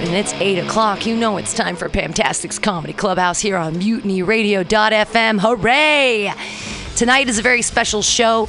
[0.00, 5.40] and it's 8 o'clock, you know it's time for Pamtastic's Comedy Clubhouse here on mutinyradio.fm.
[5.40, 6.32] Hooray!
[6.96, 8.48] Tonight is a very special show.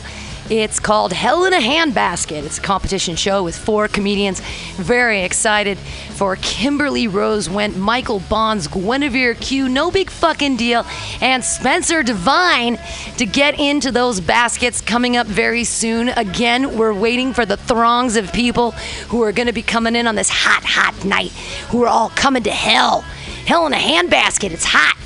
[0.52, 2.43] It's called Hell in a Handbasket.
[2.43, 4.41] It's a competition show with four comedians.
[4.75, 10.85] Very excited for Kimberly Rose Went, Michael Bonds, Guinevere Q, No Big Fucking Deal,
[11.21, 12.77] and Spencer Devine
[13.16, 16.09] to get into those baskets coming up very soon.
[16.09, 18.71] Again, we're waiting for the throngs of people
[19.07, 21.31] who are going to be coming in on this hot, hot night,
[21.70, 23.05] who are all coming to hell.
[23.45, 24.52] Hell in a handbasket.
[24.52, 24.98] It's hot.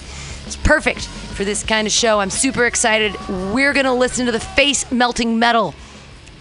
[0.48, 2.20] It's perfect for this kind of show.
[2.20, 3.16] I'm super excited.
[3.28, 5.76] We're going to listen to the face melting metal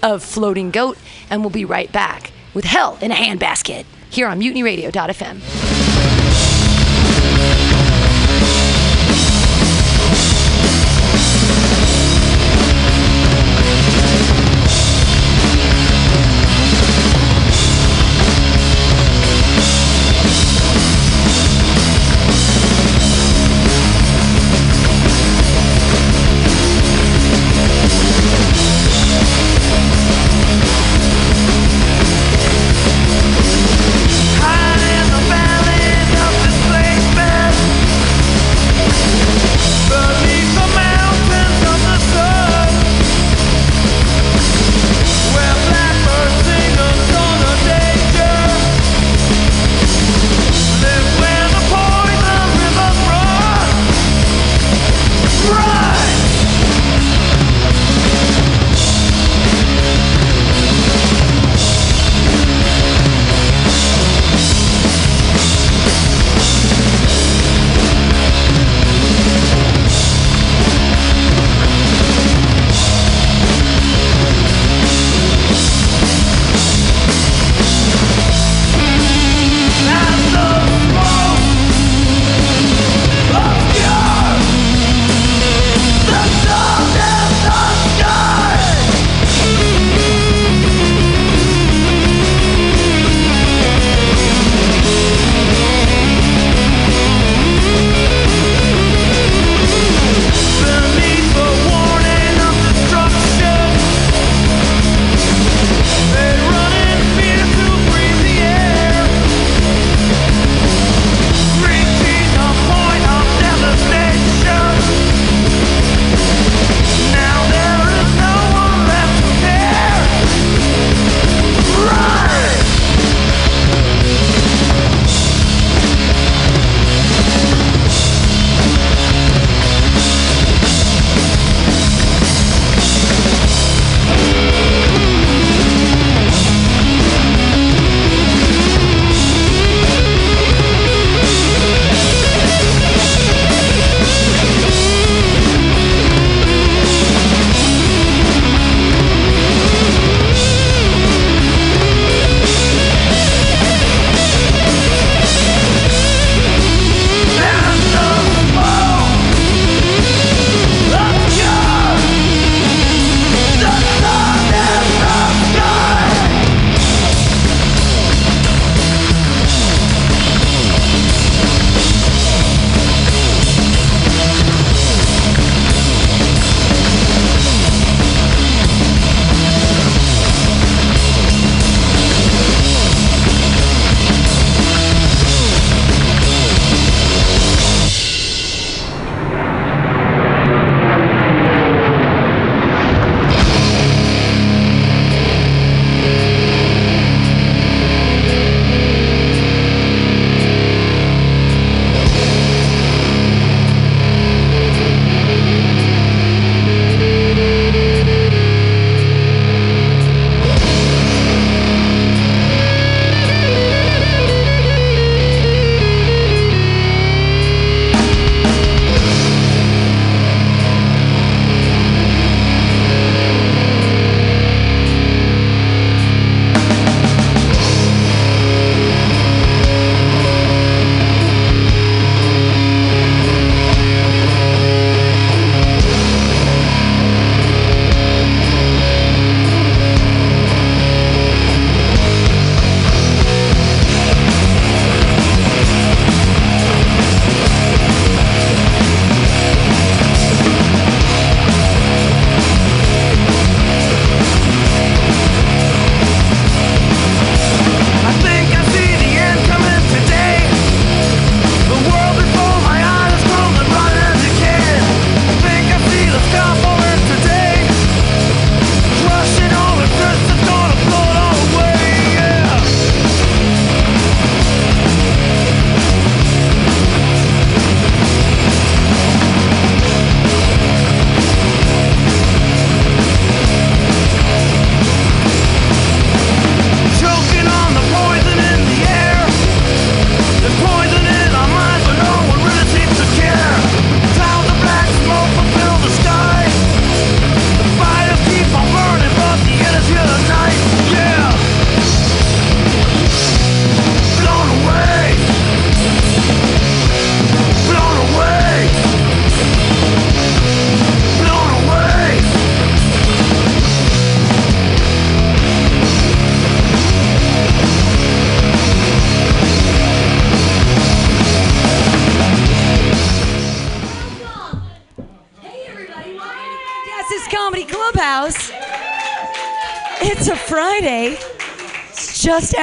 [0.03, 0.97] of Floating Goat,
[1.31, 5.64] and we'll be right back with Hell in a Handbasket here on mutinyradio.fm.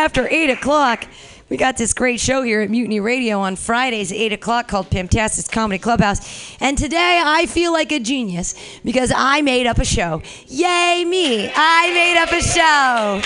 [0.02, 1.06] after 8 o'clock.
[1.48, 4.90] We got this great show here at Mutiny Radio on Fridays at 8 o'clock called
[4.90, 6.58] Pamtastic's Comedy Clubhouse.
[6.60, 10.24] And today I feel like a genius because I made up a show.
[10.48, 11.52] Yay, me!
[11.54, 13.22] I made up a show.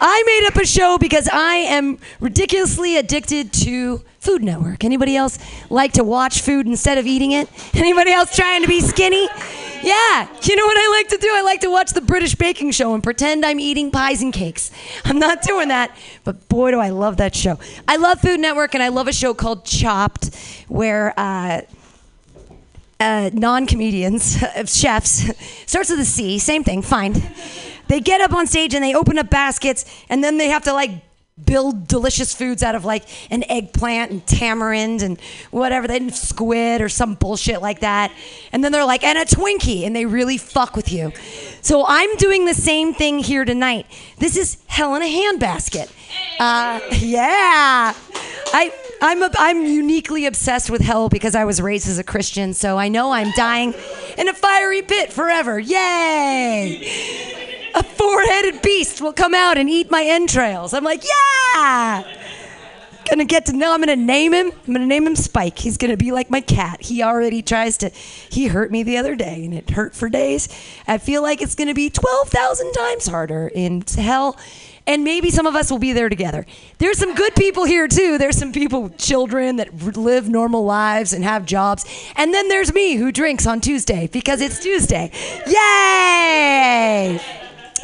[0.00, 4.84] I made up a show because I am ridiculously addicted to Food Network.
[4.84, 5.40] Anybody else
[5.70, 7.48] like to watch food instead of eating it?
[7.74, 9.28] Anybody else trying to be skinny?
[9.82, 11.28] Yeah, you know what I like to do?
[11.32, 14.70] I like to watch the British baking show and pretend I'm eating pies and cakes.
[15.06, 17.58] I'm not doing that, but boy, do I love that show.
[17.88, 20.34] I love Food Network, and I love a show called Chopped,
[20.68, 21.62] where uh,
[23.00, 24.36] uh, non comedians,
[24.66, 25.24] chefs,
[25.66, 27.14] starts with a C, same thing, fine.
[27.88, 30.74] They get up on stage and they open up baskets, and then they have to
[30.74, 30.90] like
[31.44, 35.20] build delicious foods out of like an eggplant and tamarind and
[35.50, 38.12] whatever, then squid or some bullshit like that.
[38.52, 41.12] And then they're like, and a Twinkie, and they really fuck with you.
[41.62, 43.86] So I'm doing the same thing here tonight.
[44.18, 45.90] This is Hell in a Handbasket.
[46.38, 47.94] Uh, yeah.
[48.52, 52.54] I, I'm, a, I'm uniquely obsessed with hell because I was raised as a Christian,
[52.54, 53.74] so I know I'm dying
[54.18, 55.58] in a fiery pit forever.
[55.58, 57.39] Yay!
[57.74, 60.74] A four-headed beast will come out and eat my entrails.
[60.74, 62.04] I'm like, yeah.
[63.08, 63.72] Gonna get to know.
[63.72, 64.52] I'm gonna name him.
[64.66, 65.58] I'm gonna name him Spike.
[65.58, 66.80] He's gonna be like my cat.
[66.80, 67.88] He already tries to.
[67.88, 70.48] He hurt me the other day, and it hurt for days.
[70.86, 74.38] I feel like it's gonna be twelve thousand times harder in hell.
[74.86, 76.46] And maybe some of us will be there together.
[76.78, 78.16] There's some good people here too.
[78.16, 81.84] There's some people, children that live normal lives and have jobs.
[82.16, 85.10] And then there's me who drinks on Tuesday because it's Tuesday.
[85.46, 87.20] Yay!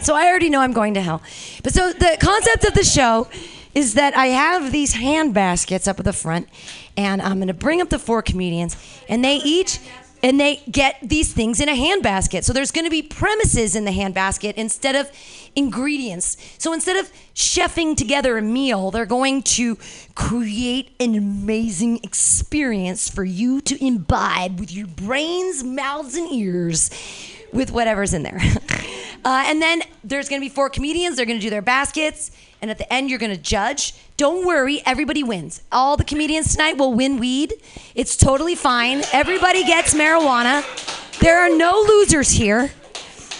[0.02, 1.22] So I already know I'm going to hell.
[1.62, 3.28] But so the concept of the show
[3.74, 6.48] is that I have these hand baskets up at the front,
[6.96, 8.76] and I'm going to bring up the four comedians,
[9.08, 9.78] and they each
[10.22, 12.44] and they get these things in a hand basket.
[12.44, 15.10] So there's going to be premises in the hand basket instead of
[15.54, 16.36] ingredients.
[16.58, 19.76] So instead of chefing together a meal, they're going to
[20.14, 26.90] create an amazing experience for you to imbibe with your brains, mouths, and ears
[27.52, 28.38] with whatever's in there.
[29.24, 31.16] uh, and then there's going to be four comedians.
[31.16, 32.30] They're going to do their baskets.
[32.62, 33.94] And at the end, you're going to judge.
[34.16, 35.62] Don't worry, everybody wins.
[35.70, 37.54] All the comedians tonight will win weed.
[37.94, 39.02] It's totally fine.
[39.12, 40.64] Everybody gets marijuana.
[41.18, 42.70] There are no losers here.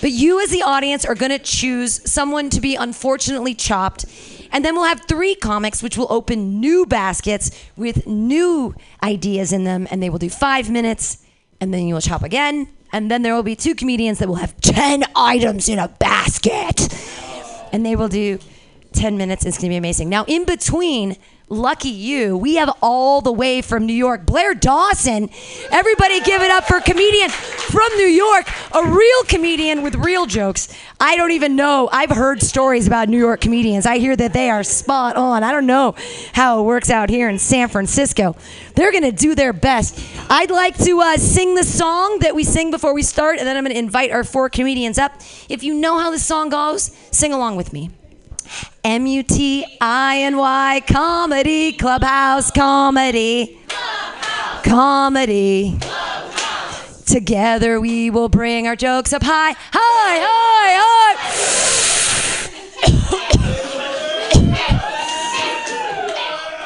[0.00, 4.04] But you, as the audience, are going to choose someone to be unfortunately chopped.
[4.52, 9.64] And then we'll have three comics, which will open new baskets with new ideas in
[9.64, 9.88] them.
[9.90, 11.24] And they will do five minutes.
[11.60, 14.58] And then you'll chop again and then there will be two comedians that will have
[14.62, 16.88] 10 items in a basket.
[17.70, 18.38] And they will do
[18.94, 19.44] 10 minutes.
[19.44, 20.08] It's going to be amazing.
[20.08, 25.30] Now, in between, lucky you, we have all the way from New York, Blair Dawson.
[25.70, 30.26] Everybody give it up for a comedian from New York, a real comedian with real
[30.26, 30.68] jokes.
[30.98, 31.88] I don't even know.
[31.92, 33.86] I've heard stories about New York comedians.
[33.86, 35.44] I hear that they are spot on.
[35.44, 35.94] I don't know
[36.32, 38.34] how it works out here in San Francisco.
[38.74, 40.04] They're going to do their best.
[40.28, 43.56] I'd like to uh, sing the song that we sing before we start, and then
[43.56, 45.12] I'm going to invite our four comedians up.
[45.48, 47.90] If you know how the song goes, sing along with me.
[48.84, 53.58] M U T I N Y comedy, clubhouse comedy.
[53.68, 54.64] Clubhouse.
[54.64, 55.76] Comedy.
[55.80, 57.02] Clubhouse.
[57.04, 61.56] Together we will bring our jokes up high, high, high, high.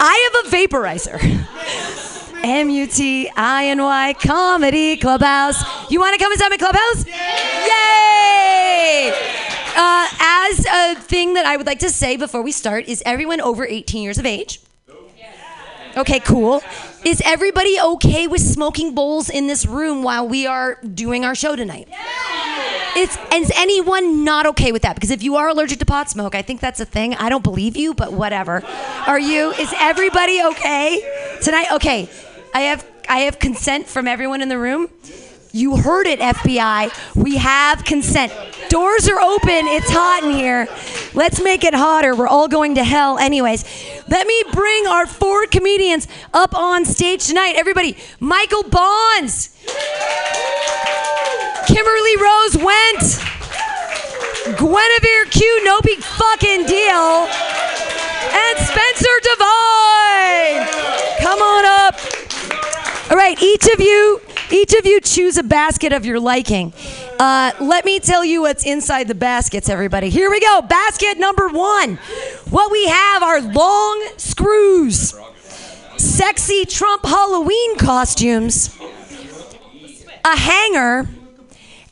[0.02, 1.20] I have a vaporizer.
[2.42, 5.62] M U T I N Y Comedy Clubhouse.
[5.90, 7.04] You want to come inside my clubhouse?
[7.66, 9.49] Yay!
[9.82, 13.40] Uh, as a thing that I would like to say before we start, is everyone
[13.40, 14.60] over 18 years of age?
[15.96, 16.62] Okay, cool.
[17.02, 21.56] Is everybody okay with smoking bowls in this room while we are doing our show
[21.56, 21.88] tonight?
[22.94, 24.96] Is, is anyone not okay with that?
[24.96, 27.14] Because if you are allergic to pot smoke, I think that's a thing.
[27.14, 28.62] I don't believe you, but whatever.
[29.06, 29.52] Are you?
[29.52, 31.00] Is everybody okay
[31.40, 31.72] tonight?
[31.72, 32.10] Okay.
[32.52, 34.90] I have I have consent from everyone in the room.
[35.52, 37.14] You heard it, FBI.
[37.16, 38.32] We have consent.
[38.68, 39.66] Doors are open.
[39.66, 40.68] It's hot in here.
[41.12, 42.14] Let's make it hotter.
[42.14, 43.64] We're all going to hell, anyways.
[44.08, 47.54] Let me bring our four comedians up on stage tonight.
[47.56, 49.50] Everybody, Michael Bonds,
[51.66, 53.18] Kimberly Rose Went,
[54.56, 57.26] Guinevere Q, no big fucking deal,
[58.30, 60.66] and Spencer Devine.
[61.20, 61.98] Come on up.
[63.10, 64.20] All right, each of you,
[64.52, 66.72] each of you choose a basket of your liking.
[67.18, 70.08] Uh, let me tell you what's inside the baskets, everybody.
[70.08, 70.62] Here we go.
[70.62, 71.96] Basket number one.
[72.50, 75.14] What we have are long screws,
[75.96, 78.76] sexy Trump Halloween costumes,
[80.24, 81.08] a hanger,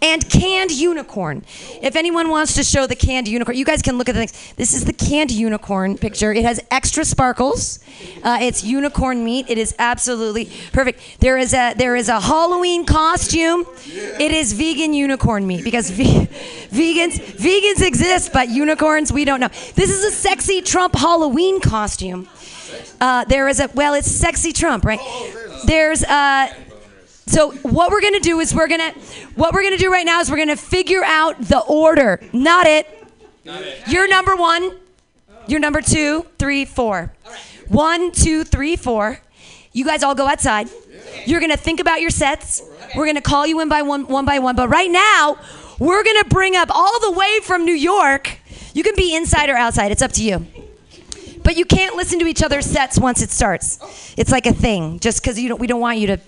[0.00, 1.44] and canned unicorn.
[1.82, 4.54] If anyone wants to show the canned unicorn, you guys can look at the things.
[4.54, 6.32] This is the canned unicorn picture.
[6.32, 7.80] It has extra sparkles.
[8.22, 9.46] Uh, it's unicorn meat.
[9.48, 11.00] It is absolutely perfect.
[11.20, 13.66] There is a there is a Halloween costume.
[13.86, 16.04] It is vegan unicorn meat because ve-
[16.70, 19.48] vegans vegans exist, but unicorns we don't know.
[19.74, 22.28] This is a sexy Trump Halloween costume.
[23.00, 25.00] Uh, there is a well, it's sexy Trump, right?
[25.64, 26.52] There's uh
[27.28, 28.92] so what we're gonna do is we're gonna
[29.34, 32.20] what we're gonna do right now is we're gonna figure out the order.
[32.32, 32.86] Not it.
[33.44, 33.82] Not it.
[33.88, 34.72] You're number one.
[35.46, 37.12] You're number two, three, four.
[37.68, 39.20] One, two, three, four.
[39.72, 40.68] You guys all go outside.
[41.26, 42.62] You're gonna think about your sets.
[42.96, 44.56] We're gonna call you in by one, one by one.
[44.56, 45.38] But right now,
[45.78, 48.38] we're gonna bring up all the way from New York.
[48.72, 49.92] You can be inside or outside.
[49.92, 50.46] It's up to you.
[51.42, 53.78] But you can't listen to each other's sets once it starts.
[54.16, 56.20] It's like a thing, just because you don't, we don't want you to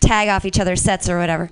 [0.00, 1.50] tag off each other's sets or whatever.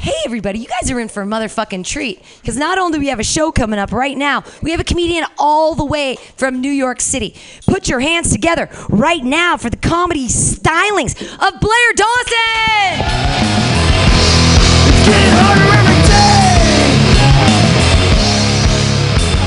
[0.00, 2.22] Hey, everybody, you guys are in for a motherfucking treat.
[2.40, 4.84] Because not only do we have a show coming up right now, we have a
[4.84, 7.34] comedian all the way from New York City.
[7.66, 13.40] Put your hands together right now for the comedy stylings of Blair Dawson!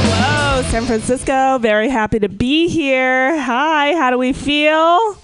[0.06, 1.58] Hello, San Francisco.
[1.58, 3.42] Very happy to be here.
[3.42, 5.18] Hi, how do we feel?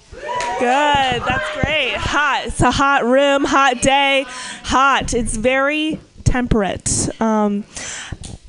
[0.58, 1.94] Good, that's great.
[1.96, 2.42] Hot.
[2.46, 4.26] It's a hot room, hot day.
[4.64, 5.14] Hot.
[5.14, 7.08] It's very temperate.
[7.20, 7.64] Um,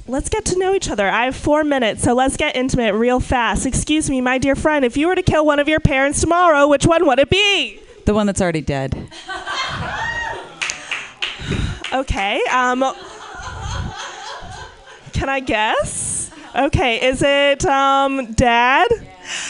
[0.08, 1.08] let's get to know each other.
[1.08, 3.66] I have four minutes, so let's get intimate real fast.
[3.66, 6.68] Excuse me, my dear friend, if you were to kill one of your parents tomorrow,
[6.68, 7.80] which one would it be?
[8.06, 9.10] The one that's already dead.
[11.94, 12.42] Okay.
[12.52, 12.84] Um,
[15.14, 16.32] can I guess?
[16.56, 17.08] Okay.
[17.08, 18.90] Is it um, Dad?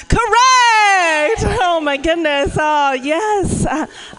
[0.08, 0.28] Correct.
[1.64, 2.58] Oh my goodness.
[2.60, 3.66] Oh yes.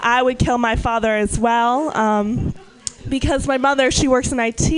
[0.01, 1.95] I would kill my father as well.
[1.97, 2.55] Um,
[3.09, 4.71] because my mother, she works in IT,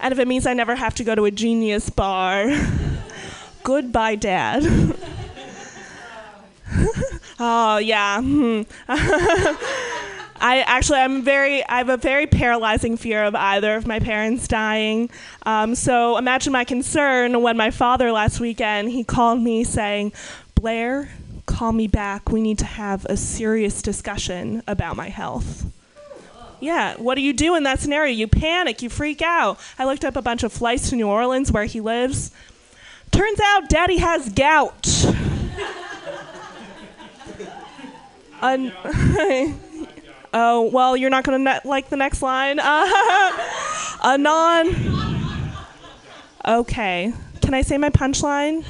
[0.00, 2.50] and if it means I never have to go to a genius bar,
[3.62, 4.64] goodbye, Dad.
[7.38, 8.20] oh yeah.
[10.42, 14.48] I actually, I'm very, I have a very paralyzing fear of either of my parents
[14.48, 15.08] dying.
[15.46, 20.12] Um, so imagine my concern when my father last weekend he called me saying,
[20.56, 21.10] "Blair,
[21.46, 22.30] call me back.
[22.30, 25.64] We need to have a serious discussion about my health."
[26.58, 28.12] Yeah, what do you do in that scenario?
[28.12, 29.60] You panic, you freak out.
[29.78, 32.32] I looked up a bunch of flights to New Orleans where he lives.
[33.12, 35.06] Turns out Daddy has gout.
[38.42, 38.72] Un-
[40.32, 42.58] oh, well, you're not going to ne- like the next line.
[42.62, 44.66] a non.
[46.46, 47.12] Okay.
[47.40, 48.64] Can I say my punchline?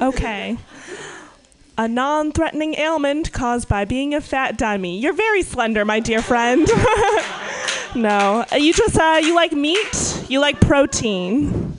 [0.00, 0.56] Okay.
[1.78, 4.98] A non threatening ailment caused by being a fat dummy.
[4.98, 6.66] You're very slender, my dear friend.
[7.94, 8.44] no.
[8.50, 10.24] Uh, You just, uh, you like meat?
[10.28, 11.78] You like protein?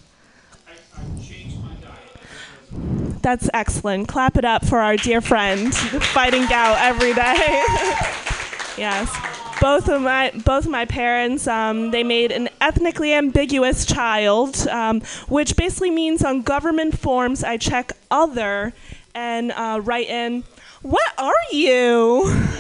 [0.68, 3.22] I, I changed my diet.
[3.24, 4.08] That's excellent.
[4.08, 7.66] Clap it up for our dear friend fighting gout every day.
[8.78, 9.16] yes.
[9.60, 15.02] Both of my both of my parents, um, they made an ethnically ambiguous child, um,
[15.28, 18.74] which basically means on government forms I check other
[19.16, 20.44] and uh, write in,
[20.84, 22.32] "What are you?"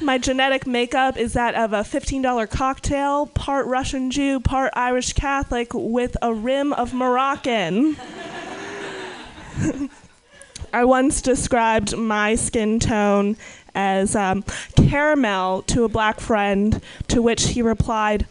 [0.00, 5.72] My genetic makeup is that of a $15 cocktail, part Russian Jew, part Irish Catholic,
[5.72, 7.96] with a rim of Moroccan.
[10.72, 13.38] I once described my skin tone
[13.76, 14.42] as um,
[14.74, 18.26] caramel to a black friend, to which he replied,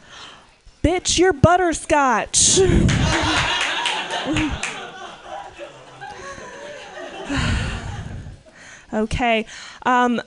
[0.83, 2.59] Bitch, you're butterscotch.
[8.93, 9.45] okay.
[9.85, 10.21] Um,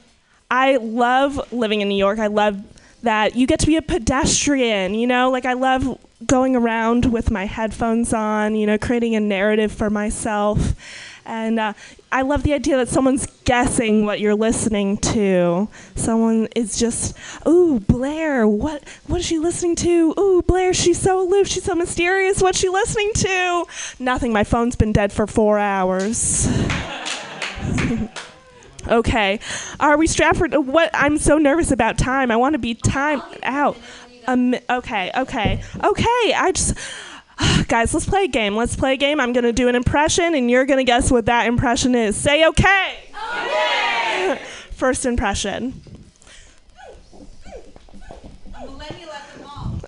[0.50, 2.18] I love living in New York.
[2.18, 2.62] I love
[3.02, 5.30] that you get to be a pedestrian, you know?
[5.30, 9.90] Like, I love going around with my headphones on, you know, creating a narrative for
[9.90, 10.74] myself.
[11.28, 11.74] And uh,
[12.10, 15.68] I love the idea that someone's guessing what you're listening to.
[15.94, 17.14] Someone is just,
[17.46, 20.14] ooh, Blair, what what is she listening to?
[20.18, 22.40] Ooh, Blair, she's so aloof, she's so mysterious.
[22.40, 23.66] What's she listening to?
[23.98, 24.32] Nothing.
[24.32, 26.48] My phone's been dead for four hours.
[28.88, 29.38] okay,
[29.78, 30.90] are we strapped for what?
[30.94, 32.30] I'm so nervous about time.
[32.30, 33.76] I want to be time out.
[34.26, 36.32] Um, okay, okay, okay.
[36.34, 36.74] I just.
[37.68, 38.56] Guys, let's play a game.
[38.56, 39.20] Let's play a game.
[39.20, 42.16] I'm going to do an impression, and you're going to guess what that impression is.
[42.16, 42.98] Say okay.
[43.34, 44.40] Okay.
[44.72, 45.80] First impression.
[48.60, 49.80] Millennial at the mall.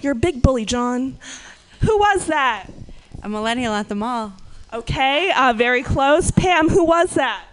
[0.00, 1.18] You're a big bully, John.
[1.80, 2.66] Who was that?
[3.22, 4.32] A millennial at the mall.
[4.72, 6.30] Okay, uh, very close.
[6.30, 7.44] Pam, who was that?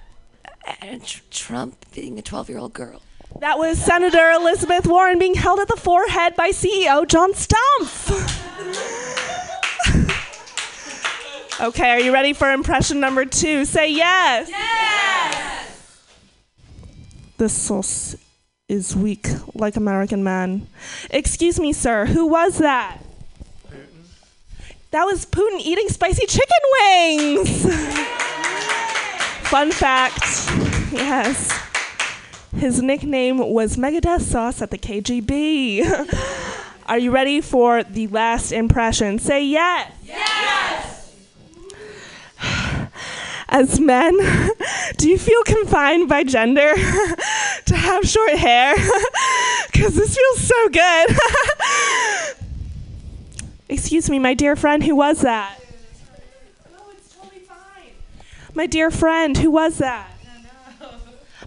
[0.66, 3.02] Uh, Tr- Trump being a 12 year old girl.
[3.40, 8.12] That was Senator Elizabeth Warren being held at the forehead by CEO John Stumpf.
[11.62, 13.64] okay, are you ready for impression number two?
[13.64, 14.50] Say yes.
[14.50, 16.06] Yes.
[17.38, 18.18] This sauce
[18.68, 20.68] is weak, like American man.
[21.10, 22.08] Excuse me, sir.
[22.08, 22.98] Who was that?
[23.70, 23.88] Putin.
[24.92, 27.64] That was Putin eating spicy chicken wings.
[29.48, 30.26] Fun fact.
[30.92, 31.69] Yes.
[32.56, 35.86] His nickname was Megadeth Sauce at the KGB.
[36.88, 39.20] Are you ready for the last impression?
[39.20, 39.92] Say yes.
[40.04, 41.16] Yes!
[43.48, 44.18] As men,
[44.98, 46.74] do you feel confined by gender
[47.66, 48.76] to have short hair?
[49.72, 51.16] Because this feels so good.
[53.70, 55.60] Excuse me, my dear friend, who was that?
[56.72, 57.92] No, it's totally fine.
[58.56, 60.10] My dear friend, who was that?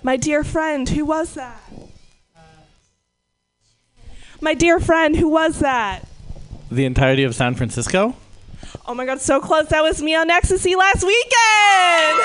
[0.05, 1.61] My dear friend, who was that?
[4.41, 6.09] My dear friend, who was that?
[6.71, 8.17] The entirety of San Francisco?
[8.87, 9.69] Oh my god, so close.
[9.69, 12.19] That was me on Ecstasy last weekend.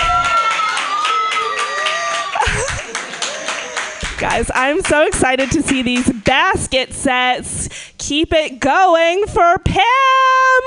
[4.19, 7.69] Guys, I'm so excited to see these basket sets.
[7.99, 9.83] Keep it going for Pam.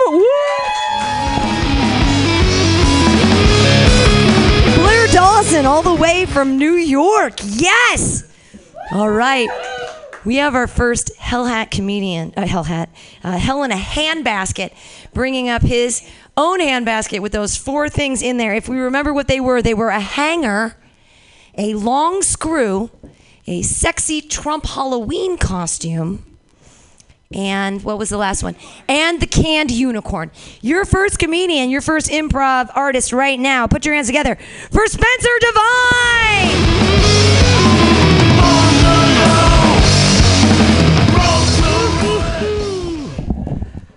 [0.07, 1.70] Woo!
[5.13, 7.35] Dawson, all the way from New York.
[7.43, 8.23] Yes!
[8.93, 9.49] All right.
[10.25, 12.91] We have our first Hell Hat comedian, uh, Hell Hat,
[13.25, 14.73] uh, Hell in a Handbasket,
[15.13, 18.55] bringing up his own handbasket with those four things in there.
[18.55, 20.77] If we remember what they were, they were a hanger,
[21.59, 22.91] a long screw,
[23.47, 26.25] a sexy Trump Halloween costume,
[27.33, 28.57] and what was the last one?
[28.89, 30.33] And the canned unicorn.
[30.63, 33.69] Your first comedian, your first improv artist right now.
[33.69, 34.37] Put your hands together
[34.71, 36.81] for Spencer Devine.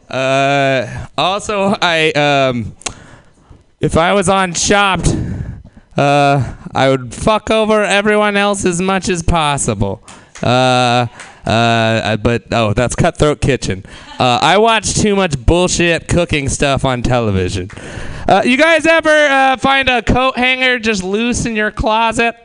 [0.09, 2.75] Uh, also, I um,
[3.79, 5.07] if I was on Chopped,
[5.97, 10.03] uh, I would fuck over everyone else as much as possible.
[10.43, 11.07] Uh,
[11.45, 13.83] uh, but oh, that's Cutthroat Kitchen.
[14.19, 17.69] Uh, I watch too much bullshit cooking stuff on television.
[18.27, 22.35] Uh, you guys ever uh, find a coat hanger just loose in your closet?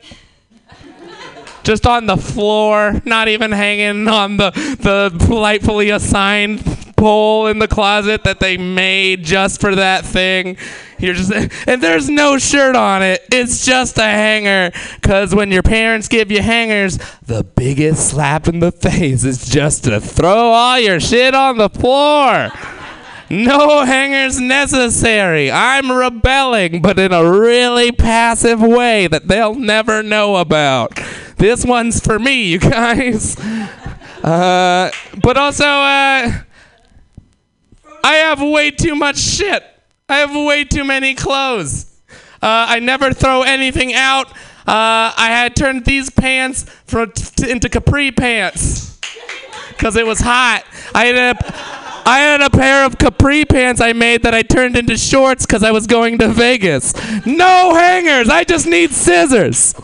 [1.64, 6.64] just on the floor, not even hanging on the the politely assigned
[6.96, 10.56] pole in the closet that they made just for that thing.
[10.98, 11.32] You're just
[11.66, 13.24] and there's no shirt on it.
[13.32, 18.60] It's just a hanger cuz when your parents give you hangers, the biggest slap in
[18.60, 22.50] the face is just to throw all your shit on the floor.
[23.30, 25.50] No hangers necessary.
[25.50, 30.98] I'm rebelling, but in a really passive way that they'll never know about.
[31.36, 33.38] This one's for me, you guys.
[34.24, 34.90] Uh,
[35.22, 36.32] but also, uh,
[38.02, 39.62] I have way too much shit.
[40.10, 41.84] I have way too many clothes.
[42.40, 44.30] Uh, I never throw anything out.
[44.30, 48.98] Uh, I had turned these pants from t- into capri pants
[49.68, 50.64] because it was hot.
[50.94, 54.76] I had a, I had a pair of capri pants I made that I turned
[54.76, 56.94] into shorts because I was going to Vegas.
[57.26, 58.30] No hangers.
[58.30, 59.74] I just need scissors.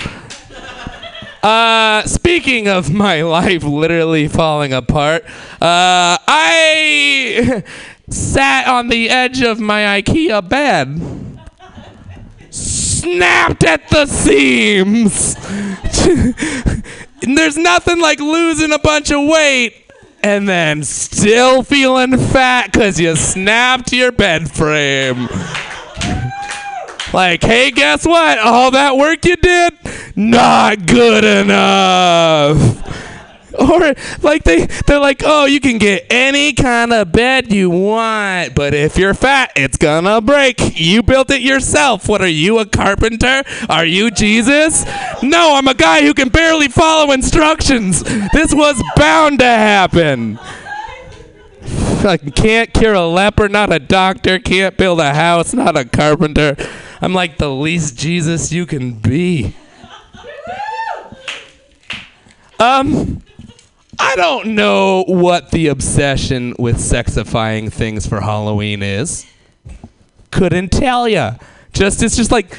[1.43, 5.25] Uh, speaking of my life literally falling apart,
[5.61, 7.63] uh, I
[8.09, 11.01] sat on the edge of my IKEA bed,
[12.51, 15.35] snapped at the seams.
[17.23, 19.85] There's nothing like losing a bunch of weight
[20.23, 25.29] and then still feeling fat because you snapped your bed frame.
[27.13, 28.39] Like, hey, guess what?
[28.39, 29.75] All that work you did,
[30.17, 32.59] not good enough.
[33.65, 38.55] Or like they they're like, oh, you can get any kind of bed you want,
[38.55, 40.79] but if you're fat, it's gonna break.
[40.79, 42.09] You built it yourself.
[42.09, 43.43] What are you, a carpenter?
[43.69, 44.85] Are you Jesus?
[45.23, 48.03] No, I'm a guy who can barely follow instructions.
[48.33, 50.39] This was bound to happen.
[52.05, 56.57] I can't cure a leper, not a doctor, can't build a house, not a carpenter.
[57.01, 59.55] I'm like the least Jesus you can be.
[62.59, 63.23] Um,
[63.99, 69.27] I don't know what the obsession with sexifying things for Halloween is.
[70.31, 71.35] Couldn't tell ya.
[71.73, 72.57] Just it's just like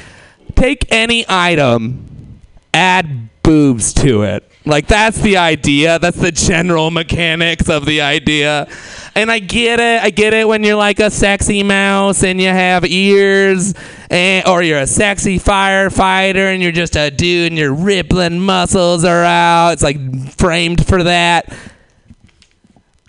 [0.54, 2.40] take any item,
[2.72, 4.50] add boobs to it.
[4.66, 6.00] Like that's the idea.
[6.00, 8.66] That's the general mechanics of the idea.
[9.14, 10.02] And I get it.
[10.02, 13.74] I get it when you're like a sexy mouse and you have ears
[14.10, 19.04] and or you're a sexy firefighter and you're just a dude and your rippling muscles
[19.04, 19.70] are out.
[19.70, 21.56] It's like framed for that.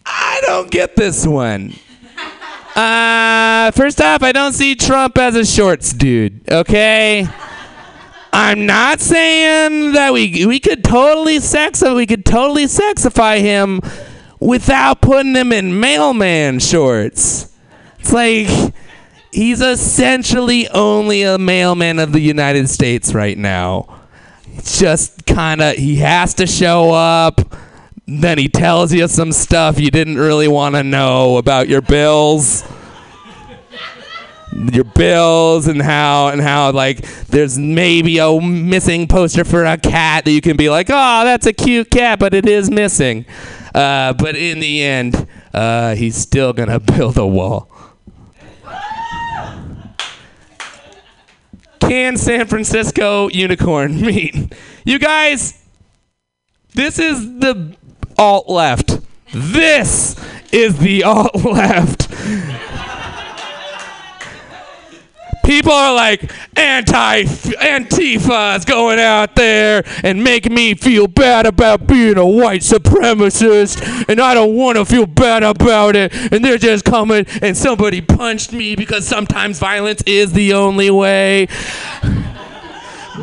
[0.05, 1.73] I don't get this one.
[2.75, 6.47] Uh, first off, I don't see Trump as a shorts dude.
[6.51, 7.27] Okay.
[8.39, 13.81] I'm not saying that we we could totally sex we could totally sexify him
[14.39, 17.51] without putting him in mailman shorts.
[17.97, 18.47] It's like
[19.31, 24.01] he's essentially only a mailman of the United States right now.
[24.53, 27.41] It's just kind of he has to show up.
[28.05, 32.63] Then he tells you some stuff you didn't really want to know about your bills
[34.53, 40.25] your bills and how and how like there's maybe a missing poster for a cat
[40.25, 43.25] that you can be like oh that's a cute cat but it is missing.
[43.75, 47.69] Uh, but in the end uh, he's still gonna build a wall.
[51.79, 54.53] Can san francisco unicorn meat?
[54.85, 55.61] You guys
[56.73, 57.75] this is the
[58.17, 58.99] alt left.
[59.33, 60.15] This
[60.51, 62.07] is the alt left
[65.57, 71.87] people are like anti Antifa is going out there and making me feel bad about
[71.87, 76.13] being a white supremacist, and I don't want to feel bad about it.
[76.31, 81.47] And they're just coming and somebody punched me because sometimes violence is the only way.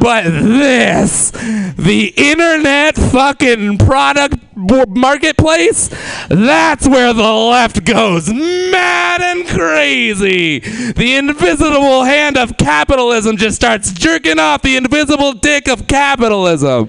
[0.01, 5.91] But this, the internet fucking product marketplace,
[6.29, 10.61] that's where the left goes mad and crazy.
[10.61, 16.89] The invisible hand of capitalism just starts jerking off the invisible dick of capitalism.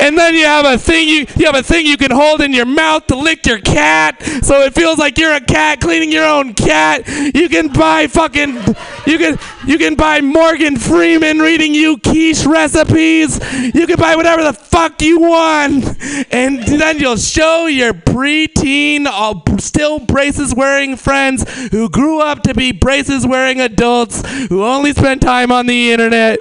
[0.00, 2.52] And then you have a thing you you have a thing you can hold in
[2.52, 6.26] your mouth to lick your cat, so it feels like you're a cat cleaning your
[6.26, 7.06] own cat.
[7.06, 8.54] You can buy fucking
[9.06, 13.38] you can you can buy Morgan Freeman reading you quiche recipes.
[13.74, 15.84] You can buy whatever the fuck you want,
[16.32, 22.54] and then you'll show your preteen, all still braces wearing friends who grew up to
[22.54, 26.38] be braces wearing adults who only spend time on the internet,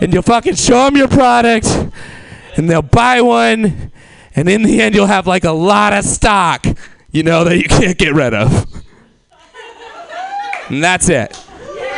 [0.00, 1.66] and you'll fucking show them your product
[2.58, 3.92] and they'll buy one,
[4.34, 6.66] and in the end, you'll have like a lot of stock,
[7.12, 8.66] you know, that you can't get rid of.
[10.68, 11.30] And that's it.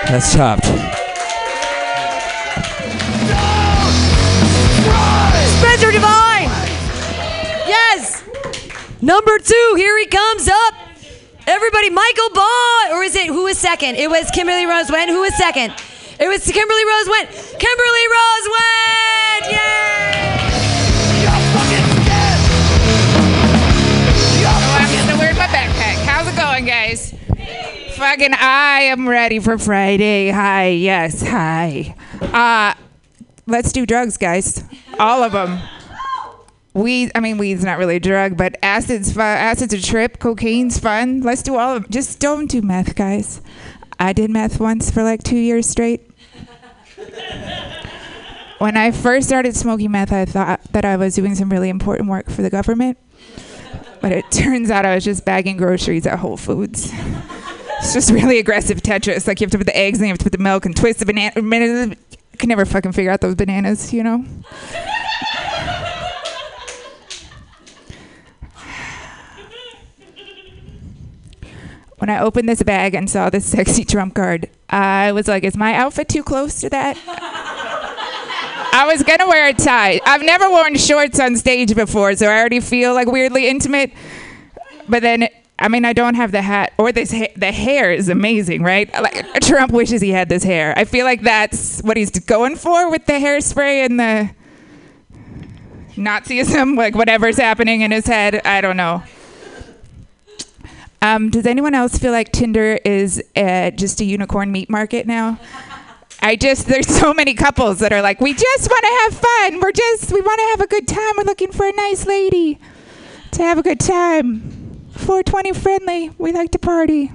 [0.06, 0.64] That's chopped.
[5.58, 6.48] Spencer Divine.
[7.66, 8.22] Yes.
[9.02, 10.74] Number two, here he comes up.
[11.46, 13.96] Everybody, Michael Ball, or is it who was second?
[13.96, 15.10] It was Kimberly Rose Went.
[15.10, 15.72] Who was second?
[16.20, 17.30] It was Kimberly Rose Went.
[17.58, 19.52] Kimberly Rose Went.
[19.52, 20.29] Yay!
[28.00, 30.30] Fucking, I am ready for Friday.
[30.30, 31.94] Hi, yes, hi.
[32.22, 32.72] Uh,
[33.46, 34.64] let's do drugs, guys.
[34.98, 35.60] All of them.
[36.72, 39.36] Weed, I mean, weed's not really a drug, but acid's fun.
[39.36, 40.18] Acid's a trip.
[40.18, 41.20] Cocaine's fun.
[41.20, 41.92] Let's do all of them.
[41.92, 43.42] Just don't do meth, guys.
[43.98, 46.10] I did meth once for like two years straight.
[48.60, 52.08] When I first started smoking meth, I thought that I was doing some really important
[52.08, 52.96] work for the government.
[54.00, 56.94] But it turns out I was just bagging groceries at Whole Foods.
[57.82, 59.26] It's just really aggressive Tetris.
[59.26, 60.76] Like you have to put the eggs and you have to put the milk and
[60.76, 61.32] twist the banana.
[61.34, 64.24] I can never fucking figure out those bananas, you know?
[71.98, 75.56] When I opened this bag and saw this sexy trump card, I was like, is
[75.56, 76.96] my outfit too close to that?
[78.72, 80.00] I was gonna wear a tie.
[80.06, 83.92] I've never worn shorts on stage before, so I already feel like weirdly intimate.
[84.88, 85.28] But then,
[85.60, 87.12] I mean, I don't have the hat or this.
[87.12, 88.90] Ha- the hair is amazing, right?
[89.00, 90.72] Like Trump wishes he had this hair.
[90.76, 94.30] I feel like that's what he's going for with the hairspray and the
[95.96, 98.40] Nazism, like whatever's happening in his head.
[98.44, 99.02] I don't know.
[101.02, 105.38] Um, does anyone else feel like Tinder is uh, just a unicorn meat market now?
[106.22, 109.60] I just there's so many couples that are like, we just want to have fun.
[109.60, 111.12] We're just we want to have a good time.
[111.16, 112.58] We're looking for a nice lady
[113.32, 114.59] to have a good time.
[115.10, 116.10] 420 friendly.
[116.18, 117.10] We like to party.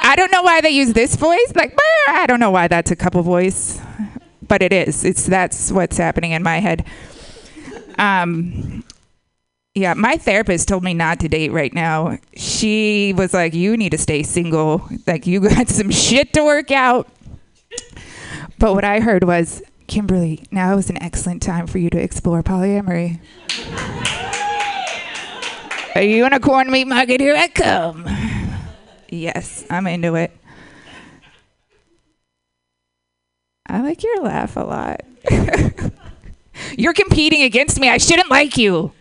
[0.00, 1.52] I don't know why they use this voice.
[1.56, 3.80] Like I don't know why that's a couple voice,
[4.46, 5.04] but it is.
[5.04, 6.86] It's that's what's happening in my head.
[7.98, 8.84] Um,
[9.74, 12.18] yeah, my therapist told me not to date right now.
[12.36, 14.88] She was like, "You need to stay single.
[15.04, 17.08] Like you got some shit to work out."
[18.60, 22.44] But what I heard was Kimberly, now is an excellent time for you to explore
[22.44, 23.18] polyamory.
[25.94, 28.06] Are you in a unicorn meat market, here I come.
[29.08, 30.30] Yes, I'm into it.
[33.66, 35.00] I like your laugh a lot.
[36.78, 37.88] You're competing against me.
[37.88, 38.92] I shouldn't like you.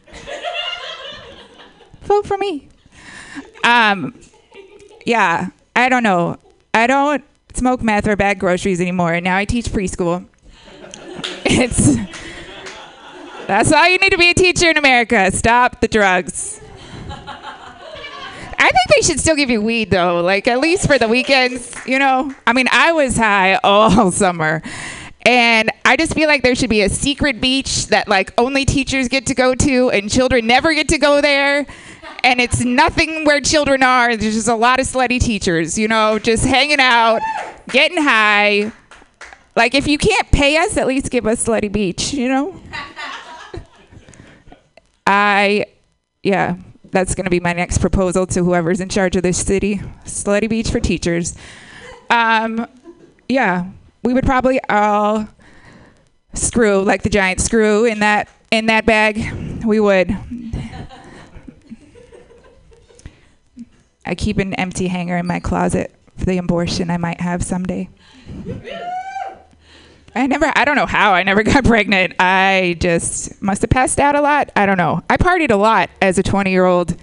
[2.01, 2.69] Vote for me.
[3.63, 4.19] Um,
[5.05, 6.37] yeah, I don't know.
[6.73, 7.23] I don't
[7.53, 9.19] smoke meth or bag groceries anymore.
[9.21, 10.25] Now I teach preschool.
[11.45, 11.95] It's
[13.47, 15.31] that's all you need to be a teacher in America.
[15.31, 16.61] Stop the drugs.
[18.59, 21.73] I think they should still give you weed though, like at least for the weekends,
[21.85, 22.33] you know?
[22.45, 24.61] I mean, I was high all summer.
[25.25, 29.07] And I just feel like there should be a secret beach that like only teachers
[29.07, 31.65] get to go to and children never get to go there.
[32.23, 34.17] And it's nothing where children are.
[34.17, 37.21] There's just a lot of slutty teachers, you know, just hanging out,
[37.69, 38.71] getting high.
[39.55, 42.59] Like if you can't pay us, at least give us slutty beach, you know?
[45.07, 45.65] I
[46.23, 46.57] yeah,
[46.91, 49.77] that's going to be my next proposal to whoever's in charge of this city.
[50.05, 51.35] Slutty beach for teachers.
[52.09, 52.67] Um,
[53.27, 53.69] yeah,
[54.03, 55.27] we would probably all
[56.33, 59.63] screw like the giant screw in that in that bag.
[59.63, 60.17] We would.
[64.05, 67.89] I keep an empty hanger in my closet for the abortion I might have someday.
[70.15, 72.13] I never, I don't know how I never got pregnant.
[72.19, 74.51] I just must have passed out a lot.
[74.55, 75.03] I don't know.
[75.09, 76.95] I partied a lot as a 20 year old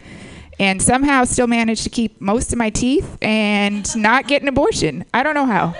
[0.58, 5.04] and somehow still managed to keep most of my teeth and not get an abortion.
[5.12, 5.74] I don't know how.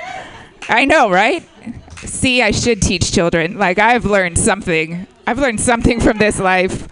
[0.68, 1.46] I know, right?
[1.98, 3.56] See, I should teach children.
[3.58, 5.06] Like, I've learned something.
[5.26, 6.88] I've learned something from this life.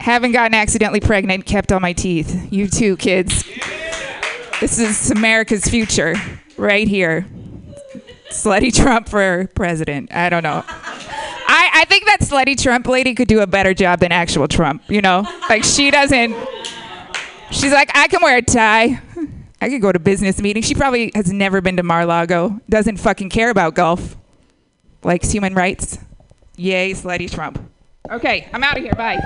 [0.00, 2.52] Haven't gotten accidentally pregnant, kept all my teeth.
[2.52, 3.44] You too, kids.
[4.60, 6.14] This is America's future,
[6.56, 7.26] right here.
[8.30, 10.12] Slutty Trump for president.
[10.12, 10.62] I don't know.
[10.66, 14.82] I, I think that slutty Trump lady could do a better job than actual Trump,
[14.88, 15.26] you know?
[15.48, 16.36] Like, she doesn't.
[17.50, 19.00] She's like, I can wear a tie.
[19.60, 20.66] I could go to business meetings.
[20.66, 22.60] She probably has never been to Mar-Lago.
[22.68, 24.16] Doesn't fucking care about golf.
[25.02, 25.98] Likes human rights.
[26.56, 27.58] Yay, slutty Trump.
[28.10, 28.92] Okay, I'm out of here.
[28.92, 29.16] Bye.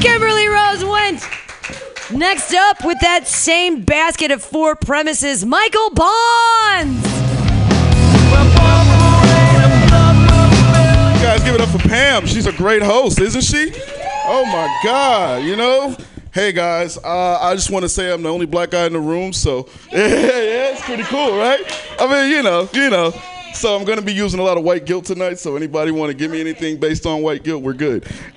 [0.00, 1.26] Kimberly Rose wins.
[2.10, 7.04] Next up, with that same basket of four premises, Michael Bonds.
[11.12, 12.26] You guys give it up for Pam.
[12.26, 13.72] She's a great host, isn't she?
[14.24, 15.94] Oh my God, you know?
[16.32, 19.00] Hey guys, uh, I just want to say I'm the only black guy in the
[19.00, 21.60] room, so yeah, yeah, it's pretty cool, right?
[22.00, 23.12] I mean, you know, you know.
[23.52, 25.38] So I'm gonna be using a lot of white guilt tonight.
[25.38, 28.06] So anybody want to give me anything based on white guilt, we're good.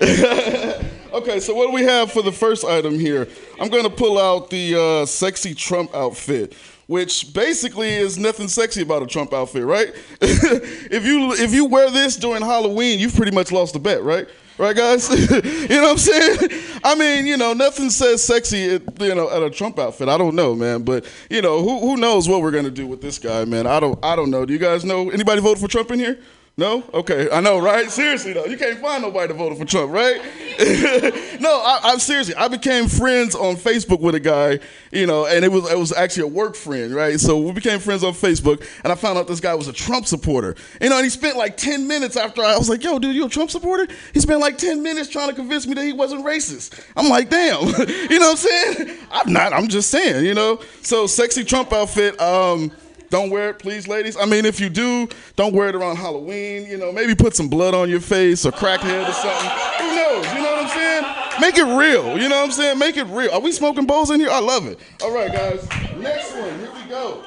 [1.14, 3.28] okay, so what do we have for the first item here?
[3.60, 6.54] I'm gonna pull out the uh, sexy Trump outfit
[6.92, 9.94] which basically is nothing sexy about a Trump outfit, right?
[10.20, 14.28] if you if you wear this during Halloween, you've pretty much lost the bet, right?
[14.58, 15.08] Right, guys?
[15.30, 16.50] you know what I'm saying?
[16.84, 20.10] I mean, you know, nothing says sexy, at, you know, at a Trump outfit.
[20.10, 23.00] I don't know, man, but you know, who who knows what we're gonna do with
[23.00, 23.66] this guy, man?
[23.66, 24.44] I don't I don't know.
[24.44, 25.08] Do you guys know?
[25.08, 26.18] Anybody vote for Trump in here?
[26.58, 26.84] No?
[26.92, 27.90] Okay, I know, right?
[27.90, 30.16] Seriously though, you can't find nobody to vote for Trump, right?
[31.40, 32.34] no, I, I'm seriously.
[32.34, 34.58] I became friends on Facebook with a guy,
[34.90, 37.18] you know, and it was it was actually a work friend, right?
[37.18, 40.04] So we became friends on Facebook, and I found out this guy was a Trump
[40.04, 40.54] supporter.
[40.78, 43.16] You know, and he spent like 10 minutes after I, I was like, "Yo, dude,
[43.16, 45.94] you a Trump supporter?" He spent like 10 minutes trying to convince me that he
[45.94, 46.84] wasn't racist.
[46.96, 47.62] I'm like, "Damn,"
[48.10, 48.98] you know what I'm saying?
[49.10, 49.54] I'm not.
[49.54, 50.60] I'm just saying, you know.
[50.82, 52.20] So sexy Trump outfit.
[52.20, 52.70] Um,
[53.12, 54.16] don't wear it, please, ladies.
[54.16, 56.64] I mean, if you do, don't wear it around Halloween.
[56.66, 59.50] You know, maybe put some blood on your face or crackhead or something.
[59.80, 60.26] Who knows?
[60.32, 61.40] You know what I'm saying?
[61.42, 62.18] Make it real.
[62.18, 62.78] You know what I'm saying?
[62.78, 63.30] Make it real.
[63.30, 64.30] Are we smoking bowls in here?
[64.30, 64.80] I love it.
[65.02, 65.68] All right, guys.
[65.98, 66.58] Next one.
[66.58, 67.22] Here we go.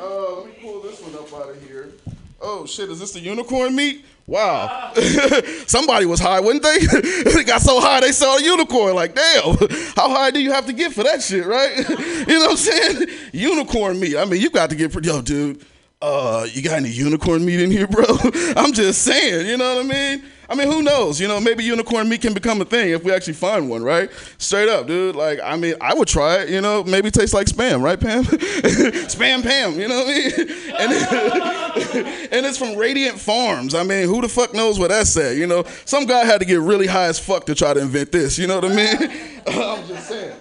[0.00, 1.92] Uh, let me pull this one up out of here.
[2.44, 2.90] Oh shit!
[2.90, 4.04] Is this the unicorn meat?
[4.26, 4.92] Wow.
[5.66, 6.78] Somebody was high, wasn't they?
[7.30, 8.94] they got so high they saw a unicorn.
[8.94, 9.56] Like, damn,
[9.96, 11.76] how high do you have to get for that shit, right?
[11.76, 13.08] you know what I'm saying?
[13.32, 14.16] Unicorn meat.
[14.16, 15.08] I mean, you got to get pretty.
[15.08, 15.64] Yo, dude,
[16.00, 18.04] uh, you got any unicorn meat in here, bro?
[18.56, 20.24] I'm just saying, you know what I mean?
[20.48, 21.20] I mean, who knows?
[21.20, 24.10] You know, maybe unicorn meat can become a thing if we actually find one, right?
[24.38, 25.16] Straight up, dude.
[25.16, 26.50] Like, I mean, I would try it.
[26.50, 28.24] You know, maybe it tastes like spam, right, Pam?
[28.24, 29.78] spam, Pam.
[29.78, 30.58] You know what I mean?
[30.72, 30.92] And,
[32.32, 33.74] and it's from Radiant Farms.
[33.74, 35.36] I mean, who the fuck knows what that said?
[35.36, 38.10] You know, some guy had to get really high as fuck to try to invent
[38.10, 38.38] this.
[38.38, 39.10] You know what I mean?
[39.46, 40.36] I'm just saying.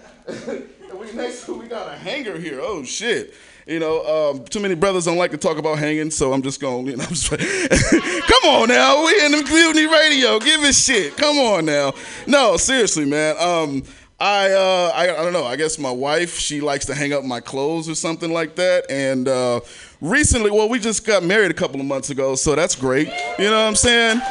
[1.01, 2.59] We next we got a hanger here.
[2.61, 3.33] Oh shit.
[3.67, 6.59] You know, um, too many brothers don't like to talk about hanging, so I'm just
[6.59, 11.15] going, you know, come on now, we in the community radio, give it shit.
[11.15, 11.93] Come on now.
[12.27, 13.35] No, seriously, man.
[13.39, 13.83] Um,
[14.19, 15.45] I, uh, I I don't know.
[15.45, 18.85] I guess my wife she likes to hang up my clothes or something like that.
[18.89, 19.61] And uh,
[20.01, 23.07] recently, well, we just got married a couple of months ago, so that's great.
[23.39, 24.21] You know what I'm saying?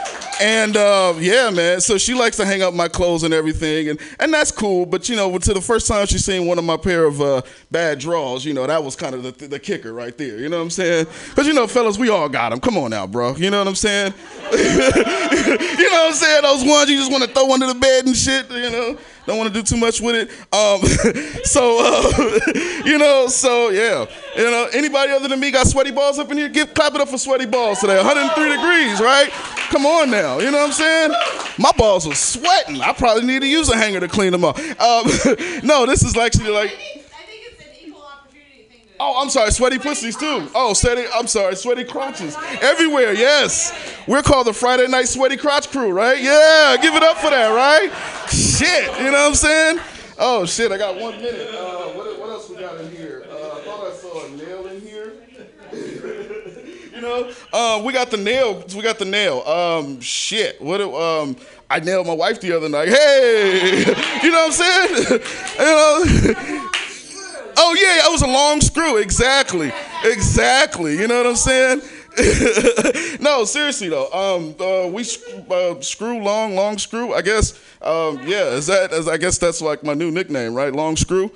[0.42, 1.80] And uh, yeah, man.
[1.80, 4.86] So she likes to hang up my clothes and everything, and and that's cool.
[4.86, 7.42] But you know, to the first time she seen one of my pair of uh,
[7.70, 10.38] bad draws, you know, that was kind of the, the kicker right there.
[10.38, 11.06] You know what I'm saying?
[11.28, 12.60] Because you know, fellas, we all got them.
[12.60, 13.36] Come on now, bro.
[13.36, 14.14] You know what I'm saying?
[14.52, 16.42] you know what I'm saying?
[16.42, 18.50] Those ones you just want to throw under the bed and shit.
[18.50, 20.30] You know don't want to do too much with it.
[20.52, 20.80] Um,
[21.44, 22.40] so uh,
[22.84, 24.06] you know, so yeah,
[24.36, 26.48] you know, anybody other than me got sweaty balls up in here?
[26.48, 27.96] Give clap it up for sweaty balls today.
[27.96, 29.30] 103 degrees, right?
[29.70, 31.12] Come on now, you know what I'm saying?
[31.58, 32.80] My balls are sweating.
[32.80, 34.58] I probably need to use a hanger to clean them up.
[34.58, 35.06] Um,
[35.62, 36.99] no, this is actually like.
[39.02, 40.46] Oh, I'm sorry, sweaty pussies too.
[40.54, 42.36] Oh, sweaty, I'm sorry, sweaty crotches.
[42.60, 43.72] Everywhere, yes.
[44.06, 46.20] We're called the Friday Night Sweaty Crotch Crew, right?
[46.20, 47.90] Yeah, give it up for that, right?
[48.28, 49.80] Shit, you know what I'm saying?
[50.18, 51.48] Oh, shit, I got one minute.
[51.48, 53.24] Uh, what, what else we got in here?
[53.30, 55.12] Uh, I thought I saw a nail in here.
[56.94, 58.62] you know, uh, we got the nail.
[58.76, 59.40] We got the nail.
[59.44, 60.82] Um, shit, what?
[60.82, 61.36] Um,
[61.70, 62.88] I nailed my wife the other night.
[62.88, 63.78] Hey,
[64.22, 65.20] you know what I'm saying?
[66.38, 66.70] you know.
[67.62, 68.96] Oh yeah, that was a long screw.
[68.96, 69.70] Exactly,
[70.02, 70.96] exactly.
[70.96, 71.82] You know what I'm saying?
[73.20, 74.10] no, seriously though.
[74.10, 75.02] Um, uh, we
[75.50, 77.12] uh, screw long, long screw.
[77.12, 77.52] I guess.
[77.82, 78.92] Um, yeah, is that?
[78.92, 80.72] Is, I guess that's like my new nickname, right?
[80.72, 81.30] Long screw.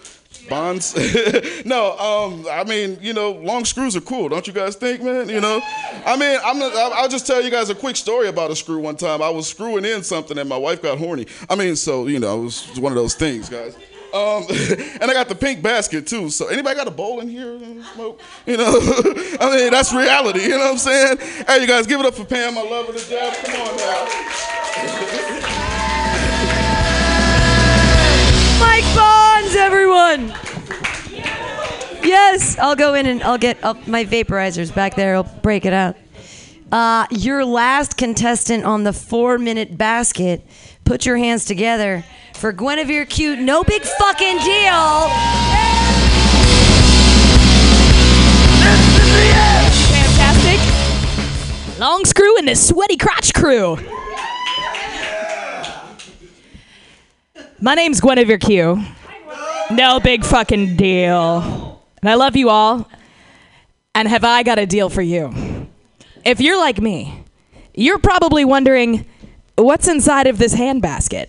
[0.48, 0.94] Bonds.
[1.66, 5.28] no, um, I mean, you know, long screws are cool, don't you guys think, man?
[5.28, 5.60] You know,
[6.06, 6.62] I mean, I'm.
[6.94, 8.78] I'll just tell you guys a quick story about a screw.
[8.78, 11.26] One time, I was screwing in something, and my wife got horny.
[11.50, 13.76] I mean, so you know, it was one of those things, guys.
[14.14, 14.46] Um,
[15.00, 16.30] and I got the pink basket too.
[16.30, 17.58] So anybody got a bowl in here?
[17.94, 18.20] Smoke?
[18.46, 18.78] You know,
[19.40, 20.42] I mean that's reality.
[20.42, 21.18] You know what I'm saying?
[21.48, 22.56] Hey, you guys, give it up for Pam.
[22.56, 23.44] I love her to death.
[23.44, 24.04] Come on now.
[28.60, 30.32] Mike Bonds, everyone.
[32.04, 35.16] Yes, I'll go in and I'll get my vaporizers back there.
[35.16, 35.96] I'll break it out.
[36.70, 40.46] Uh, your last contestant on the four-minute basket.
[40.84, 43.36] Put your hands together for Guinevere Q.
[43.36, 45.08] No big fucking deal.
[49.90, 50.60] Fantastic.
[51.78, 53.78] Long screw and the sweaty crotch crew.
[57.60, 58.82] My name's Guinevere Q.
[59.70, 61.82] No big fucking deal.
[62.02, 62.88] And I love you all.
[63.94, 65.32] And have I got a deal for you?
[66.24, 67.24] If you're like me,
[67.74, 69.06] you're probably wondering
[69.56, 71.28] what's inside of this handbasket?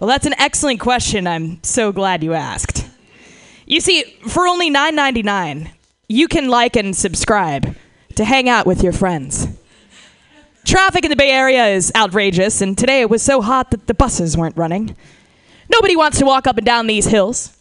[0.00, 1.26] Well, that's an excellent question.
[1.26, 2.86] I'm so glad you asked.
[3.66, 5.70] You see, for only $9.99,
[6.08, 7.74] you can like and subscribe
[8.14, 9.48] to hang out with your friends.
[10.64, 13.94] Traffic in the Bay Area is outrageous, and today it was so hot that the
[13.94, 14.94] buses weren't running.
[15.68, 17.56] Nobody wants to walk up and down these hills.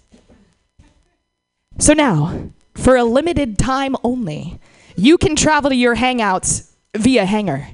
[1.80, 4.60] So now, for a limited time only,
[4.96, 7.68] you can travel to your hangouts via Hanger.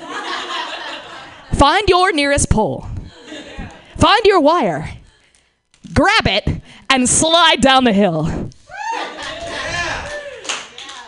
[1.52, 2.86] Find your nearest pole.
[3.98, 4.90] Find your wire.
[5.92, 8.50] Grab it and slide down the hill.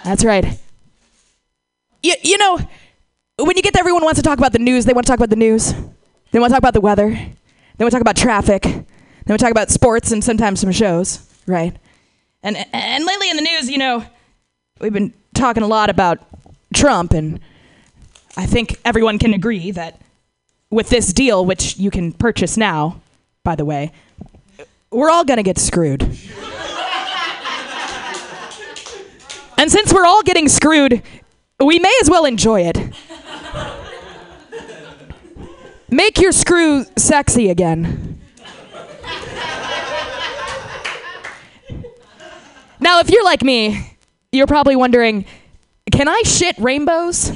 [0.05, 0.59] That's right.
[2.03, 2.59] You, you know,
[3.39, 4.85] when you get there, everyone wants to talk about the news.
[4.85, 5.75] They want to talk about the news.
[6.33, 7.11] They want to talk about the weather.
[7.11, 8.63] They want to talk about traffic.
[8.63, 11.77] They want to talk about sports and sometimes some shows, right?
[12.43, 14.05] And, and lately in the news, you know,
[14.81, 16.19] we've been talking a lot about
[16.75, 17.41] Trump, and
[18.37, 20.01] I think everyone can agree that
[20.71, 23.01] with this deal, which you can purchase now,
[23.45, 23.93] by the way,
[24.91, 26.03] we're all going to get screwed.
[29.59, 31.03] and since we're all getting screwed,
[31.59, 32.79] we may as well enjoy it.
[35.91, 38.21] Make your screw sexy again.
[42.79, 43.97] now, if you're like me,
[44.31, 45.25] you're probably wondering
[45.91, 47.33] can I shit rainbows?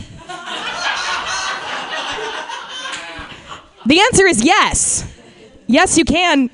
[3.86, 5.04] The answer is yes.
[5.66, 6.50] Yes, you can.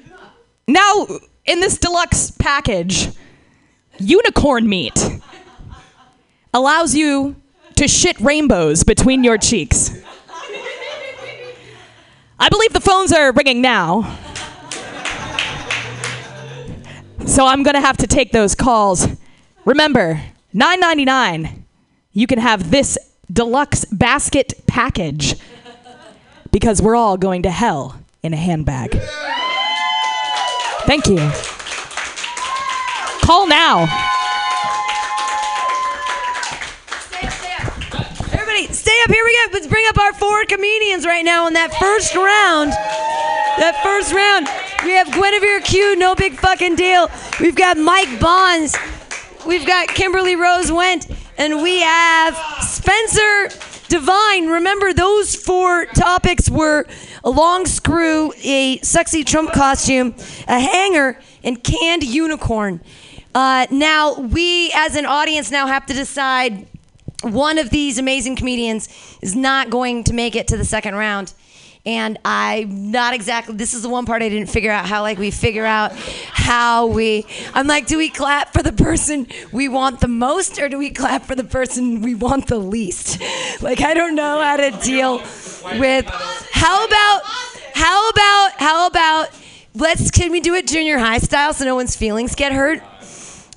[0.66, 1.07] Now,
[1.45, 3.09] in this deluxe package,
[3.99, 5.20] unicorn meat
[6.53, 7.37] allows you
[7.76, 10.01] to shit rainbows between your cheeks.
[12.39, 14.18] I believe the phones are ringing now.
[17.26, 19.07] So I'm going to have to take those calls.
[19.64, 20.20] Remember,
[20.55, 21.62] 9.99.
[22.12, 22.99] You can have this
[23.31, 25.37] deluxe basket package
[26.51, 29.01] because we're all going to hell in a handbag.
[30.86, 31.18] Thank you.
[33.22, 33.82] Call now.
[38.32, 39.12] Everybody, stay up.
[39.12, 39.53] Here we go.
[39.53, 42.72] Let's bring up our four comedians right now in that first round.
[43.59, 44.48] That first round,
[44.84, 47.09] we have Guinevere Q, no big fucking deal.
[47.40, 48.76] We've got Mike Bonds.
[49.46, 51.07] We've got Kimberly Rose Went,
[51.38, 53.48] and we have Spencer
[53.91, 54.47] Divine.
[54.47, 56.86] Remember, those four topics were
[57.24, 60.14] a long screw, a sexy Trump costume,
[60.47, 62.80] a hanger, and canned unicorn.
[63.34, 66.68] Uh, now, we as an audience now have to decide
[67.22, 68.88] one of these amazing comedians
[69.22, 71.34] is not going to make it to the second round.
[71.87, 75.18] And I'm not exactly, this is the one part I didn't figure out how, like,
[75.18, 77.24] we figure out how we,
[77.55, 80.91] I'm like, do we clap for the person we want the most or do we
[80.91, 83.20] clap for the person we want the least?
[83.62, 85.18] Like, I don't know how to deal
[85.78, 86.07] with,
[86.53, 87.22] how about,
[87.74, 89.28] how about, how about,
[89.74, 92.83] let's, can we do it junior high style so no one's feelings get hurt?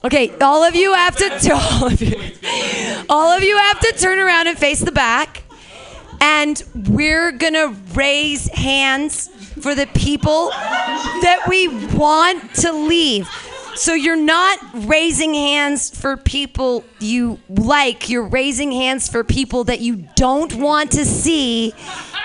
[0.05, 2.15] Okay, all of you have to all of you,
[3.09, 5.43] all of you have to turn around and face the back,
[6.23, 9.27] and we're gonna raise hands
[9.61, 11.67] for the people that we
[11.97, 13.27] want to leave.
[13.75, 18.09] So you're not raising hands for people you like.
[18.09, 21.73] You're raising hands for people that you don't want to see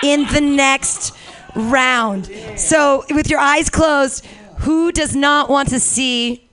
[0.01, 1.13] in the next
[1.53, 2.31] round.
[2.55, 4.25] So with your eyes closed,
[4.59, 6.45] who does not want to see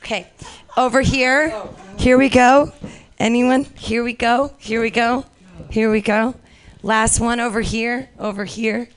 [0.00, 0.30] Okay,
[0.76, 1.62] over here.
[1.98, 2.72] Here we go.
[3.18, 3.64] Anyone?
[3.74, 4.52] Here we go.
[4.58, 5.24] Here we go.
[5.74, 6.36] Here we go.
[6.84, 8.08] Last one over here.
[8.16, 8.88] Over here.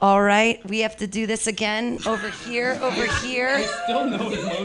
[0.00, 1.98] All right, we have to do this again.
[2.06, 3.66] Over here, over here.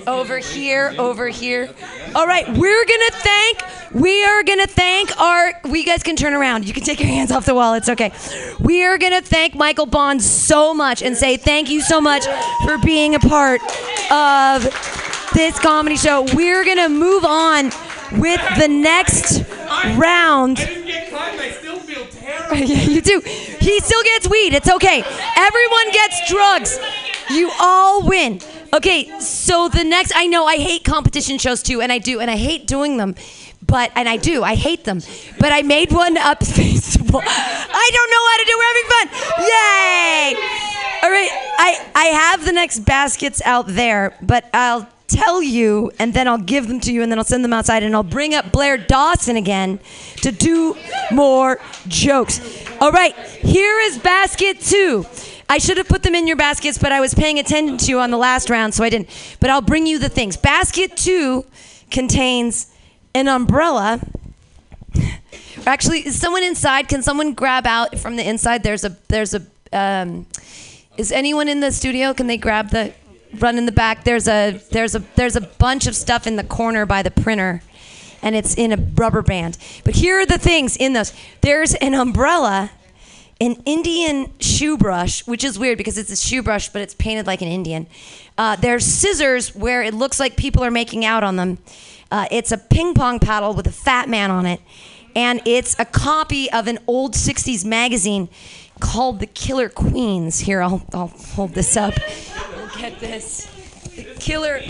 [0.06, 1.74] Over here, over here.
[2.14, 3.64] All right, we're gonna thank,
[3.96, 6.68] we are gonna thank our, we guys can turn around.
[6.68, 8.12] You can take your hands off the wall, it's okay.
[8.60, 12.26] We are gonna thank Michael Bond so much and say thank you so much
[12.64, 13.60] for being a part
[14.12, 14.62] of
[15.34, 16.28] this comedy show.
[16.36, 17.72] We're gonna move on
[18.20, 19.46] with the next
[19.98, 20.81] round.
[22.62, 23.22] Yeah, you do.
[23.22, 24.54] He still gets weed.
[24.54, 25.04] It's okay.
[25.38, 26.80] Everyone gets drugs.
[27.30, 28.42] You all win.
[28.74, 32.30] Okay, so the next, I know I hate competition shows too, and I do, and
[32.30, 33.16] I hate doing them.
[33.66, 35.02] But and I do, I hate them.
[35.40, 38.54] But I made one up I don't know how to do.
[38.58, 39.08] We're having fun.
[39.48, 40.36] Yay!
[41.04, 46.14] All right, I I have the next baskets out there, but I'll tell you, and
[46.14, 48.34] then I'll give them to you, and then I'll send them outside, and I'll bring
[48.34, 49.80] up Blair Dawson again
[50.18, 50.76] to do
[51.12, 52.40] more jokes.
[52.80, 55.06] All right, here is basket two.
[55.50, 58.00] I should have put them in your baskets, but I was paying attention to you
[58.00, 59.10] on the last round, so I didn't.
[59.40, 60.38] But I'll bring you the things.
[60.38, 61.46] Basket two
[61.90, 62.74] contains
[63.14, 64.00] an umbrella.
[65.66, 66.88] Actually, is someone inside?
[66.88, 68.64] Can someone grab out from the inside?
[68.64, 70.26] There's a there's a um,
[70.98, 72.14] is anyone in the studio?
[72.14, 72.94] Can they grab the
[73.40, 74.04] run in the back?
[74.04, 77.62] There's a there's a there's a bunch of stuff in the corner by the printer,
[78.22, 79.58] and it's in a rubber band.
[79.84, 81.14] But here are the things in those.
[81.42, 82.72] There's an umbrella,
[83.40, 87.28] an Indian shoe brush, which is weird because it's a shoe brush, but it's painted
[87.28, 87.88] like an Indian.
[88.38, 91.58] Uh, there's scissors where it looks like people are making out on them.
[92.10, 94.60] Uh, it's a ping pong paddle with a fat man on it,
[95.16, 98.30] and it's a copy of an old '60s magazine
[98.82, 100.40] called The Killer Queens.
[100.40, 101.94] Here, I'll, I'll hold this up.
[102.78, 103.48] Get this.
[103.96, 104.62] The Killer,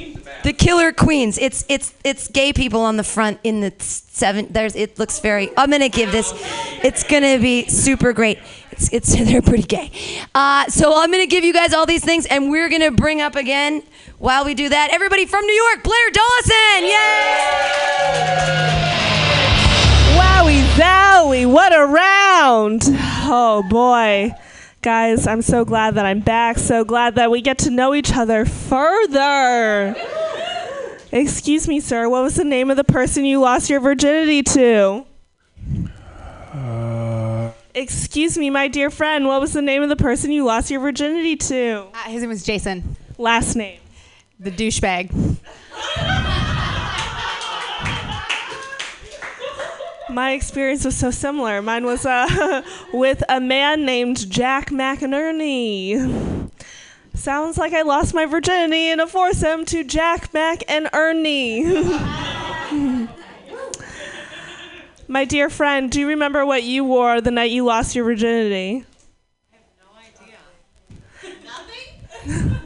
[0.43, 1.37] the Killer Queens.
[1.37, 4.47] It's it's it's gay people on the front in the seven.
[4.49, 5.51] There's it looks very.
[5.55, 6.33] I'm gonna give this.
[6.83, 8.39] It's gonna be super great.
[8.71, 9.91] It's it's they're pretty gay.
[10.33, 13.35] Uh, so I'm gonna give you guys all these things, and we're gonna bring up
[13.35, 13.83] again
[14.17, 14.89] while we do that.
[14.91, 16.83] Everybody from New York, Blair Dawson.
[16.83, 18.81] Yay!
[20.17, 22.81] Wowie zowie, what a round!
[23.33, 24.31] Oh boy.
[24.81, 26.57] Guys, I'm so glad that I'm back.
[26.57, 29.95] So glad that we get to know each other further.
[31.11, 35.05] Excuse me, sir, what was the name of the person you lost your virginity to?
[37.75, 40.79] Excuse me, my dear friend, what was the name of the person you lost your
[40.81, 41.85] virginity to?
[41.93, 43.79] Uh, his name was Jason, Last name.
[44.39, 45.37] the douchebag.
[50.11, 51.61] My experience was so similar.
[51.61, 56.49] Mine was uh, with a man named Jack McInerney.
[57.13, 61.63] Sounds like I lost my virginity in a foursome to Jack, Mac, and Ernie.
[65.07, 68.85] my dear friend, do you remember what you wore the night you lost your virginity?
[69.53, 71.37] I have no idea.
[72.25, 72.59] Nothing?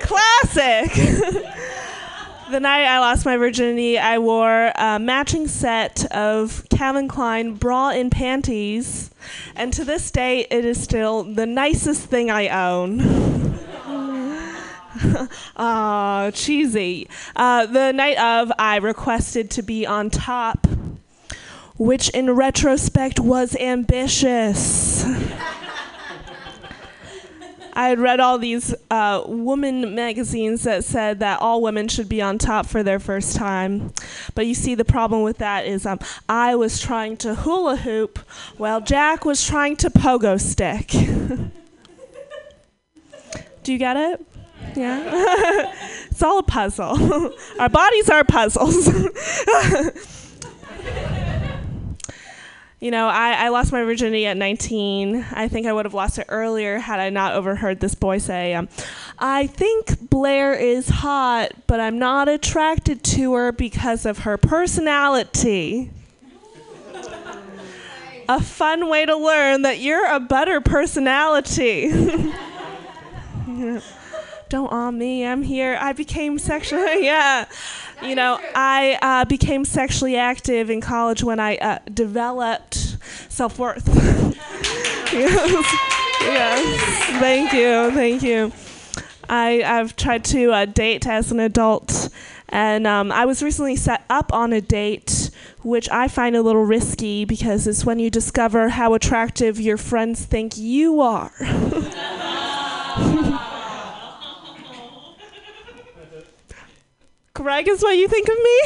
[0.00, 0.90] Classic.
[2.50, 7.90] The night I lost my virginity, I wore a matching set of Calvin Klein bra
[7.90, 9.10] and panties,
[9.54, 13.58] and to this day, it is still the nicest thing I own.
[15.56, 17.08] Ah, cheesy.
[17.36, 20.66] Uh, the night of, I requested to be on top,
[21.76, 25.04] which in retrospect was ambitious.
[27.78, 32.20] I had read all these uh, woman magazines that said that all women should be
[32.20, 33.92] on top for their first time.
[34.34, 38.18] But you see, the problem with that is um, I was trying to hula hoop
[38.56, 40.88] while Jack was trying to pogo stick.
[43.62, 44.26] Do you get it?
[44.74, 45.04] Yeah.
[46.10, 47.32] it's all a puzzle.
[47.60, 48.88] our bodies are puzzles.
[52.80, 55.26] You know, I, I lost my virginity at 19.
[55.32, 58.54] I think I would have lost it earlier had I not overheard this boy say,
[58.54, 58.68] um,
[59.18, 65.90] I think Blair is hot, but I'm not attracted to her because of her personality.
[68.28, 71.90] a fun way to learn that you're a better personality.
[74.48, 75.26] Don't on me.
[75.26, 75.76] I'm here.
[75.80, 77.46] I became sexually, yeah.
[78.02, 82.96] You know, I uh, became sexually active in college when I uh, developed
[83.28, 83.86] self worth.
[85.12, 85.76] yes.
[86.22, 87.20] yes.
[87.20, 87.90] Thank you.
[87.92, 88.52] Thank you.
[89.28, 92.08] I, I've tried to uh, date as an adult,
[92.48, 95.30] and um, I was recently set up on a date,
[95.62, 100.24] which I find a little risky because it's when you discover how attractive your friends
[100.24, 101.32] think you are.
[107.38, 108.60] Greg is what you think of me?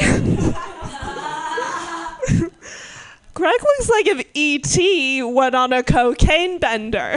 [3.35, 5.21] Greg looks like if E.T.
[5.21, 7.15] went on a cocaine bender.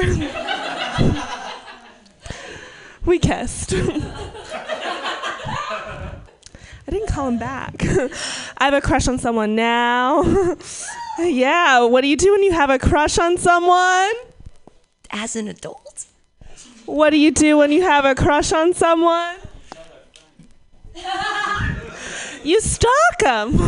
[3.06, 3.72] we kissed.
[3.72, 4.02] I
[6.90, 7.82] didn't call him back.
[8.58, 10.24] I have a crush on someone now.
[11.18, 14.12] yeah, what do you do when you have a crush on someone?
[15.10, 16.04] As an adult,
[16.84, 19.36] What do you do when you have a crush on someone?
[22.44, 23.54] You stalk them.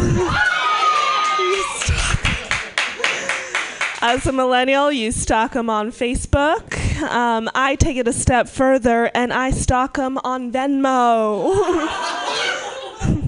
[4.01, 7.03] As a millennial, you stalk them on Facebook.
[7.03, 11.53] Um, I take it a step further and I stalk them on Venmo.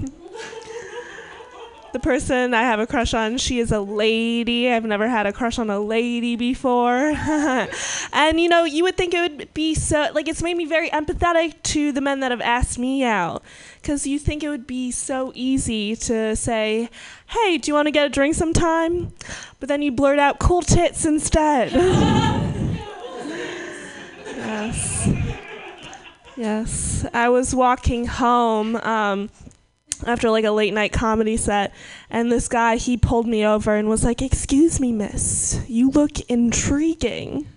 [1.93, 4.71] the person I have a crush on, she is a lady.
[4.71, 7.13] I've never had a crush on a lady before.
[8.13, 10.89] and you know, you would think it would be so like it's made me very
[10.89, 13.43] empathetic to the men that have asked me out
[13.83, 16.89] cuz you think it would be so easy to say,
[17.27, 19.13] "Hey, do you want to get a drink sometime?"
[19.59, 21.71] But then you blurt out cool tits instead.
[24.37, 25.09] yes.
[26.37, 27.05] Yes.
[27.13, 29.29] I was walking home um
[30.05, 31.73] after like a late night comedy set
[32.09, 36.19] and this guy he pulled me over and was like excuse me miss you look
[36.21, 37.47] intriguing.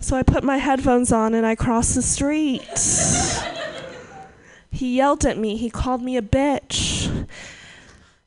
[0.00, 2.62] So i put my headphones on and i crossed the street.
[4.70, 5.56] He yelled at me.
[5.56, 7.06] He called me a bitch.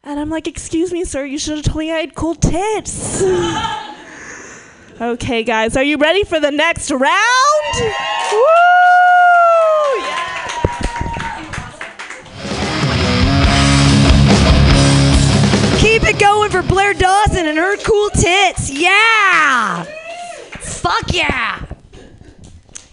[0.03, 3.21] And i'm like excuse me sir you should have told me i had cool tits.
[5.01, 7.93] Okay guys are you ready for the next round?
[8.31, 9.04] Woo!
[15.99, 18.69] Keep it going for Blair Dawson and her cool tits.
[18.69, 19.83] Yeah.
[20.59, 21.65] Fuck yeah.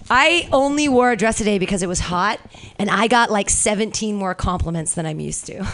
[0.09, 2.39] I only wore a dress today because it was hot,
[2.79, 5.67] and I got like 17 more compliments than I'm used to.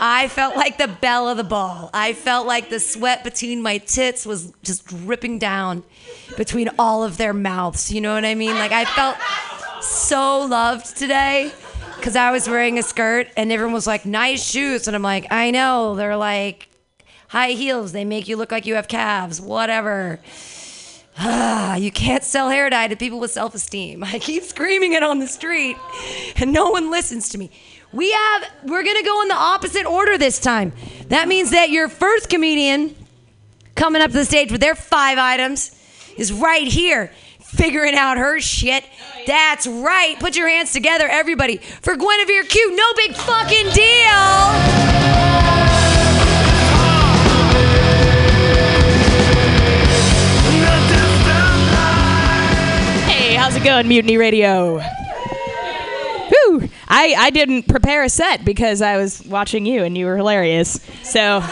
[0.00, 1.88] I felt like the belle of the ball.
[1.94, 5.84] I felt like the sweat between my tits was just dripping down
[6.36, 7.92] between all of their mouths.
[7.92, 8.56] You know what I mean?
[8.56, 9.16] Like I felt
[9.84, 11.52] so loved today
[12.06, 14.86] because I was wearing a skirt and everyone was like, nice shoes.
[14.86, 15.96] And I'm like, I know.
[15.96, 16.68] They're like
[17.26, 17.90] high heels.
[17.90, 20.20] They make you look like you have calves, whatever.
[21.18, 24.04] Ah, you can't sell hair dye to people with self esteem.
[24.04, 25.76] I keep screaming it on the street
[26.36, 27.50] and no one listens to me.
[27.92, 30.74] We have, we're going to go in the opposite order this time.
[31.08, 32.94] That means that your first comedian
[33.74, 35.72] coming up to the stage with their five items
[36.16, 37.10] is right here
[37.56, 38.84] figuring out her shit.
[39.26, 40.16] That's right.
[40.20, 42.76] Put your hands together, everybody, for Guinevere Q.
[42.76, 45.06] No big fucking deal.
[53.08, 54.78] Hey, how's it going, Mutiny Radio?
[56.28, 56.68] Whew.
[56.88, 60.80] I, I didn't prepare a set because I was watching you and you were hilarious.
[61.02, 61.42] So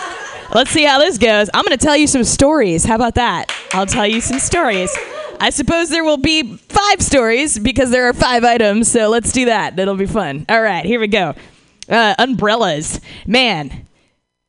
[0.55, 1.49] let's see how this goes.
[1.55, 2.85] I'm going to tell you some stories.
[2.85, 3.53] How about that?
[3.73, 4.95] I'll tell you some stories.
[5.41, 8.91] I suppose there will be five stories because there are five items.
[8.91, 9.77] So let's do that.
[9.77, 10.47] That'll be fun.
[10.49, 11.35] All right, here we go.
[11.89, 13.01] Uh, umbrellas.
[13.27, 13.87] Man,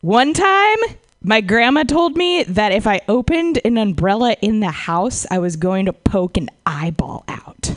[0.02, 0.78] one time,
[1.22, 5.56] my grandma told me that if I opened an umbrella in the house, I was
[5.56, 7.76] going to poke an eyeball out.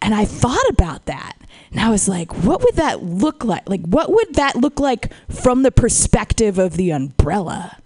[0.00, 1.36] And I thought about that.
[1.70, 3.68] And I was like, what would that look like?
[3.68, 7.78] Like, what would that look like from the perspective of the umbrella?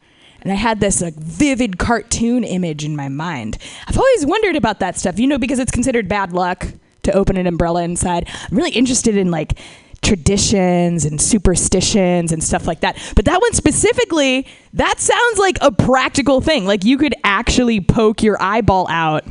[0.46, 3.58] And I had this like vivid cartoon image in my mind.
[3.88, 6.68] I've always wondered about that stuff, you know, because it's considered bad luck
[7.02, 8.28] to open an umbrella inside.
[8.28, 9.58] I'm really interested in like
[10.02, 12.96] traditions and superstitions and stuff like that.
[13.16, 16.64] But that one specifically, that sounds like a practical thing.
[16.64, 19.24] Like you could actually poke your eyeball out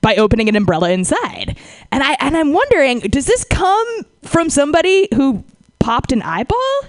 [0.00, 1.58] by opening an umbrella inside.
[1.92, 5.44] And I and I'm wondering, does this come from somebody who
[5.80, 6.80] popped an eyeball?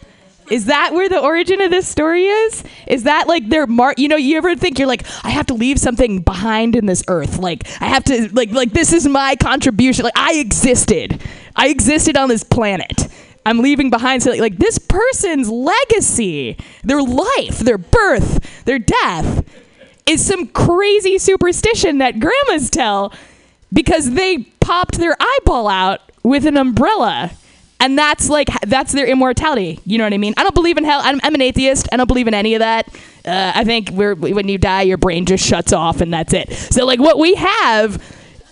[0.49, 2.63] Is that where the origin of this story is?
[2.87, 3.99] Is that like their mark?
[3.99, 7.03] You know, you ever think you're like, I have to leave something behind in this
[7.07, 7.37] earth.
[7.39, 10.03] Like I have to, like, like this is my contribution.
[10.03, 11.21] Like I existed.
[11.55, 13.07] I existed on this planet.
[13.45, 19.45] I'm leaving behind something like this person's legacy, their life, their birth, their death
[20.07, 23.13] is some crazy superstition that grandmas tell
[23.71, 27.31] because they popped their eyeball out with an umbrella.
[27.80, 29.80] And that's like that's their immortality.
[29.86, 30.34] You know what I mean?
[30.38, 30.99] I don't believe in hell.
[31.03, 31.88] I'm, I'm an atheist.
[31.91, 32.88] I don't believe in any of that.
[33.25, 36.51] Uh, I think we're, when you die, your brain just shuts off, and that's it.
[36.51, 38.03] So like what we have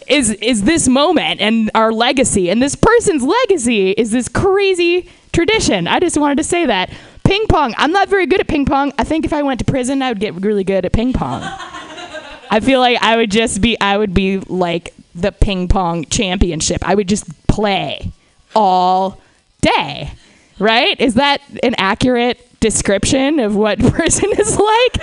[0.08, 5.88] is is this moment and our legacy, and this person's legacy is this crazy tradition.
[5.88, 6.92] I just wanted to say that
[7.24, 7.74] ping pong.
[7.78, 8.94] I'm not very good at ping pong.
[9.00, 11.42] I think if I went to prison, I would get really good at ping pong.
[12.52, 16.88] I feel like I would just be I would be like the ping pong championship.
[16.88, 18.12] I would just play
[18.56, 19.22] all
[19.62, 20.12] day.
[20.58, 21.00] Right?
[21.00, 24.96] Is that an accurate description of what prison is like?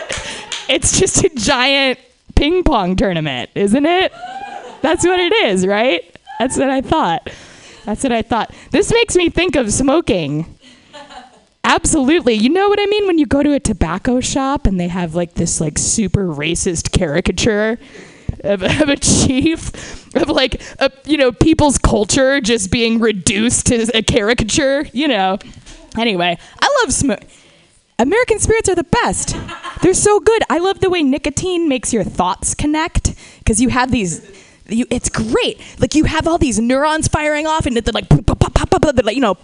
[0.69, 1.99] It's just a giant
[2.35, 4.13] ping pong tournament, isn't it?
[4.81, 6.03] That's what it is, right?
[6.39, 7.31] That's what I thought.
[7.85, 8.55] That's what I thought.
[8.71, 10.59] This makes me think of smoking.
[11.65, 12.35] Absolutely.
[12.35, 15.15] You know what I mean when you go to a tobacco shop and they have
[15.15, 17.79] like this like super racist caricature
[18.43, 23.91] of, of a chief of like a, you know people's culture just being reduced to
[23.97, 25.39] a caricature, you know.
[25.99, 27.23] Anyway, I love smoke.
[27.99, 29.37] American spirits are the best.
[29.83, 30.43] They're so good.
[30.51, 34.29] I love the way nicotine makes your thoughts connect because you have these
[34.69, 35.61] you, it's great.
[35.79, 39.35] Like you have all these neurons firing off, and they're like, they're like you know,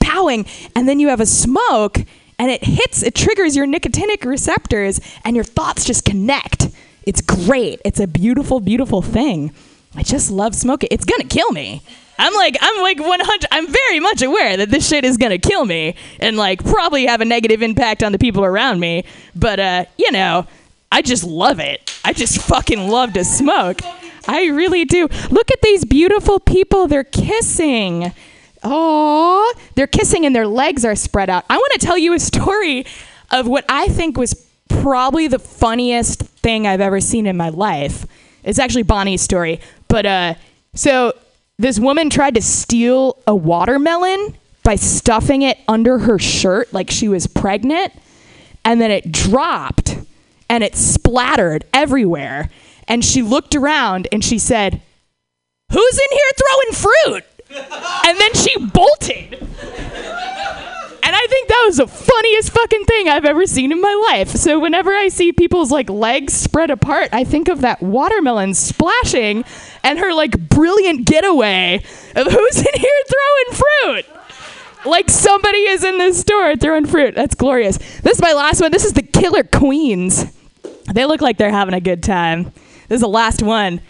[0.00, 1.98] powing, and then you have a smoke,
[2.38, 6.68] and it hits, it triggers your nicotinic receptors, and your thoughts just connect.
[7.04, 7.80] It's great.
[7.84, 9.52] It's a beautiful, beautiful thing.
[9.94, 10.88] I just love smoking.
[10.90, 11.82] It's gonna kill me.
[12.18, 13.46] I'm like, I'm like 100.
[13.50, 17.20] I'm very much aware that this shit is gonna kill me, and like probably have
[17.20, 19.04] a negative impact on the people around me.
[19.34, 20.46] But uh, you know,
[20.90, 21.92] I just love it.
[22.04, 23.80] I just fucking love to smoke.
[24.28, 25.08] I really do.
[25.30, 26.86] Look at these beautiful people.
[26.86, 28.12] They're kissing.
[28.62, 31.44] Oh, they're kissing and their legs are spread out.
[31.50, 32.86] I want to tell you a story
[33.30, 34.46] of what I think was
[34.82, 38.06] probably the funniest thing I've ever seen in my life.
[38.44, 39.60] It's actually Bonnie's story.
[39.88, 40.34] But uh
[40.74, 41.12] so
[41.58, 47.08] this woman tried to steal a watermelon by stuffing it under her shirt like she
[47.08, 47.92] was pregnant
[48.64, 49.98] and then it dropped
[50.48, 52.50] and it splattered everywhere.
[52.88, 54.80] And she looked around and she said,
[55.70, 57.24] Who's in here throwing fruit?
[58.06, 59.48] And then she bolted.
[61.12, 64.30] And I think that was the funniest fucking thing I've ever seen in my life.
[64.30, 69.44] So whenever I see people's like legs spread apart, I think of that watermelon splashing
[69.84, 71.82] and her like brilliant getaway
[72.16, 74.06] of who's in here throwing fruit
[74.86, 77.14] like somebody is in this store throwing fruit.
[77.14, 77.76] That's glorious.
[77.76, 78.72] This is my last one.
[78.72, 80.24] This is the Killer Queens.
[80.94, 82.44] They look like they're having a good time.
[82.88, 83.82] This is the last one.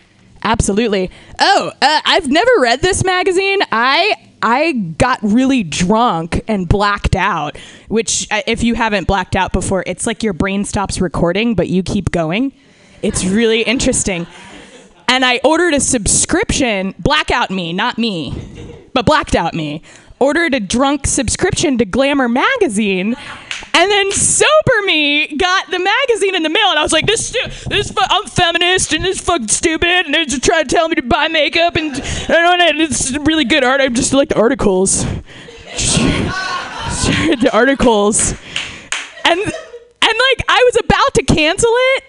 [0.42, 1.08] Absolutely.
[1.38, 3.60] Oh, uh, I've never read this magazine.
[3.70, 7.56] I I got really drunk and blacked out.
[7.88, 11.68] Which, uh, if you haven't blacked out before, it's like your brain stops recording, but
[11.68, 12.52] you keep going.
[13.02, 14.26] It's really interesting.
[15.08, 16.94] And I ordered a subscription.
[16.98, 19.82] Blackout me, not me, but blacked out me
[20.22, 23.16] ordered a drunk subscription to Glamour magazine,
[23.74, 27.28] and then sober me got the magazine in the mail, and I was like, "This,
[27.28, 30.88] stu- this, fu- I'm feminist, and this fucking stupid, and they're just trying to tell
[30.88, 33.80] me to buy makeup, and I don't know, it's really good art.
[33.80, 35.04] I just like the articles,
[35.74, 38.32] the articles,
[39.24, 39.50] and and
[40.02, 42.04] like I was about to cancel it,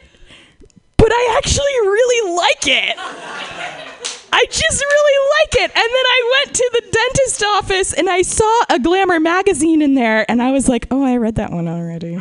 [0.97, 3.92] but I actually really like it."
[4.34, 5.71] I just really like it.
[5.75, 9.93] And then I went to the dentist office and I saw a Glamour magazine in
[9.93, 12.19] there and I was like, oh, I read that one already.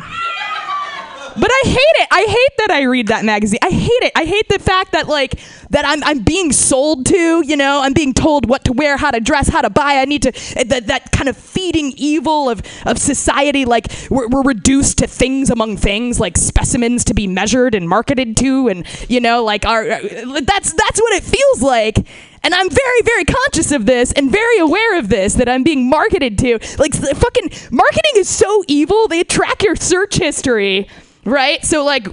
[1.35, 2.07] But I hate it.
[2.11, 3.59] I hate that I read that magazine.
[3.61, 4.11] I hate it.
[4.15, 7.93] I hate the fact that like that I'm I'm being sold to, you know, I'm
[7.93, 9.97] being told what to wear, how to dress, how to buy.
[9.97, 14.27] I need to eh, that that kind of feeding evil of of society like we're,
[14.27, 18.85] we're reduced to things among things like specimens to be measured and marketed to and
[19.09, 19.99] you know like our uh,
[20.41, 21.97] that's that's what it feels like.
[22.45, 25.89] And I'm very, very conscious of this and very aware of this that I'm being
[25.89, 26.59] marketed to.
[26.77, 29.07] Like, fucking marketing is so evil.
[29.07, 30.89] They track your search history
[31.25, 31.63] right?
[31.63, 32.03] So like,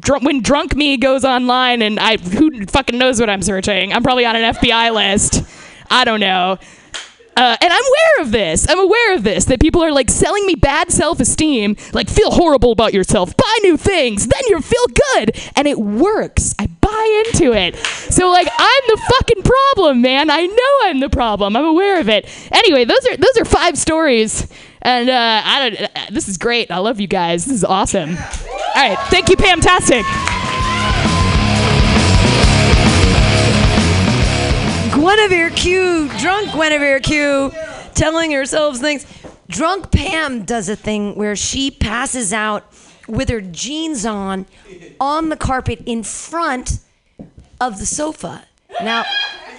[0.00, 3.92] dr- when drunk me goes online and I who fucking knows what I'm searching?
[3.92, 5.42] I'm probably on an FBI list.
[5.90, 6.58] I don't know.
[7.36, 8.68] Uh, and I'm aware of this.
[8.68, 9.46] I'm aware of this.
[9.46, 11.76] That people are like selling me bad self-esteem.
[11.92, 13.34] Like, feel horrible about yourself.
[13.36, 14.26] Buy new things.
[14.26, 16.54] Then you feel good, and it works.
[16.58, 17.76] I buy into it.
[17.76, 20.28] So like, I'm the fucking problem, man.
[20.28, 21.56] I know I'm the problem.
[21.56, 22.28] I'm aware of it.
[22.52, 24.46] Anyway, those are those are five stories,
[24.82, 25.82] and uh, I don't.
[25.82, 26.70] Uh, this is great.
[26.70, 27.44] I love you guys.
[27.44, 28.10] This is awesome.
[28.10, 28.16] All
[28.76, 29.60] right, thank you, Pam.
[29.60, 30.04] Pamtastic.
[34.94, 37.52] Guinevere Q, drunk Guinevere Q,
[37.94, 39.06] telling herself things.
[39.48, 42.64] Drunk Pam does a thing where she passes out
[43.08, 44.46] with her jeans on
[45.00, 46.78] on the carpet in front
[47.60, 48.44] of the sofa.
[48.80, 49.04] Now,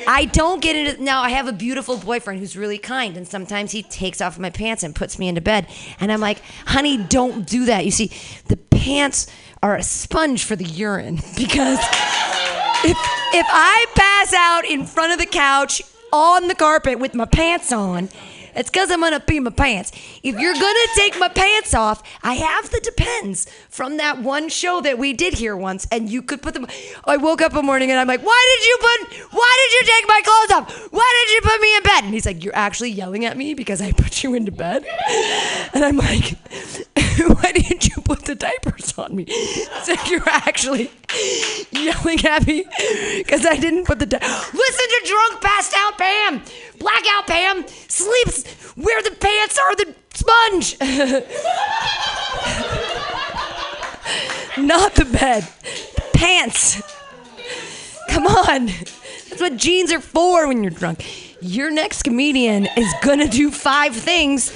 [0.07, 3.71] I don't get into now I have a beautiful boyfriend who's really kind and sometimes
[3.71, 5.67] he takes off my pants and puts me into bed
[5.99, 8.11] and I'm like, "Honey, don't do that." You see,
[8.47, 9.27] the pants
[9.63, 11.79] are a sponge for the urine because
[12.83, 12.97] if
[13.33, 15.81] if I pass out in front of the couch
[16.11, 18.09] on the carpet with my pants on,
[18.55, 19.91] it's because I'm gonna pee my pants.
[20.23, 24.81] If you're gonna take my pants off, I have the depends from that one show
[24.81, 26.67] that we did here once, and you could put them.
[27.05, 29.33] I woke up one morning and I'm like, "Why did you put?
[29.33, 30.91] Why did you take my clothes off?
[30.91, 33.53] Why did you put me in bed?" And he's like, "You're actually yelling at me
[33.53, 34.85] because I put you into bed,"
[35.73, 36.35] and I'm like,
[37.17, 39.25] "Why didn't you put the diapers on me?"
[39.83, 40.91] So you're actually
[41.83, 42.65] yelling at me
[43.17, 44.05] because I didn't put the.
[44.05, 46.41] Di- Listen to drunk, passed out Pam,
[46.79, 48.45] blackout Pam, sleeps
[48.75, 50.77] where the pants are the sponge.
[54.57, 55.47] Not the bed,
[56.13, 56.81] pants.
[58.09, 58.65] Come on.
[59.29, 61.05] That's what jeans are for when you're drunk.
[61.41, 64.51] Your next comedian is gonna do five things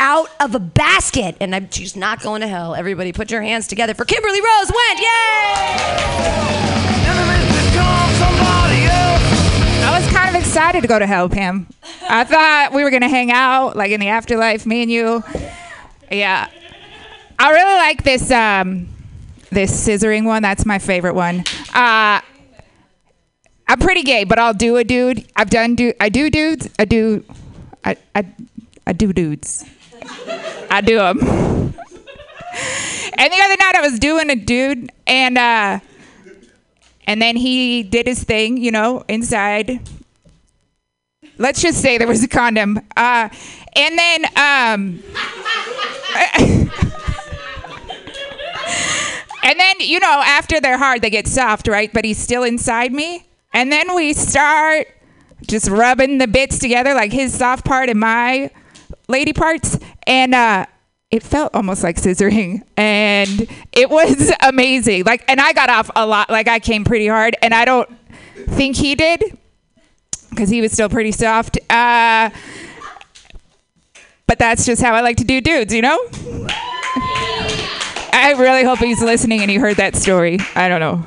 [0.00, 2.74] out of a basket, and I'm, she's not going to hell.
[2.74, 5.00] Everybody, put your hands together for Kimberly Rose Went.
[5.00, 6.58] Yay!
[9.80, 11.66] I was kind of excited to go to hell, Pam.
[12.08, 15.22] I thought we were gonna hang out, like in the afterlife, me and you.
[16.10, 16.48] Yeah,
[17.38, 18.88] I really like this um,
[19.50, 20.42] this scissoring one.
[20.42, 21.44] That's my favorite one.
[21.72, 22.20] Uh,
[23.66, 25.26] I'm pretty gay, but I'll do a dude.
[25.36, 26.68] I've done do I do dudes.
[26.78, 27.24] I do
[27.84, 28.26] I I,
[28.86, 29.64] I do dudes.
[30.70, 31.18] I do them.
[31.20, 31.74] and
[33.32, 35.80] the other night I was doing a dude, and uh,
[37.08, 39.80] and then he did his thing, you know, inside.
[41.38, 42.80] Let's just say there was a condom.
[42.96, 43.30] Uh,
[43.74, 45.02] and then, um,
[49.42, 51.90] and then, you know, after they're hard, they get soft, right?
[51.92, 53.26] But he's still inside me.
[53.54, 54.88] And then we start
[55.46, 58.50] just rubbing the bits together, like his soft part and my
[59.08, 59.78] lady parts.
[60.06, 60.66] And, uh,
[61.10, 65.04] it felt almost like scissoring and it was amazing.
[65.04, 67.88] Like and i got off a lot like i came pretty hard and i don't
[68.48, 69.38] think he did
[70.30, 72.30] because he was still pretty soft uh,
[74.26, 75.98] but that's just how i like to do dudes you know?
[78.20, 80.38] I really hope he's listening and he heard that story.
[80.56, 81.04] I don't know.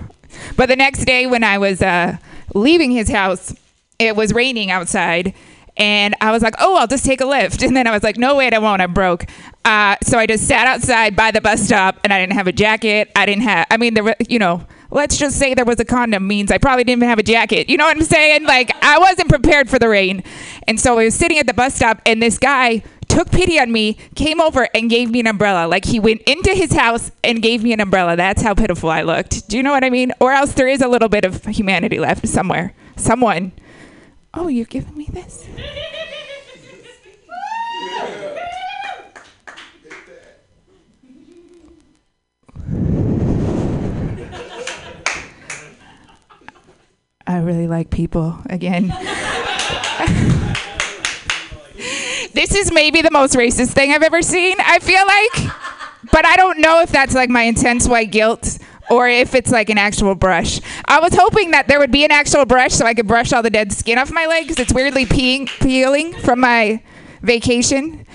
[0.56, 2.18] But the next day when i was uh,
[2.56, 3.54] leaving his house
[4.00, 5.34] it was raining outside
[5.82, 7.64] and I was like, oh, I'll just take a lift.
[7.72, 8.82] And then I was like, no, wait, I won't.
[8.82, 9.26] I'm broke.
[9.64, 12.52] Uh, so I just sat outside by the bus stop and I didn't have a
[12.52, 13.10] jacket.
[13.16, 15.86] I didn't have, I mean, there were, you know, let's just say there was a
[15.86, 17.70] condom means I probably didn't even have a jacket.
[17.70, 18.44] You know what I'm saying?
[18.44, 20.22] Like, I wasn't prepared for the rain.
[20.68, 23.72] And so I was sitting at the bus stop and this guy took pity on
[23.72, 25.68] me, came over and gave me an umbrella.
[25.68, 28.18] Like he went into his house and gave me an umbrella.
[28.18, 29.48] That's how pitiful I looked.
[29.48, 30.12] Do you know what I mean?
[30.20, 32.74] Or else there is a little bit of humanity left somewhere.
[32.98, 33.54] Someone.
[34.34, 35.46] Oh, you're giving me this?
[47.28, 48.88] I really like people again.
[52.34, 55.54] this is maybe the most racist thing I've ever seen, I feel like.
[56.12, 58.58] But I don't know if that's like my intense white guilt
[58.92, 60.60] or if it's like an actual brush.
[60.86, 63.42] I was hoping that there would be an actual brush so I could brush all
[63.42, 64.60] the dead skin off my legs.
[64.60, 66.84] It's weirdly peeing, peeling from my
[67.22, 68.06] vacation.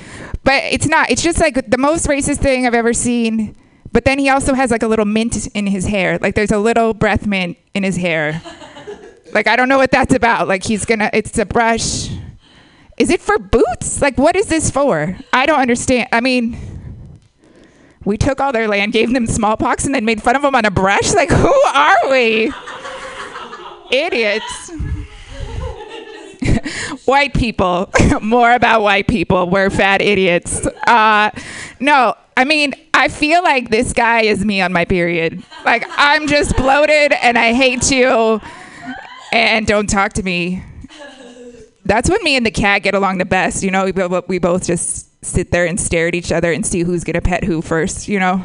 [0.45, 1.11] But it's not.
[1.11, 3.57] It's just like the most racist thing I've ever seen.
[3.91, 6.19] But then he also has like a little mint in his hair.
[6.19, 8.43] Like there's a little breath mint in his hair.
[9.33, 10.47] like I don't know what that's about.
[10.47, 12.11] Like he's gonna, it's a brush.
[12.99, 14.03] Is it for boots?
[14.03, 15.17] Like what is this for?
[15.33, 16.11] I don't understand.
[16.13, 16.76] I mean,
[18.07, 20.65] we took all their land, gave them smallpox, and then made fun of them on
[20.65, 21.13] a brush?
[21.13, 22.53] Like, who are we?
[23.91, 24.73] Idiots.
[27.05, 27.91] white people.
[28.23, 29.51] More about white people.
[29.51, 30.67] We're fat idiots.
[30.87, 31.31] Uh,
[31.81, 35.43] no, I mean, I feel like this guy is me on my period.
[35.65, 38.41] Like I'm just bloated and I hate you
[39.33, 40.63] and don't talk to me.
[41.85, 43.63] That's when me and the cat get along the best.
[43.63, 43.93] You know, we,
[44.29, 47.45] we both just sit there and stare at each other and see who's gonna pet
[47.45, 48.09] who first.
[48.09, 48.45] You know,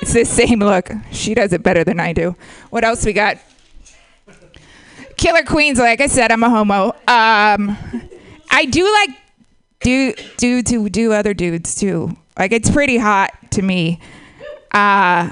[0.00, 0.90] it's the same look.
[1.10, 2.36] She does it better than I do.
[2.70, 3.38] What else we got?
[5.16, 5.78] Killer Queens.
[5.78, 6.88] Like I said, I'm a homo.
[7.06, 7.76] Um,
[8.50, 9.10] I do like
[9.80, 12.16] do do to do other dudes too.
[12.38, 14.00] Like it's pretty hot to me.
[14.72, 15.30] Uh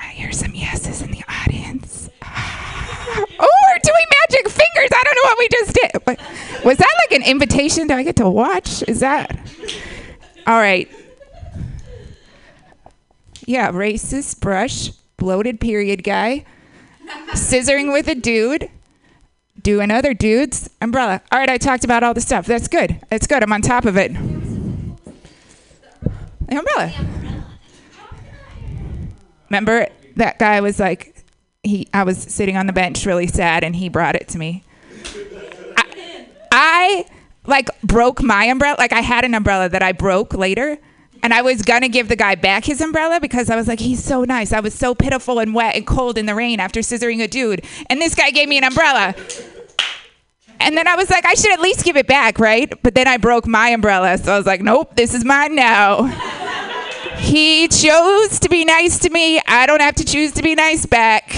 [0.00, 2.08] I hear some yeses in the audience.
[2.22, 4.90] Oh, we're doing magic fingers.
[4.92, 5.92] I don't know what we just did.
[6.04, 6.18] But
[6.64, 7.86] was that like an invitation?
[7.86, 8.82] Do I get to watch?
[8.88, 9.38] Is that
[10.46, 10.90] all right?
[13.46, 16.44] Yeah, racist brush, bloated period guy,
[17.30, 18.70] scissoring with a dude
[19.62, 20.68] doing other dudes.
[20.80, 21.22] Umbrella.
[21.32, 22.46] All right, I talked about all the stuff.
[22.46, 23.00] That's good.
[23.08, 23.42] That's good.
[23.42, 24.12] I'm on top of it.
[26.46, 26.92] The umbrella.
[29.48, 31.17] Remember that guy was like,
[31.68, 31.88] he.
[31.94, 34.64] I was sitting on the bench, really sad, and he brought it to me.
[35.76, 37.06] I, I
[37.46, 38.76] like broke my umbrella.
[38.78, 40.78] Like I had an umbrella that I broke later.
[41.20, 44.02] And I was gonna give the guy back his umbrella because I was like, he's
[44.02, 44.52] so nice.
[44.52, 47.64] I was so pitiful and wet and cold in the rain after scissoring a dude.
[47.90, 49.16] And this guy gave me an umbrella.
[50.60, 52.72] And then I was like, I should at least give it back, right?
[52.82, 54.16] But then I broke my umbrella.
[54.18, 56.02] So I was like, nope, this is mine now.
[57.18, 59.40] He chose to be nice to me.
[59.46, 61.34] I don't have to choose to be nice back.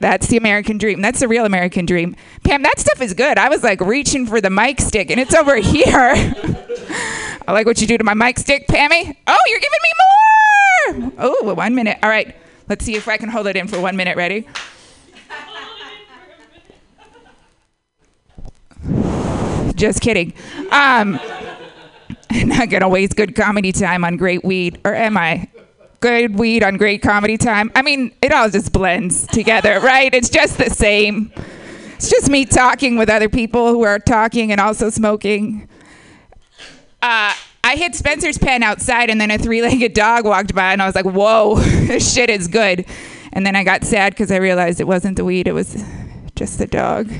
[0.00, 1.02] That's the American dream.
[1.02, 2.16] That's the real American dream.
[2.42, 3.38] Pam, that stuff is good.
[3.38, 6.14] I was like reaching for the mic stick, and it's over here.
[7.46, 9.16] I like what you do to my mic stick, Pammy.
[9.26, 11.12] Oh, you're giving me more.
[11.18, 11.98] Oh, one minute.
[12.02, 12.34] All right.
[12.68, 14.16] Let's see if I can hold it in for one minute.
[14.16, 14.46] Ready?
[19.74, 20.32] Just kidding.
[20.70, 21.18] Um,
[22.30, 25.48] not gonna waste good comedy time on great weed, or am I?
[26.00, 27.70] Good weed on great comedy time.
[27.74, 30.14] I mean, it all just blends together, right?
[30.14, 31.32] It's just the same.
[31.94, 35.68] It's just me talking with other people who are talking and also smoking.
[37.02, 40.86] Uh, I hit Spencer's pen outside, and then a three-legged dog walked by, and I
[40.86, 42.86] was like, "Whoa, this shit is good."
[43.32, 45.84] And then I got sad because I realized it wasn't the weed; it was
[46.34, 47.10] just the dog.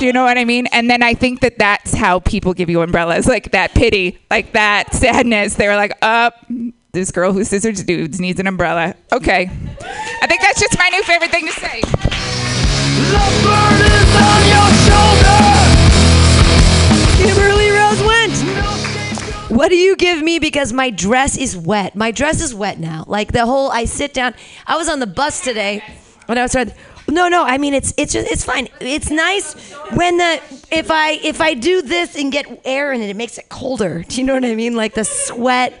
[0.00, 0.66] Do you know what I mean?
[0.68, 4.52] And then I think that that's how people give you umbrellas, like that pity, like
[4.52, 5.56] that sadness.
[5.56, 6.46] They were like, "Up,
[6.92, 9.50] this girl who scissors dudes needs an umbrella." Okay,
[10.22, 11.82] I think that's just my new favorite thing to say.
[11.82, 15.40] The burden is on your shoulder.
[17.20, 19.50] Kimberly Rose Went.
[19.50, 21.94] What do you give me because my dress is wet?
[21.94, 23.04] My dress is wet now.
[23.06, 24.32] Like the whole I sit down.
[24.66, 25.84] I was on the bus today
[26.24, 26.72] when I was trying.
[27.10, 27.44] No, no.
[27.44, 28.68] I mean, it's it's just it's fine.
[28.80, 29.54] It's nice
[29.92, 30.40] when the
[30.70, 34.04] if I if I do this and get air in it, it makes it colder.
[34.08, 34.74] Do you know what I mean?
[34.74, 35.72] Like the sweat.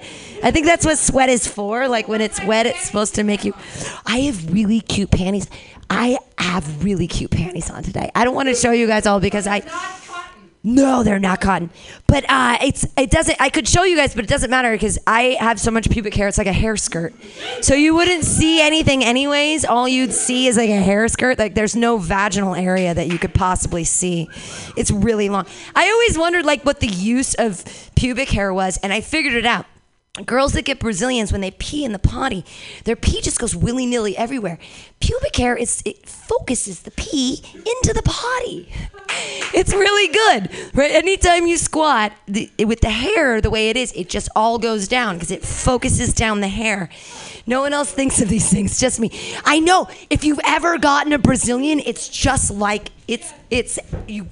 [0.42, 1.86] I think that's what sweat is for.
[1.86, 3.54] Like when it's wet, it's supposed to make you.
[4.06, 5.48] I have really cute panties.
[5.88, 8.10] I have really cute panties on today.
[8.14, 9.62] I don't want to show you guys all because I.
[10.62, 11.70] No, they're not cotton.
[12.06, 13.40] But uh, it's it doesn't.
[13.40, 16.14] I could show you guys, but it doesn't matter because I have so much pubic
[16.14, 16.28] hair.
[16.28, 17.14] It's like a hair skirt,
[17.62, 19.64] so you wouldn't see anything anyways.
[19.64, 21.38] All you'd see is like a hair skirt.
[21.38, 24.28] Like there's no vaginal area that you could possibly see.
[24.76, 25.46] It's really long.
[25.74, 27.64] I always wondered like what the use of
[27.96, 29.64] pubic hair was, and I figured it out.
[30.26, 32.44] Girls that get Brazilians when they pee in the potty,
[32.82, 34.58] their pee just goes willy nilly everywhere.
[34.98, 38.68] Pubic hair is it focuses the pee into the potty.
[39.52, 40.92] It's really good, right?
[40.92, 44.86] Anytime you squat the, with the hair the way it is, it just all goes
[44.86, 46.88] down because it focuses down the hair.
[47.48, 49.10] No one else thinks of these things, just me.
[49.44, 49.88] I know.
[50.08, 54.28] If you've ever gotten a Brazilian, it's just like it's it's you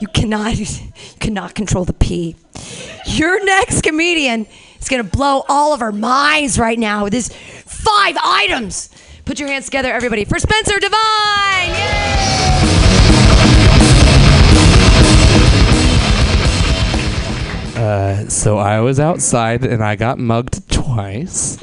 [0.00, 0.66] you cannot you
[1.20, 2.36] cannot control the pee.
[3.06, 4.46] Your next comedian
[4.80, 8.90] is gonna blow all of our minds right now with his five items.
[9.24, 11.70] Put your hands together, everybody, for Spencer Divine.
[11.70, 12.38] Yay!
[17.78, 21.58] Uh, so I was outside and I got mugged twice.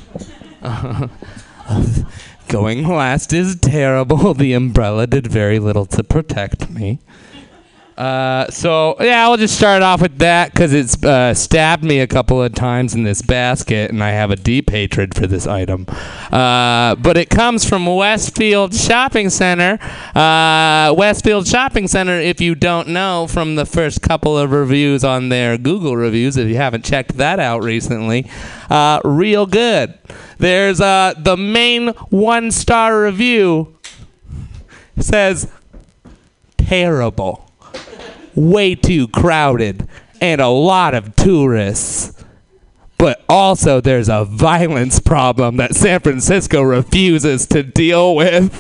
[2.48, 4.34] Going last is terrible.
[4.34, 7.00] The umbrella did very little to protect me.
[7.98, 12.08] Uh, so yeah, I'll just start off with that because it's uh, stabbed me a
[12.08, 15.86] couple of times in this basket, and I have a deep hatred for this item.
[16.32, 19.80] Uh, but it comes from Westfield Shopping Center.
[20.14, 25.30] Uh, Westfield Shopping Center, if you don't know from the first couple of reviews on
[25.30, 28.30] their Google reviews, if you haven't checked that out recently,
[28.70, 29.98] uh, real good.
[30.38, 33.76] There's the main one star review
[35.00, 35.50] says
[36.58, 37.46] terrible.
[38.36, 39.88] Way too crowded
[40.22, 42.24] and a lot of tourists.
[42.98, 48.52] But also, there's a violence problem that San Francisco refuses to deal with.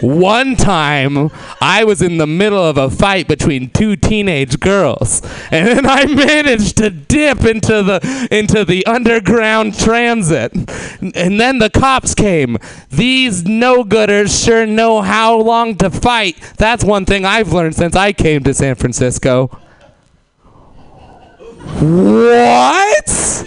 [0.00, 1.30] One time,
[1.60, 6.04] I was in the middle of a fight between two teenage girls, and then I
[6.14, 10.52] managed to dip into the into the underground transit.
[10.54, 12.58] And then the cops came.
[12.90, 16.36] These no-gooders sure know how long to fight.
[16.58, 19.46] That's one thing I've learned since I came to San Francisco.
[21.78, 23.46] What?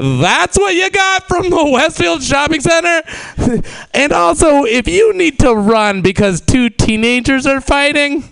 [0.00, 3.02] That's what you got from the Westfield Shopping Center?
[3.92, 8.24] and also, if you need to run because two teenagers are fighting,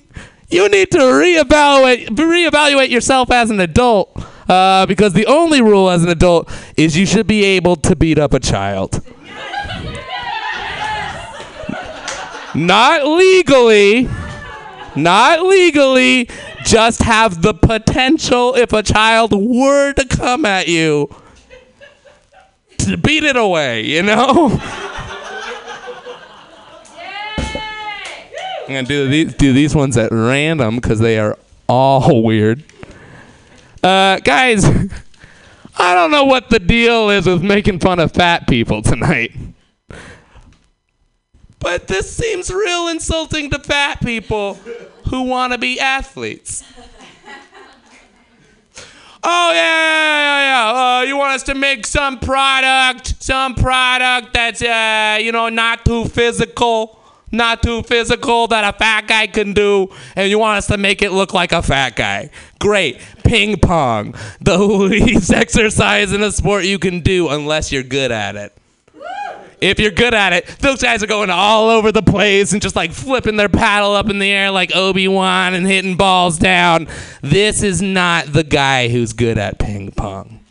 [0.49, 4.19] you need to reevaluate reevaluate yourself as an adult.
[4.49, 8.19] Uh, because the only rule as an adult is you should be able to beat
[8.19, 9.03] up a child.
[12.55, 14.09] Not legally.
[14.97, 16.31] Not legally.
[16.65, 21.11] Just have the potential if a child were to come at you
[22.97, 24.61] beat it away, you know?
[28.69, 32.63] I'm gonna do these do these ones at random because they are all weird.
[33.83, 34.67] Uh, guys,
[35.77, 39.33] I don't know what the deal is with making fun of fat people tonight.
[41.61, 44.55] But this seems real insulting to fat people
[45.09, 46.63] who want to be athletes.
[49.31, 51.01] Oh yeah, yeah, yeah.
[51.01, 55.85] Uh, you want us to make some product, some product that's uh, you know not
[55.85, 56.99] too physical,
[57.31, 61.03] not too physical that a fat guy can do, and you want us to make
[61.03, 62.31] it look like a fat guy.
[62.59, 68.11] Great, ping pong, the least exercise in a sport you can do unless you're good
[68.11, 68.58] at it.
[69.61, 72.77] If you're good at it, those guys are going all over the place and just
[72.77, 76.87] like flipping their paddle up in the air like Obi Wan and hitting balls down.
[77.23, 80.45] This is not the guy who's good at ping pong.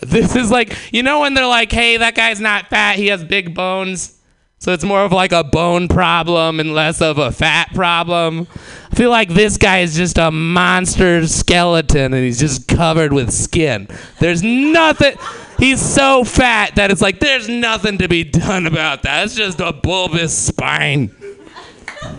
[0.00, 3.24] This is like, you know, when they're like, hey, that guy's not fat, he has
[3.24, 4.14] big bones.
[4.60, 8.48] So it's more of like a bone problem and less of a fat problem.
[8.90, 13.32] I feel like this guy is just a monster skeleton and he's just covered with
[13.32, 13.86] skin.
[14.18, 15.16] There's nothing.
[15.58, 19.24] He's so fat that it's like there's nothing to be done about that.
[19.24, 21.08] It's just a bulbous spine.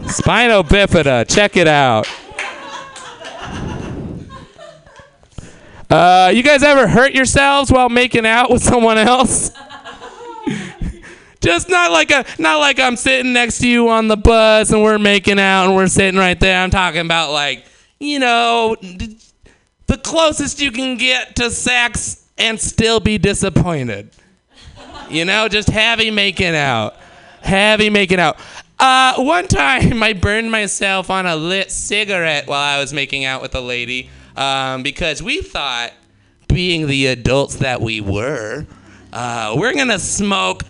[0.09, 1.25] Spino bifida.
[1.27, 2.07] Check it out.
[5.89, 9.51] Uh, you guys ever hurt yourselves while making out with someone else?
[11.41, 14.83] Just not like a not like I'm sitting next to you on the bus and
[14.83, 16.61] we're making out and we're sitting right there.
[16.61, 17.65] I'm talking about like,
[17.99, 24.09] you know, the closest you can get to sex and still be disappointed.
[25.09, 26.95] You know, just heavy making out.
[27.41, 28.37] Heavy making out.
[28.79, 33.41] Uh, one time I burned myself on a lit cigarette while I was making out
[33.41, 35.91] with a lady um, because we thought,
[36.47, 38.65] being the adults that we were,
[39.13, 40.63] uh, we're gonna smoke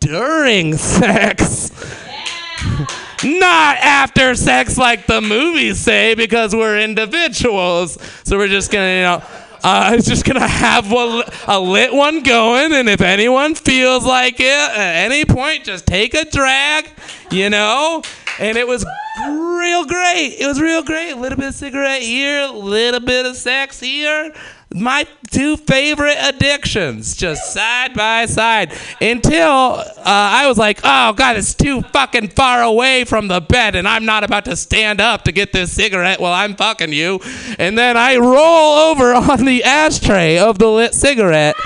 [0.00, 1.70] during sex.
[3.24, 7.96] Not after sex, like the movies say, because we're individuals.
[8.24, 9.22] So we're just gonna, you know,
[9.62, 14.40] uh, it's just gonna have one, a lit one going, and if anyone feels like
[14.40, 16.90] it at any point, just take a drag,
[17.30, 18.02] you know.
[18.38, 18.84] And it was
[19.28, 20.36] real great.
[20.40, 21.12] It was real great.
[21.12, 24.32] A little bit of cigarette here, a little bit of sex here.
[24.74, 31.36] My two favorite addictions, just side by side, until uh, I was like, "Oh God,
[31.36, 35.24] it's too fucking far away from the bed, and I'm not about to stand up
[35.24, 37.20] to get this cigarette while I'm fucking you."
[37.58, 41.56] And then I roll over on the ashtray of the lit cigarette,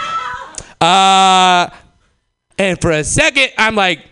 [0.80, 1.68] uh,
[2.58, 4.04] and for a second, I'm like,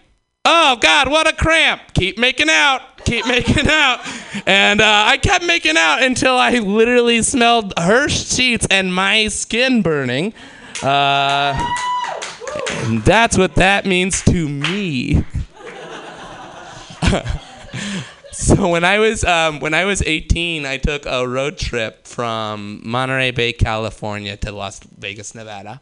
[0.45, 4.01] "Oh God, what a cramp!" Keep making out keep making out.
[4.47, 9.83] And uh, I kept making out until I literally smelled her sheets and my skin
[9.83, 10.35] burning.
[10.83, 11.55] Uh,
[12.69, 15.25] and that's what that means to me.
[18.33, 22.81] so when I was um, when I was 18, I took a road trip from
[22.85, 25.81] Monterey Bay, California, to Las Vegas, Nevada.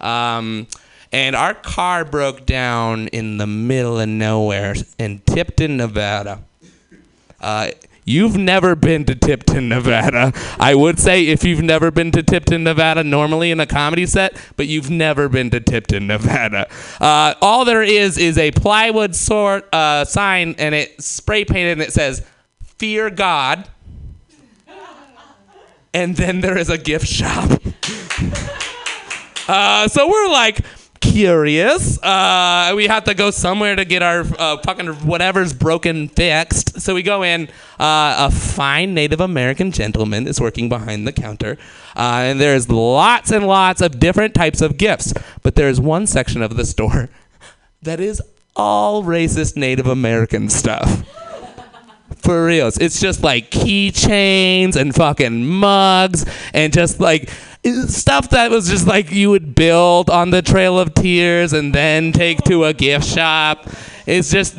[0.00, 0.66] Um,
[1.12, 6.42] and our car broke down in the middle of nowhere in Tipton, Nevada.
[7.42, 7.72] Uh,
[8.04, 10.32] you've never been to Tipton, Nevada.
[10.58, 14.36] I would say if you've never been to Tipton, Nevada, normally in a comedy set,
[14.56, 16.68] but you've never been to Tipton, Nevada.
[17.00, 21.82] Uh, all there is is a plywood sort uh, sign, and it spray painted, and
[21.82, 22.24] it says
[22.62, 23.68] "Fear God."
[25.94, 27.60] And then there is a gift shop.
[29.48, 30.64] Uh, so we're like
[31.12, 32.02] curious.
[32.02, 36.80] Uh, we have to go somewhere to get our uh, fucking whatever's broken fixed.
[36.80, 37.48] So we go in.
[37.78, 41.58] Uh, a fine Native American gentleman is working behind the counter,
[41.96, 45.12] uh, and there's lots and lots of different types of gifts.
[45.42, 47.08] But there's one section of the store
[47.82, 48.22] that is
[48.54, 51.04] all racist Native American stuff.
[52.18, 52.78] For reals.
[52.78, 57.28] It's just like keychains and fucking mugs and just like
[57.64, 62.12] stuff that was just like you would build on the Trail of Tears and then
[62.12, 63.68] take to a gift shop.
[64.06, 64.56] It's just,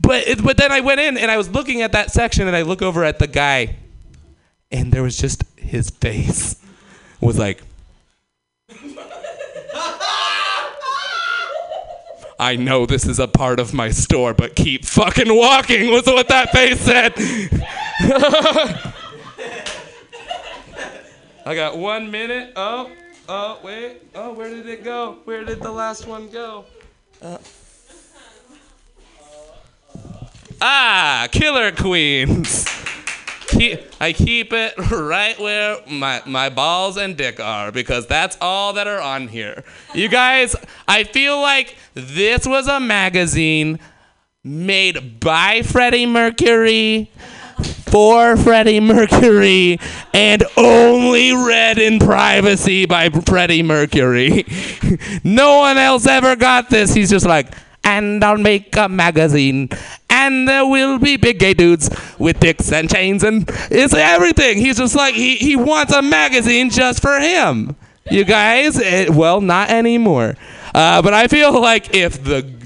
[0.00, 2.54] but it, but then I went in and I was looking at that section and
[2.54, 3.76] I look over at the guy,
[4.70, 6.56] and there was just his face
[7.20, 7.62] was like.
[12.38, 16.26] I know this is a part of my store, but keep fucking walking was what
[16.28, 17.14] that face said.
[21.44, 22.52] I got one minute.
[22.56, 22.90] Oh,
[23.28, 24.02] oh, wait.
[24.14, 25.18] Oh, where did it go?
[25.24, 26.64] Where did the last one go?
[27.20, 27.38] Uh.
[30.60, 32.66] Ah, Killer Queens.
[34.00, 38.86] I keep it right where my, my balls and dick are because that's all that
[38.86, 39.62] are on here.
[39.94, 40.56] You guys,
[40.88, 43.78] I feel like this was a magazine
[44.42, 47.10] made by Freddie Mercury
[47.92, 49.78] for Freddie Mercury
[50.14, 54.46] and only read in privacy by Freddie Mercury.
[55.24, 56.94] no one else ever got this.
[56.94, 57.52] He's just like,
[57.84, 59.68] and I'll make a magazine.
[60.08, 64.56] And there will be big gay dudes with dicks and chains and it's everything.
[64.56, 67.76] He's just like, he, he wants a magazine just for him.
[68.10, 70.36] You guys, it, well, not anymore.
[70.74, 72.61] Uh, but I feel like if the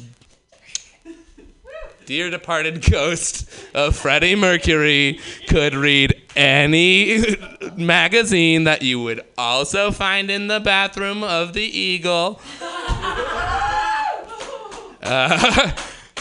[2.07, 7.37] dear departed ghost of Freddie Mercury could read any
[7.77, 12.41] magazine that you would also find in the bathroom of the Eagle.
[15.09, 15.71] Uh,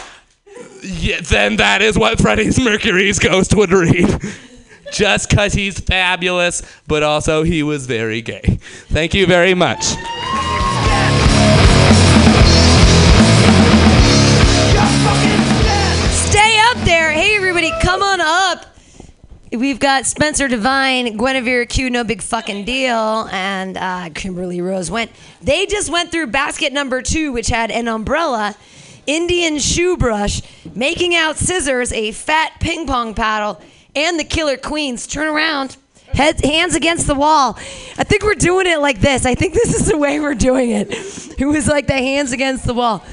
[0.84, 4.06] yeah, then that is what Freddie Mercury's ghost would read.
[4.94, 8.60] Just because he's fabulous, but also he was very gay.
[8.90, 9.84] Thank you very much.
[17.82, 18.66] Come on up.
[19.52, 25.12] We've got Spencer Devine, Guinevere Q, no big fucking deal, and uh, Kimberly Rose Went.
[25.42, 28.56] They just went through basket number two, which had an umbrella,
[29.08, 30.42] Indian shoe brush,
[30.74, 33.62] making out scissors, a fat ping pong paddle,
[33.96, 35.08] and the Killer Queens.
[35.08, 35.78] Turn around.
[36.08, 37.56] Heads, hands against the wall.
[37.98, 39.26] I think we're doing it like this.
[39.26, 40.88] I think this is the way we're doing it.
[41.38, 43.04] It was like the hands against the wall.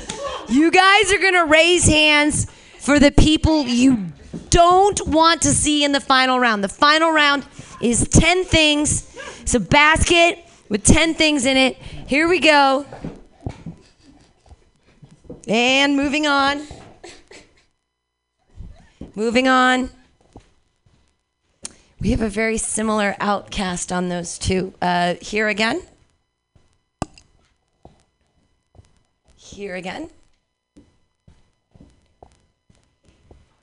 [0.49, 2.47] You guys are gonna raise hands
[2.79, 4.13] for the people you
[4.51, 6.65] don't want to see in the final round.
[6.65, 7.45] The final round
[7.81, 9.17] is 10 things.
[9.41, 10.39] It's a basket
[10.69, 11.77] with 10 things in it.
[11.77, 12.87] Here we go.
[15.49, 16.67] And moving on.
[19.15, 19.91] Moving on.
[22.01, 24.75] We have a very similar outcast on those two.
[24.81, 25.83] Uh, here again.
[29.37, 30.11] Here again.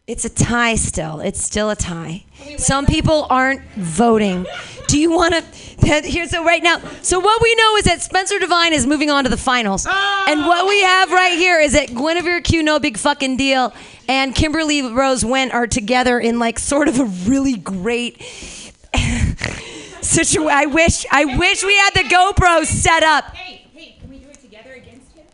[0.09, 1.19] It's a tie still.
[1.19, 2.25] It's still a tie.
[2.57, 4.47] Some people aren't voting.
[4.87, 5.35] Do you want
[5.79, 6.01] to?
[6.01, 9.23] Here, so right now, so what we know is that Spencer Devine is moving on
[9.25, 10.25] to the finals, ah!
[10.27, 13.71] and what we have right here is that Guinevere Q, no big fucking deal,
[14.07, 18.21] and Kimberly Rose Went are together in like sort of a really great
[20.01, 20.49] situation.
[20.51, 23.35] I wish, I wish we had the GoPro set up.
[23.35, 25.25] Hey, hey, can we do it together against him?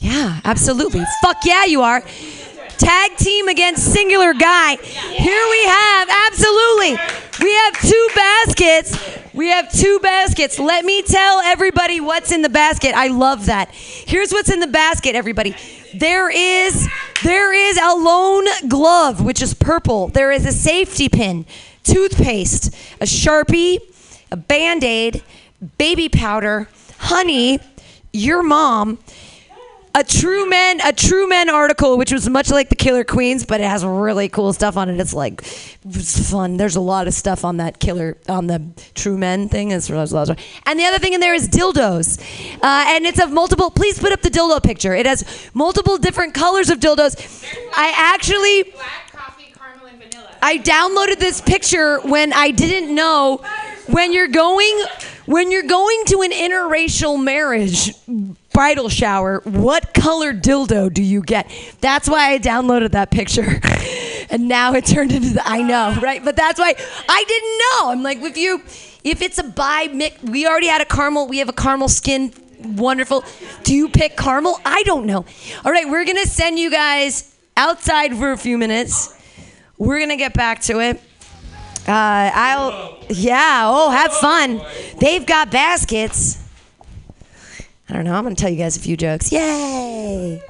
[0.00, 1.04] Yeah, absolutely.
[1.22, 2.02] Fuck yeah, you are.
[2.78, 4.76] Tag team against singular guy.
[4.76, 6.96] Here we have, absolutely.
[7.40, 9.18] We have two baskets.
[9.34, 10.58] We have two baskets.
[10.58, 12.94] Let me tell everybody what's in the basket.
[12.94, 13.70] I love that.
[13.70, 15.54] Here's what's in the basket, everybody.
[15.94, 16.88] There is
[17.22, 20.08] there is a lone glove, which is purple.
[20.08, 21.46] There is a safety pin,
[21.82, 23.78] toothpaste, a Sharpie,
[24.30, 25.22] a Band-Aid,
[25.78, 26.68] baby powder,
[26.98, 27.58] honey,
[28.12, 28.98] your mom,
[29.94, 33.60] a True Men, a True Men article, which was much like the Killer Queens, but
[33.60, 35.00] it has really cool stuff on it.
[35.00, 35.42] It's like
[35.84, 36.56] it's fun.
[36.56, 38.62] There's a lot of stuff on that Killer on the
[38.94, 39.72] True Men thing.
[39.72, 42.20] And the other thing in there is dildos,
[42.62, 43.70] uh, and it's of multiple.
[43.70, 44.94] Please put up the dildo picture.
[44.94, 47.44] It has multiple different colors of dildos.
[47.74, 48.64] I actually.
[48.64, 50.36] Black coffee, caramel, and vanilla.
[50.42, 53.42] I downloaded this picture when I didn't know
[53.88, 54.84] when you're going
[55.26, 57.92] when you're going to an interracial marriage
[58.58, 61.48] bridal shower, what color dildo do you get?
[61.80, 63.60] That's why I downloaded that picture.
[64.30, 66.22] And now it turned into the I know, right?
[66.22, 66.74] But that's why
[67.08, 67.92] I didn't know.
[67.92, 68.60] I'm like if you
[69.02, 72.34] if it's a bi mix we already had a caramel, we have a caramel skin
[72.62, 73.24] wonderful.
[73.62, 74.60] Do you pick caramel?
[74.66, 75.24] I don't know.
[75.64, 79.18] All right, we're gonna send you guys outside for a few minutes.
[79.78, 80.96] We're gonna get back to it.
[81.88, 83.62] Uh, I'll, yeah.
[83.64, 84.60] Oh, have fun.
[84.98, 86.47] They've got baskets.
[87.88, 88.14] I don't know.
[88.14, 89.32] I'm gonna tell you guys a few jokes.
[89.32, 90.42] Yay!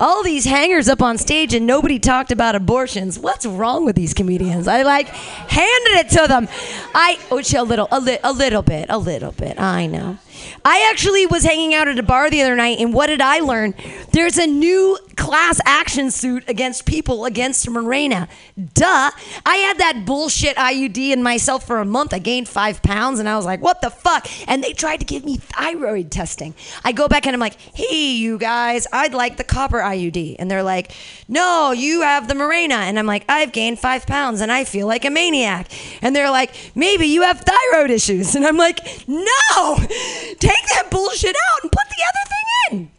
[0.00, 3.18] All these hangers up on stage and nobody talked about abortions.
[3.18, 4.68] What's wrong with these comedians?
[4.68, 6.48] I like handed it to them.
[6.94, 9.60] I oh, a little, a, li- a little bit, a little bit.
[9.60, 10.18] I know.
[10.64, 13.40] I actually was hanging out at a bar the other night, and what did I
[13.40, 13.74] learn?
[14.12, 18.28] There's a new class action suit against people against Mirena.
[18.74, 19.10] Duh.
[19.44, 22.14] I had that bullshit IUD in myself for a month.
[22.14, 24.26] I gained five pounds, and I was like, what the fuck?
[24.48, 26.54] And they tried to give me thyroid testing.
[26.84, 30.36] I go back and I'm like, hey, you guys, I'd like the copper IUD.
[30.38, 30.92] And they're like,
[31.28, 32.72] no, you have the Mirena.
[32.72, 35.68] And I'm like, I've gained five pounds, and I feel like a maniac.
[36.02, 38.36] And they're like, maybe you have thyroid issues.
[38.36, 42.95] And I'm like, no, take that bullshit out and put the other thing in.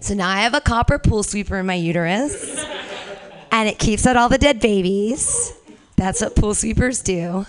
[0.00, 2.64] So now I have a copper pool sweeper in my uterus,
[3.52, 5.52] and it keeps out all the dead babies.
[5.96, 7.46] That's what pool sweepers do.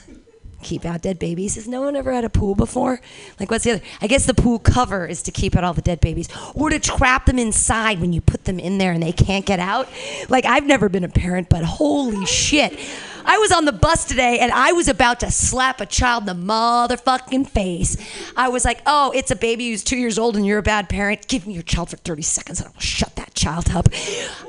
[0.61, 1.55] Keep out dead babies.
[1.55, 2.99] Has no one ever had a pool before?
[3.39, 3.83] Like, what's the other?
[4.01, 6.77] I guess the pool cover is to keep out all the dead babies, or to
[6.77, 9.87] trap them inside when you put them in there and they can't get out.
[10.29, 12.77] Like, I've never been a parent, but holy shit.
[13.25, 16.37] I was on the bus today and I was about to slap a child in
[16.37, 17.97] the motherfucking face.
[18.35, 20.89] I was like, oh, it's a baby who's two years old and you're a bad
[20.89, 21.27] parent.
[21.27, 23.89] Give me your child for 30 seconds and I will shut that child up.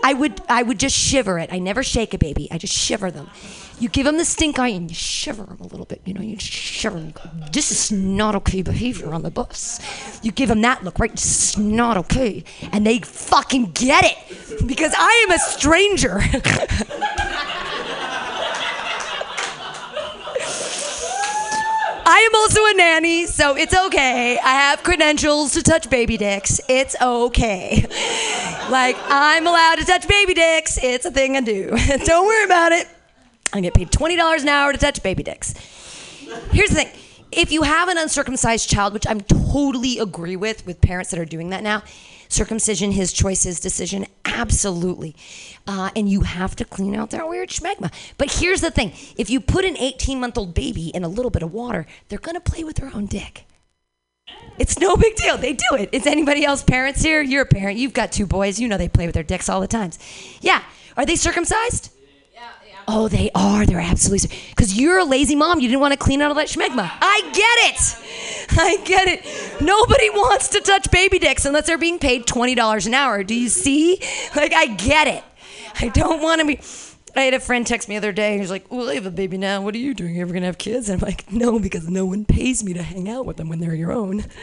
[0.02, 1.52] I would, I would just shiver it.
[1.52, 2.48] I never shake a baby.
[2.50, 3.30] I just shiver them.
[3.78, 6.02] You give them the stink eye and you shiver them a little bit.
[6.04, 7.14] You know, you shiver them.
[7.52, 9.80] This is not okay behavior on the bus.
[10.22, 11.10] You give them that look, right?
[11.10, 12.44] This is not okay.
[12.70, 16.20] And they fucking get it because I am a stranger.
[22.04, 24.38] I am also a nanny, so it's okay.
[24.38, 26.60] I have credentials to touch baby dicks.
[26.68, 27.86] It's okay.
[28.70, 30.78] Like, I'm allowed to touch baby dicks.
[30.82, 31.76] It's a thing I do.
[32.04, 32.88] Don't worry about it.
[33.52, 35.54] I get paid $20 an hour to touch baby dicks.
[36.50, 36.88] Here's the thing
[37.30, 41.24] if you have an uncircumcised child, which I'm totally agree with, with parents that are
[41.24, 41.82] doing that now,
[42.32, 45.14] circumcision, his choice, his decision, absolutely.
[45.66, 47.92] Uh, and you have to clean out that weird schmegma.
[48.18, 51.30] But here's the thing if you put an 18 month old baby in a little
[51.30, 53.44] bit of water, they're going to play with their own dick.
[54.58, 55.36] It's no big deal.
[55.36, 55.90] They do it.
[55.92, 57.22] Is anybody else parents here?
[57.22, 57.78] You're a parent.
[57.78, 58.60] You've got two boys.
[58.60, 59.98] You know they play with their dicks all the times.
[60.40, 60.62] Yeah.
[60.96, 61.91] Are they circumcised?
[62.88, 63.64] Oh, they are.
[63.66, 64.36] They're absolutely.
[64.50, 65.60] Because you're a lazy mom.
[65.60, 66.90] You didn't want to clean out all that schmegma.
[67.00, 67.96] I get it.
[68.58, 69.62] I get it.
[69.62, 73.22] Nobody wants to touch baby dicks unless they're being paid $20 an hour.
[73.22, 73.98] Do you see?
[74.34, 75.24] Like, I get it.
[75.80, 76.60] I don't want to be.
[77.14, 78.32] I had a friend text me the other day.
[78.32, 79.60] And he's like, "Well, I have a baby now.
[79.60, 80.14] What are you doing?
[80.14, 82.82] You ever gonna have kids?" And I'm like, "No, because no one pays me to
[82.82, 84.24] hang out with them when they're your own.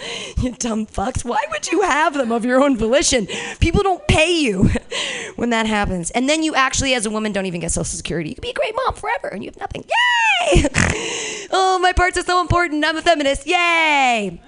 [0.41, 1.25] You dumb fucks.
[1.25, 3.27] Why would you have them of your own volition?
[3.59, 4.69] People don't pay you
[5.35, 6.11] when that happens.
[6.11, 8.29] And then you actually, as a woman, don't even get Social Security.
[8.29, 9.83] You can be a great mom forever, and you have nothing.
[9.83, 10.65] Yay!
[11.51, 12.85] oh, my parts are so important.
[12.85, 13.45] I'm a feminist.
[13.45, 14.39] Yay!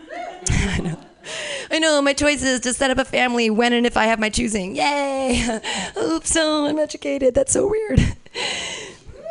[0.49, 0.97] I know.
[1.69, 4.19] I know my choice is to set up a family when and if I have
[4.19, 4.75] my choosing.
[4.75, 5.59] Yay!
[5.97, 7.33] Oops, oh, I'm educated.
[7.33, 7.99] That's so weird.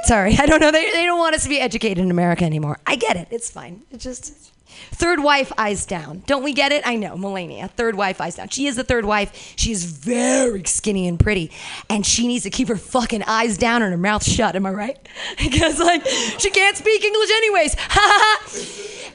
[0.04, 0.70] Sorry, I don't know.
[0.70, 2.78] They, they don't want us to be educated in America anymore.
[2.86, 3.28] I get it.
[3.30, 3.82] It's fine.
[3.90, 4.52] It just.
[4.92, 6.22] Third wife, eyes down.
[6.26, 6.86] Don't we get it?
[6.86, 7.68] I know, Melania.
[7.68, 8.48] Third wife, eyes down.
[8.48, 9.54] She is the third wife.
[9.56, 11.50] She is very skinny and pretty,
[11.88, 14.56] and she needs to keep her fucking eyes down and her mouth shut.
[14.56, 14.98] Am I right?
[15.38, 17.76] Because like she can't speak English anyways.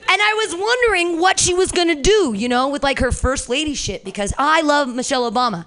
[0.07, 3.49] And I was wondering what she was gonna do, you know, with like her first
[3.49, 4.03] lady shit.
[4.03, 5.65] Because I love Michelle Obama.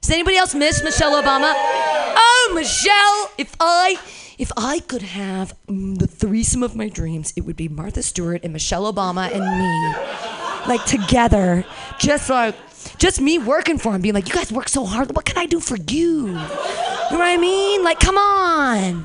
[0.00, 1.52] Does anybody else miss Michelle Obama?
[1.54, 3.30] Oh, Michelle!
[3.36, 3.98] If I
[4.38, 8.42] if I could have mm, the threesome of my dreams, it would be Martha Stewart
[8.42, 11.66] and Michelle Obama and me, like together,
[11.98, 12.54] just like
[12.96, 15.14] just me working for him, being like, "You guys work so hard.
[15.14, 17.84] What can I do for you?" You know what I mean?
[17.84, 19.04] Like, come on.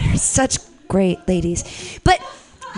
[0.00, 2.20] They're such great ladies, but.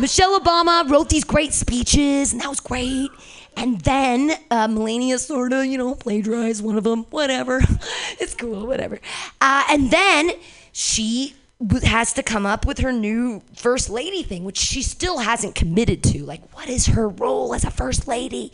[0.00, 3.10] Michelle Obama wrote these great speeches, and that was great.
[3.56, 7.04] And then uh, Melania sort of, you know, plagiarized one of them.
[7.10, 7.60] Whatever.
[8.20, 9.00] it's cool, whatever.
[9.40, 10.30] Uh, and then
[10.72, 11.34] she
[11.82, 16.04] has to come up with her new first lady thing, which she still hasn't committed
[16.04, 16.24] to.
[16.24, 18.52] Like, what is her role as a first lady?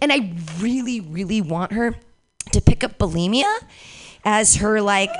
[0.00, 1.94] And I really, really want her
[2.50, 3.60] to pick up bulimia
[4.24, 5.10] as her like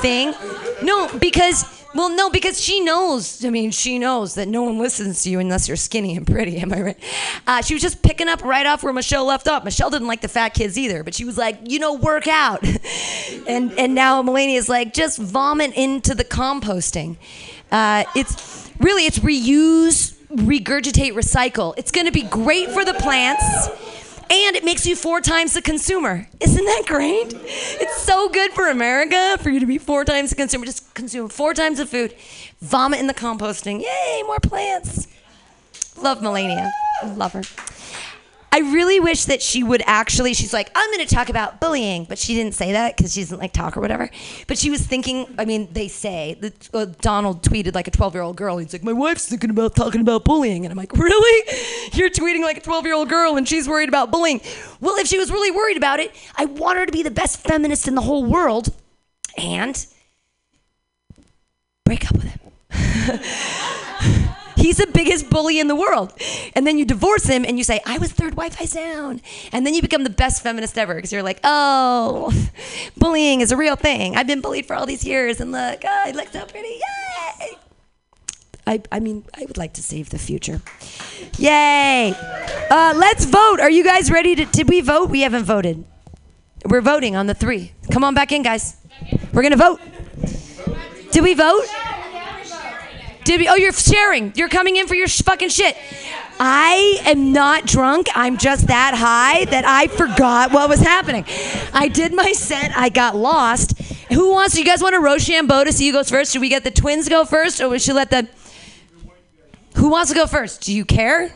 [0.00, 0.34] thing.
[0.82, 1.64] No, because
[1.94, 3.44] well, no, because she knows.
[3.44, 6.58] I mean, she knows that no one listens to you unless you're skinny and pretty.
[6.58, 6.98] Am I right?
[7.46, 9.64] Uh, she was just picking up right off where Michelle left off.
[9.64, 12.64] Michelle didn't like the fat kids either, but she was like, you know, work out.
[13.48, 17.16] and and now Melania's like, just vomit into the composting.
[17.72, 21.74] Uh, it's really it's reuse, regurgitate, recycle.
[21.76, 23.68] It's going to be great for the plants.
[24.30, 26.28] And it makes you four times the consumer.
[26.38, 27.34] Isn't that great?
[27.34, 30.64] It's so good for America for you to be four times the consumer.
[30.66, 32.14] Just consume four times the food,
[32.60, 33.82] vomit in the composting.
[33.82, 35.08] Yay, more plants.
[35.96, 36.72] Love Melania.
[37.16, 37.42] Love her.
[38.52, 40.34] I really wish that she would actually.
[40.34, 43.20] She's like, I'm going to talk about bullying, but she didn't say that because she
[43.20, 44.10] doesn't like talk or whatever.
[44.48, 45.32] But she was thinking.
[45.38, 48.58] I mean, they say that uh, Donald tweeted like a 12 year old girl.
[48.58, 51.58] He's like, my wife's thinking about talking about bullying, and I'm like, really?
[51.92, 54.40] You're tweeting like a 12 year old girl, and she's worried about bullying.
[54.80, 57.40] Well, if she was really worried about it, I want her to be the best
[57.40, 58.74] feminist in the whole world,
[59.36, 59.86] and
[61.84, 63.80] break up with him.
[64.60, 66.12] He's the biggest bully in the world.
[66.54, 69.22] And then you divorce him and you say, I was third wife, I sound.
[69.52, 72.30] And then you become the best feminist ever because you're like, oh,
[72.98, 74.16] bullying is a real thing.
[74.16, 76.68] I've been bullied for all these years and look, oh, I look so pretty.
[76.68, 77.56] Yay!
[78.66, 80.60] I, I mean, I would like to save the future.
[81.38, 82.14] Yay!
[82.70, 83.60] Uh, let's vote.
[83.60, 84.44] Are you guys ready to?
[84.44, 85.08] Did we vote?
[85.08, 85.84] We haven't voted.
[86.66, 87.72] We're voting on the three.
[87.90, 88.76] Come on back in, guys.
[89.32, 89.80] We're gonna vote.
[91.10, 91.64] Did we vote?
[93.24, 93.48] Did we?
[93.48, 94.32] Oh, you're sharing.
[94.34, 95.76] You're coming in for your sh- fucking shit.
[96.38, 98.08] I am not drunk.
[98.14, 101.26] I'm just that high that I forgot what was happening.
[101.72, 102.72] I did my set.
[102.76, 103.78] I got lost.
[104.10, 104.54] Who wants?
[104.54, 106.32] Do you guys want to Rochambeau to see who goes first?
[106.32, 108.28] Should we get the twins go first, or should we let the?
[109.76, 110.62] Who wants to go first?
[110.62, 111.32] Do you care?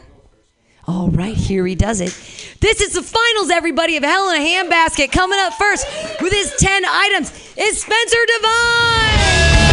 [0.87, 2.13] All right, here he does it.
[2.61, 5.13] This is the finals, everybody, of Hell in a Handbasket.
[5.13, 5.87] Coming up first
[6.21, 9.64] with his 10 items is Spencer Devine.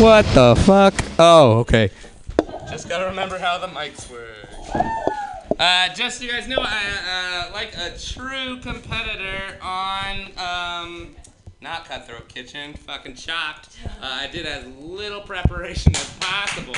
[0.00, 0.94] What the fuck?
[1.18, 1.90] Oh, okay.
[2.70, 4.48] Just gotta remember how the mics work.
[5.58, 11.08] Uh, just so you guys know, I, uh, like a true competitor on, um,
[11.60, 16.76] not Cutthroat Kitchen, fucking Chopped, uh, I did as little preparation as possible,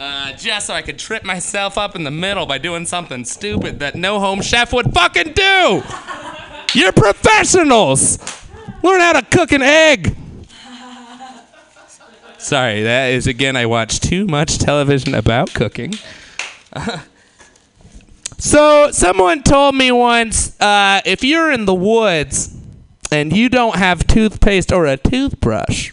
[0.00, 3.80] uh, just so I could trip myself up in the middle by doing something stupid
[3.80, 5.82] that no home chef would fucking do!
[6.72, 8.18] You're professionals!
[8.82, 10.16] Learn how to cook an egg!
[12.42, 15.94] Sorry, that is again, I watch too much television about cooking.
[18.36, 22.52] so, someone told me once uh, if you're in the woods
[23.12, 25.92] and you don't have toothpaste or a toothbrush,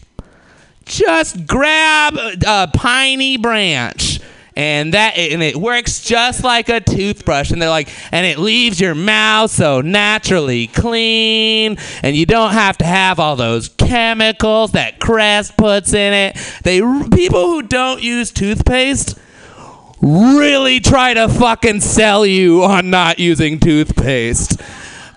[0.85, 4.08] just grab a, a piney branch.
[4.55, 8.79] And that and it works just like a toothbrush, and they're like, and it leaves
[8.79, 14.99] your mouth so naturally clean, and you don't have to have all those chemicals that
[14.99, 16.37] Crest puts in it.
[16.63, 19.17] They people who don't use toothpaste
[20.01, 24.59] really try to fucking sell you on not using toothpaste.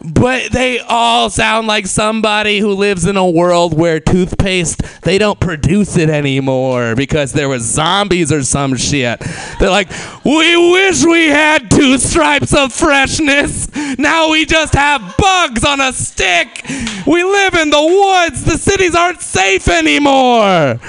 [0.04, 5.38] But they all sound like somebody who lives in a world where toothpaste, they don't
[5.38, 9.20] produce it anymore because there was zombies or some shit.
[9.60, 9.90] They're like,
[10.24, 13.68] we wish we had two stripes of freshness.
[13.98, 16.64] Now we just have bugs on a stick.
[17.06, 18.44] We live in the woods.
[18.44, 20.80] The cities aren't safe anymore.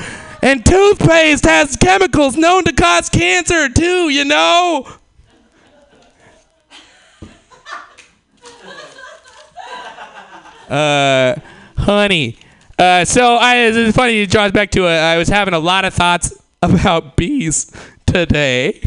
[0.41, 4.87] And toothpaste has chemicals known to cause cancer too, you know?
[10.69, 11.35] Uh,
[11.77, 12.37] honey.
[12.77, 14.21] Uh, so I, it's funny.
[14.21, 14.97] It draws back to it.
[14.97, 17.71] I was having a lot of thoughts about bees
[18.05, 18.81] today.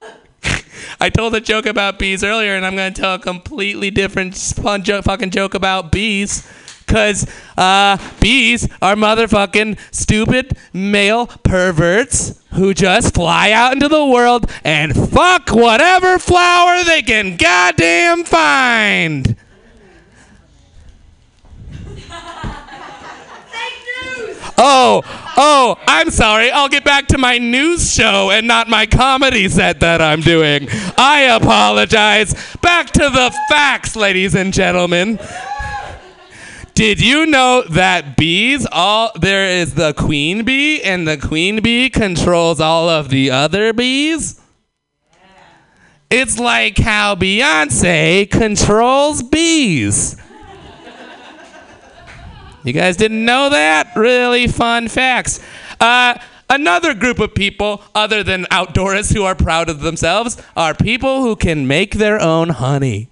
[1.00, 4.36] I told a joke about bees earlier, and I'm going to tell a completely different
[4.36, 6.46] fun jo- fucking joke about bees.
[6.86, 7.26] Because
[7.56, 14.94] uh, bees are motherfucking stupid male perverts who just fly out into the world and
[14.94, 19.36] fuck whatever flower they can goddamn find.
[24.58, 25.02] Oh,
[25.36, 26.50] oh, I'm sorry.
[26.50, 30.68] I'll get back to my news show and not my comedy set that I'm doing.
[30.96, 32.34] I apologize.
[32.60, 35.18] Back to the facts, ladies and gentlemen.
[36.74, 41.90] Did you know that bees all there is the queen bee and the queen bee
[41.90, 44.40] controls all of the other bees?
[46.10, 50.16] It's like how Beyonce controls bees.
[52.64, 53.92] You guys didn't know that?
[53.96, 55.40] Really fun facts.
[55.80, 56.16] Uh,
[56.48, 61.34] another group of people, other than outdoorists who are proud of themselves, are people who
[61.34, 63.08] can make their own honey.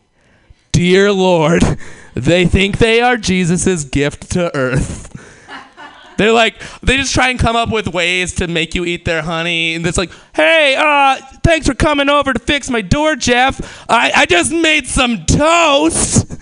[0.70, 1.62] Dear Lord,
[2.14, 5.08] they think they are Jesus' gift to earth.
[6.16, 9.22] They're like, they just try and come up with ways to make you eat their
[9.22, 9.74] honey.
[9.74, 13.88] And it's like, hey, uh, thanks for coming over to fix my door, Jeff.
[13.88, 16.36] I, I just made some toast.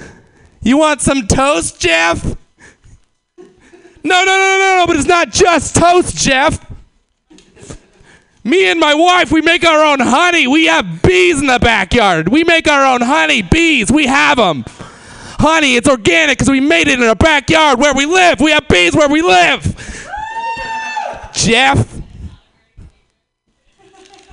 [0.62, 2.36] You want some toast, Jeff?
[4.04, 6.64] No, no, no, no, no, but it's not just toast, Jeff.
[8.44, 10.46] Me and my wife, we make our own honey.
[10.46, 12.28] We have bees in the backyard.
[12.28, 13.92] We make our own honey, bees.
[13.92, 14.64] We have them.
[15.40, 18.40] Honey, it's organic because we made it in our backyard where we live.
[18.40, 19.74] We have bees where we live.
[21.34, 22.00] Jeff,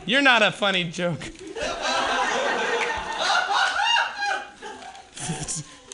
[0.05, 1.19] you're not a funny joke.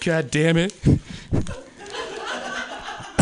[0.05, 0.73] God damn it.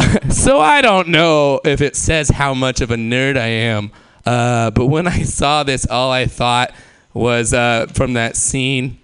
[0.30, 3.91] so I don't know if it says how much of a nerd I am,
[4.26, 6.73] uh, but when I saw this, all I thought
[7.14, 8.99] was uh, from that scene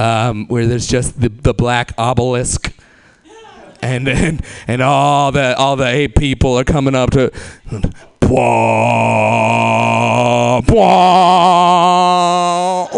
[0.00, 2.74] um, where there's just the, the black obelisk.
[3.80, 7.30] And, and and all the all the eight people are coming up to
[8.20, 8.34] bwah,
[10.68, 12.88] wah,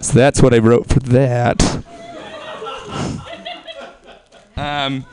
[0.00, 1.62] so that's what I wrote for that.
[4.56, 5.04] Um,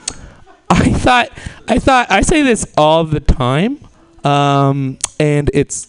[0.69, 1.30] I thought,
[1.68, 3.80] I thought, I say this all the time,
[4.23, 5.88] um, and it's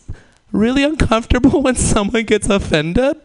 [0.52, 3.16] really uncomfortable when someone gets offended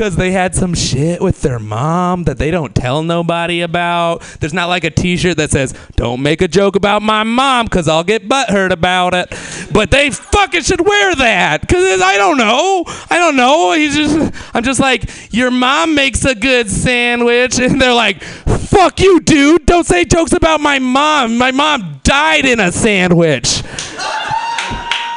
[0.00, 4.22] because they had some shit with their mom that they don't tell nobody about.
[4.40, 7.86] There's not like a T-shirt that says "Don't make a joke about my mom because
[7.86, 9.28] I'll get butthurt about it,"
[9.70, 12.84] but they fucking should wear that because I don't know.
[13.10, 13.72] I don't know.
[13.72, 14.34] He's just.
[14.54, 15.04] I'm just like
[15.34, 19.66] your mom makes a good sandwich, and they're like, "Fuck you, dude!
[19.66, 21.36] Don't say jokes about my mom.
[21.36, 23.62] My mom died in a sandwich."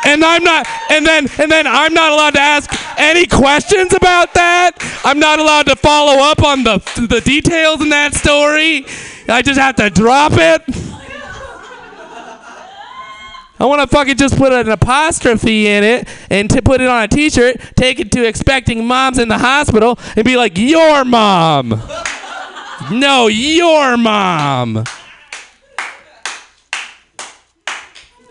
[0.05, 4.33] and I'm not and then and then I'm not allowed to ask any questions about
[4.33, 4.71] that.
[5.03, 6.77] I'm not allowed to follow up on the
[7.09, 8.85] the details in that story.
[9.27, 10.61] I just have to drop it.
[13.59, 17.03] I want to fucking just put an apostrophe in it and to put it on
[17.03, 21.81] a t-shirt, take it to expecting moms in the hospital and be like, "Your mom."
[22.91, 24.83] no, your mom.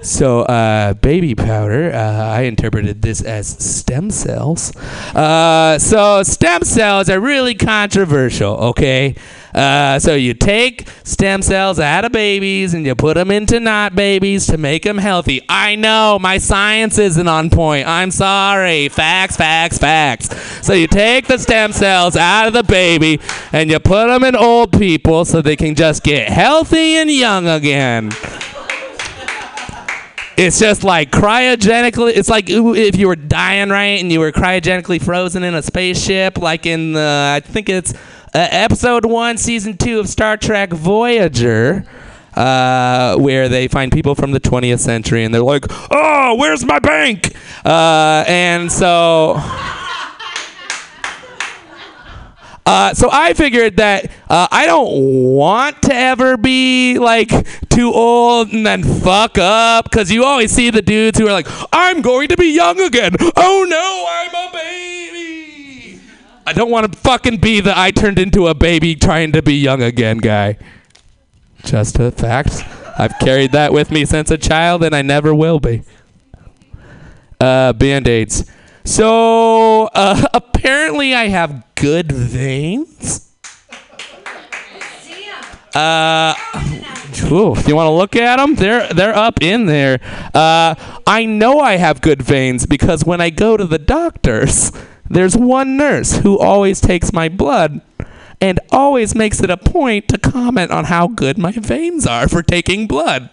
[0.03, 4.75] So, uh, baby powder, uh, I interpreted this as stem cells.
[5.15, 9.15] Uh, so, stem cells are really controversial, okay?
[9.55, 13.95] Uh, so, you take stem cells out of babies and you put them into not
[13.95, 15.41] babies to make them healthy.
[15.49, 17.87] I know my science isn't on point.
[17.87, 18.89] I'm sorry.
[18.89, 20.67] Facts, facts, facts.
[20.67, 23.21] So, you take the stem cells out of the baby
[23.53, 27.47] and you put them in old people so they can just get healthy and young
[27.47, 28.11] again.
[30.45, 32.17] It's just like cryogenically.
[32.17, 36.37] It's like if you were dying, right, and you were cryogenically frozen in a spaceship,
[36.37, 41.85] like in the I think it's uh, episode one, season two of Star Trek Voyager.
[42.35, 46.79] Uh, where they find people from the 20th century and they're like, "Oh, where's my
[46.79, 49.35] bank?" Uh, and so
[52.65, 57.31] uh, so I figured that uh, I don't want to ever be like
[57.69, 61.49] too old and then fuck up because you always see the dudes who are like,
[61.73, 63.17] I'm going to be young again.
[63.37, 66.01] Oh no, I'm a baby.
[66.47, 69.55] I don't want to fucking be the I turned into a baby trying to be
[69.55, 70.59] young again guy.
[71.65, 72.65] Just a fact.
[72.97, 75.83] I've carried that with me since a child and I never will be.
[77.41, 78.45] Uh, Band aids.
[78.85, 83.29] So uh, apparently, I have good veins.
[85.75, 86.35] Uh,
[87.31, 88.57] ooh, you want to look at them?
[88.57, 90.01] They're they're up in there.
[90.35, 90.75] Uh,
[91.07, 94.71] I know I have good veins because when I go to the doctors,
[95.09, 97.81] there's one nurse who always takes my blood
[98.41, 102.43] and always makes it a point to comment on how good my veins are for
[102.43, 103.31] taking blood.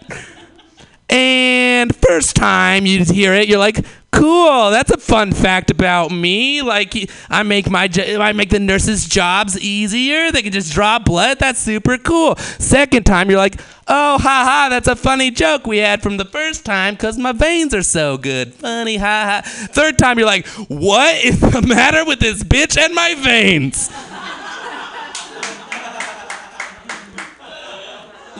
[1.10, 6.62] And first time you hear it, you're like, "Cool, that's a fun fact about me."
[6.62, 10.30] Like, I make my jo- I make the nurses' jobs easier.
[10.30, 11.38] They can just draw blood.
[11.40, 12.36] That's super cool.
[12.58, 16.64] Second time, you're like, "Oh, haha, that's a funny joke we had from the first
[16.64, 19.40] time because my veins are so good." Funny, haha.
[19.42, 23.90] Third time, you're like, "What is the matter with this bitch and my veins?"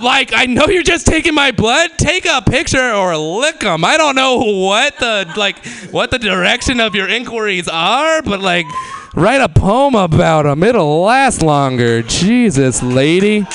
[0.03, 1.91] Like I know you're just taking my blood.
[1.99, 3.85] Take a picture or lick them.
[3.85, 8.67] I don't know what the like what the direction of your inquiries are, but like
[9.15, 10.63] write a poem about them.
[10.63, 12.03] It'll last longer.
[12.03, 13.47] Jesus, lady.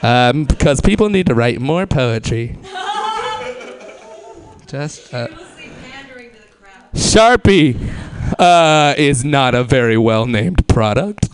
[0.00, 2.56] Um, because people need to write more poetry.
[4.66, 5.28] Just uh,
[6.94, 7.76] Sharpie
[8.38, 11.28] uh, is not a very well named product.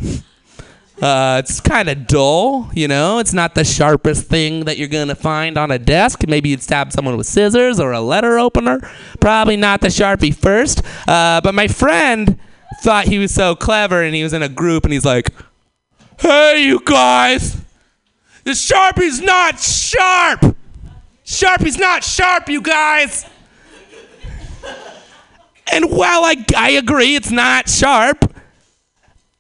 [1.05, 3.19] Uh, it's kind of dull, you know.
[3.19, 6.27] It's not the sharpest thing that you're gonna find on a desk.
[6.27, 8.81] Maybe you'd stab someone with scissors or a letter opener.
[9.21, 10.81] Probably not the sharpie first.
[11.07, 12.39] Uh, but my friend
[12.81, 15.29] thought he was so clever, and he was in a group, and he's like,
[16.21, 17.59] "Hey, you guys,
[18.45, 20.57] the sharpie's not sharp.
[21.23, 23.27] Sharpie's not sharp, you guys."
[25.71, 28.34] And while I, I agree it's not sharp,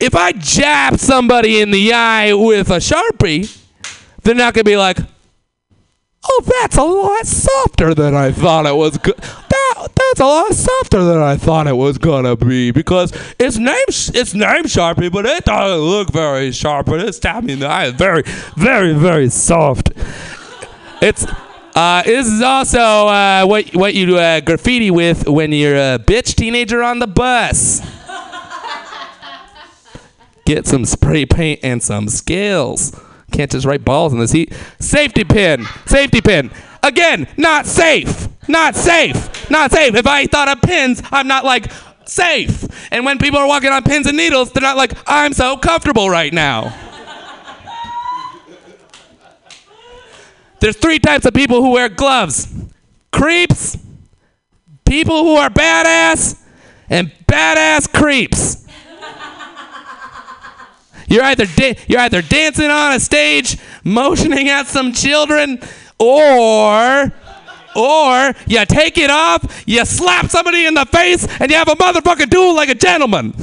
[0.01, 3.57] if I jab somebody in the eye with a sharpie,
[4.23, 4.99] they're not gonna be like,
[6.29, 10.55] "Oh, that's a lot softer than I thought it was." Go- that that's a lot
[10.55, 15.27] softer than I thought it was gonna be because it's name it's name sharpie, but
[15.27, 16.87] it doesn't look very sharp.
[16.87, 17.91] But it's stabbed me in the eye.
[17.91, 18.23] Very,
[18.57, 19.91] very, very soft.
[21.01, 21.27] It's
[21.75, 25.99] uh, this is also uh, what what you do uh, graffiti with when you're a
[25.99, 27.81] bitch teenager on the bus.
[30.45, 32.99] Get some spray paint and some skills.
[33.33, 34.53] Can't just write balls in this heat.
[34.79, 35.65] Safety pin.
[35.87, 36.51] Safety pin.
[36.83, 38.29] Again, not safe.
[38.49, 39.51] Not safe.
[39.51, 39.95] Not safe.
[39.95, 41.73] If I thought of pins, I'm not like
[42.05, 42.65] safe.
[42.93, 46.11] And when people are walking on pins and needles, they're not like, I'm so comfortable
[46.11, 46.75] right now.
[50.61, 52.49] There's three types of people who wear gloves
[53.13, 53.79] creeps,
[54.85, 56.41] people who are badass,
[56.89, 58.64] and badass creeps.
[61.09, 65.61] You're either da- you're either dancing on a stage, motioning at some children,
[65.99, 67.13] or
[67.77, 71.75] or you take it off, you slap somebody in the face, and you have a
[71.75, 73.35] motherfucking duel like a gentleman.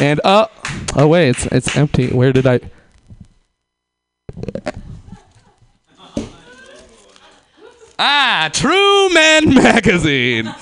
[0.00, 0.46] And uh
[0.96, 2.08] oh wait, it's it's empty.
[2.08, 2.60] Where did I?
[7.98, 10.52] Ah, True Men Magazine.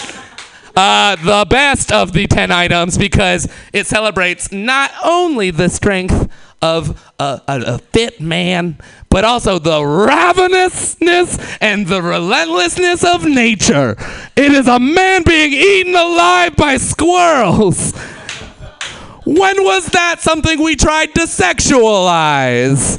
[0.82, 6.32] Uh, the best of the 10 items because it celebrates not only the strength
[6.62, 8.78] of a, a, a fit man,
[9.10, 13.94] but also the ravenousness and the relentlessness of nature.
[14.36, 17.94] It is a man being eaten alive by squirrels.
[19.26, 22.98] When was that something we tried to sexualize?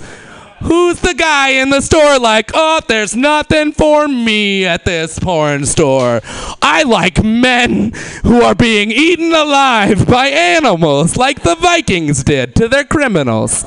[0.64, 5.66] Who's the guy in the store like, oh, there's nothing for me at this porn
[5.66, 6.22] store?
[6.62, 7.94] I like men
[8.24, 13.66] who are being eaten alive by animals like the Vikings did to their criminals.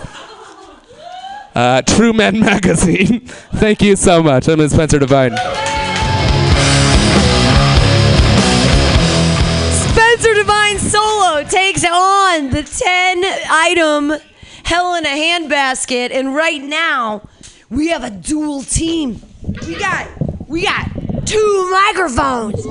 [1.54, 3.20] Uh, True Men Magazine.
[3.54, 4.48] Thank you so much.
[4.48, 5.36] I'm Spencer Devine.
[9.90, 14.14] Spencer Devine Solo takes on the 10 item
[14.64, 16.10] Hell in a Handbasket.
[16.10, 17.28] And right now,
[17.70, 19.20] we have a dual team.
[19.66, 20.08] We got
[20.48, 20.88] we got
[21.26, 22.64] two microphones.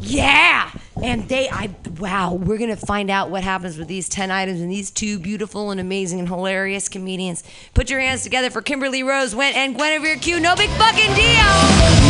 [0.00, 0.70] Yeah.
[1.02, 4.70] And they I wow, we're gonna find out what happens with these 10 items and
[4.70, 7.44] these two beautiful and amazing and hilarious comedians.
[7.74, 10.40] Put your hands together for Kimberly Rose Went and Guinevere Q.
[10.40, 12.05] No big fucking deal.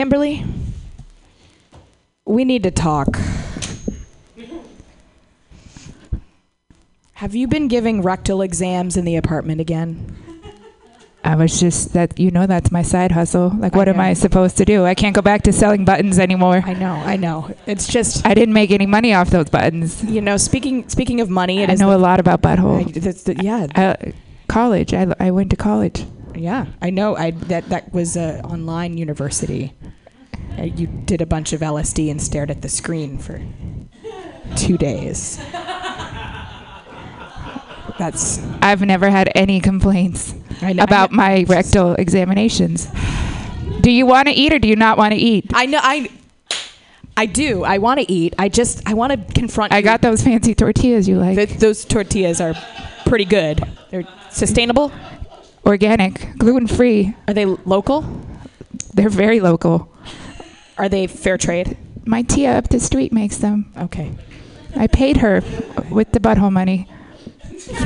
[0.00, 0.42] Kimberly,
[2.24, 3.18] we need to talk.
[7.12, 10.16] Have you been giving rectal exams in the apartment again?
[11.22, 13.50] I was just that you know that's my side hustle.
[13.50, 14.00] Like, what I am.
[14.00, 14.86] I supposed to do?
[14.86, 16.62] I can't go back to selling buttons anymore.
[16.64, 17.54] I know, I know.
[17.66, 20.02] It's just I didn't make any money off those buttons.
[20.02, 20.38] you know.
[20.38, 22.94] Speaking speaking of money, it I know a lot about I, butthole.
[22.94, 24.14] that's the, yeah, I,
[24.48, 24.94] college.
[24.94, 26.06] I, I went to college.
[26.40, 26.66] Yeah.
[26.80, 27.16] I know.
[27.16, 29.74] I that that was a online university.
[30.58, 33.40] Uh, you did a bunch of LSD and stared at the screen for
[34.56, 35.38] two days.
[37.98, 42.88] That's I've never had any complaints I know, about my rectal examinations.
[43.80, 45.50] Do you want to eat or do you not want to eat?
[45.52, 45.80] I know.
[45.82, 46.10] I
[47.16, 47.64] I do.
[47.64, 48.34] I want to eat.
[48.38, 49.72] I just I want to confront.
[49.72, 49.84] I you.
[49.84, 51.36] got those fancy tortillas you like.
[51.36, 52.54] Th- those tortillas are
[53.04, 53.62] pretty good.
[53.90, 54.90] They're sustainable.
[55.64, 57.14] Organic, gluten free.
[57.28, 58.04] Are they local?
[58.94, 59.92] They're very local.
[60.78, 61.76] Are they fair trade?
[62.06, 63.72] My tia up the street makes them.
[63.76, 64.12] Okay.
[64.76, 65.42] I paid her
[65.90, 66.88] with the butthole money.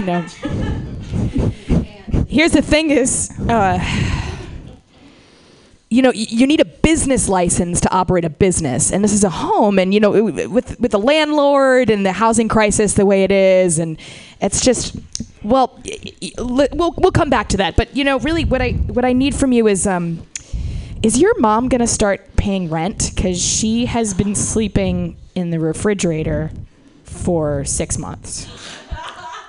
[0.00, 0.20] Know.
[2.28, 3.78] Here's the thing: is uh,
[5.90, 9.30] you know you need a business license to operate a business, and this is a
[9.30, 13.32] home, and you know with with the landlord and the housing crisis the way it
[13.32, 13.98] is, and
[14.40, 14.96] it's just
[15.44, 17.76] well, y- y- li- we'll we'll come back to that.
[17.76, 20.22] But you know, really, what I what I need from you is um,
[21.02, 26.50] is your mom gonna start paying rent because she has been sleeping in the refrigerator
[27.04, 28.46] for six months.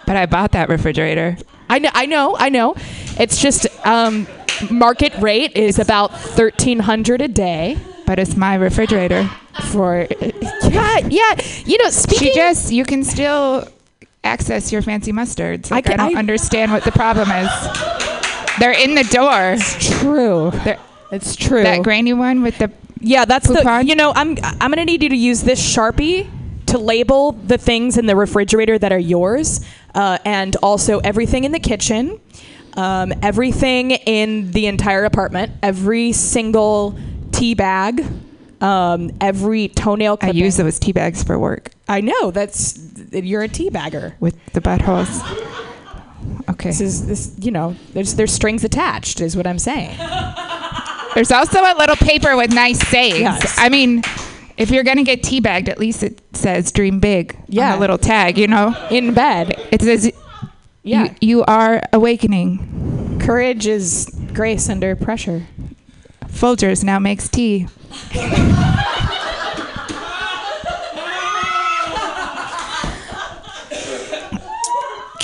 [0.06, 1.38] But I bought that refrigerator.
[1.70, 2.76] I know, I know, I know.
[3.18, 4.28] It's just, um,
[4.70, 9.28] market rate is about thirteen hundred a day But it's my refrigerator.
[9.72, 10.06] for.
[10.12, 11.42] Yeah, yeah.
[11.66, 12.28] You know, speaking.
[12.30, 13.68] She just, you can still
[14.26, 15.72] access your fancy mustards.
[15.72, 17.50] Like, I, can- don't I- understand what the problem is.
[18.60, 19.54] They're in the door.
[19.54, 20.52] It's true.
[20.64, 20.80] They're,
[21.12, 21.64] It's true.
[21.64, 22.72] that grainy one with the.
[23.00, 23.56] Yeah, that's the.
[23.56, 23.88] Coupon?
[23.88, 26.28] You know, I'm I'm gonna need you to use this sharpie
[26.68, 31.52] to label the things in the refrigerator that are yours, uh, and also everything in
[31.52, 32.20] the kitchen,
[32.76, 36.98] um, everything in the entire apartment, every single
[37.32, 38.04] tea bag,
[38.62, 42.74] um, every toenail I use those tea bags for work I know that's
[43.24, 44.16] you're a tea bagger.
[44.20, 45.22] with the buttholes.
[46.50, 46.70] Okay.
[46.70, 47.36] This is this.
[47.40, 49.96] You know, there's there's strings attached, is what I'm saying.
[51.14, 53.20] There's also a little paper with nice sayings.
[53.22, 53.56] Yes.
[53.58, 54.02] I mean,
[54.58, 57.68] if you're gonna get teabagged, at least it says "dream big" Yeah.
[57.68, 58.38] on the little tag.
[58.38, 59.54] You know, In bed.
[59.72, 60.12] it says
[60.84, 61.04] Yeah.
[61.22, 63.20] you, you are awakening.
[63.22, 65.48] Courage is grace under pressure.
[66.28, 67.68] Folgers now makes tea.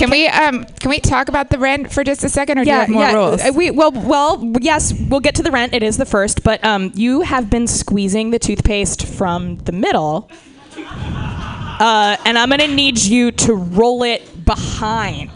[0.01, 2.71] Can we um can we talk about the rent for just a second, or do
[2.71, 3.39] you have more rules?
[3.39, 5.75] Uh, We well, well, yes, we'll get to the rent.
[5.75, 10.27] It is the first, but um, you have been squeezing the toothpaste from the middle,
[10.75, 15.29] uh, and I'm gonna need you to roll it behind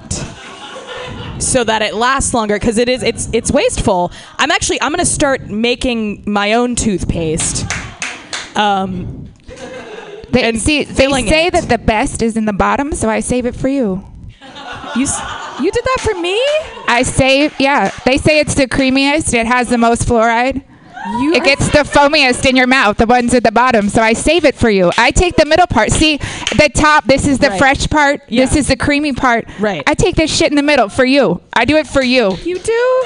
[1.38, 4.12] so that it lasts longer because it is it's it's wasteful.
[4.40, 7.68] I'm actually I'm gonna start making my own toothpaste.
[8.58, 9.30] Um,
[10.32, 11.54] They, and see, they filling say it.
[11.54, 14.04] that the best is in the bottom, so I save it for you.
[14.96, 15.08] You
[15.64, 16.40] you did that for me.
[16.88, 17.92] I save, yeah.
[18.06, 19.34] They say it's the creamiest.
[19.34, 20.64] It has the most fluoride.
[21.20, 23.90] You It gets the foamiest in your mouth, the ones at the bottom.
[23.90, 24.92] So I save it for you.
[24.98, 25.92] I take the middle part.
[25.92, 27.60] See, the top, this is the Right.
[27.60, 28.22] fresh part.
[28.28, 29.48] This is the creamy part.
[29.60, 29.84] Right.
[29.86, 31.42] I take this shit in the middle for you.
[31.54, 32.36] I do it for you.
[32.44, 33.04] You do?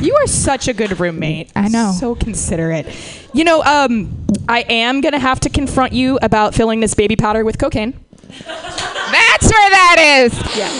[0.00, 1.50] You are such a good roommate.
[1.56, 1.92] I know.
[1.98, 2.86] So considerate.
[3.32, 4.14] You know, um,
[4.48, 7.94] I am gonna have to confront you about filling this baby powder with cocaine.
[8.28, 10.56] That's where that is.
[10.56, 10.70] Yeah.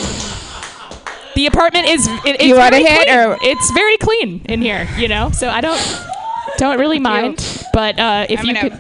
[1.35, 2.07] The apartment is.
[2.07, 3.19] It, it's You want a very hit, clean.
[3.19, 4.89] or- it's very clean in here.
[4.97, 5.81] You know, so I don't
[6.59, 7.39] don't really mind.
[7.73, 8.73] But uh, if I'm you could,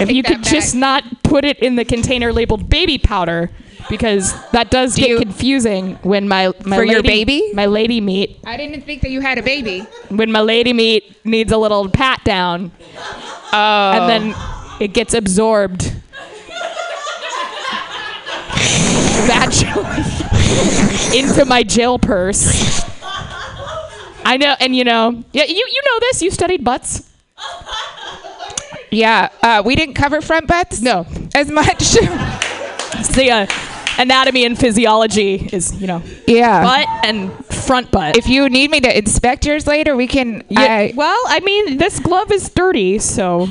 [0.00, 3.50] if you could just not put it in the container labeled baby powder.
[3.88, 7.50] Because that does Do get you- confusing when my, my For your lady- baby?
[7.54, 9.80] my lady meat I didn't think that you had a baby.
[10.10, 12.70] when my lady meat needs a little pat down
[13.52, 13.92] Oh.
[13.96, 14.34] and then
[14.80, 15.92] it gets absorbed
[19.26, 22.82] vaginally into my jail purse.
[24.24, 26.22] I know, and you know, yeah, you you know this.
[26.22, 27.08] You studied butts.
[28.90, 29.28] Yeah.
[29.42, 30.80] Uh, we didn't cover front butts.
[30.82, 31.78] No, As much.
[33.14, 33.46] the uh,
[33.98, 36.62] anatomy and physiology is you know yeah.
[36.62, 38.16] butt and front butt.
[38.16, 40.42] if you need me to inspect yours later, we can.
[40.48, 43.48] yeah, I- well, I mean, this glove is dirty, so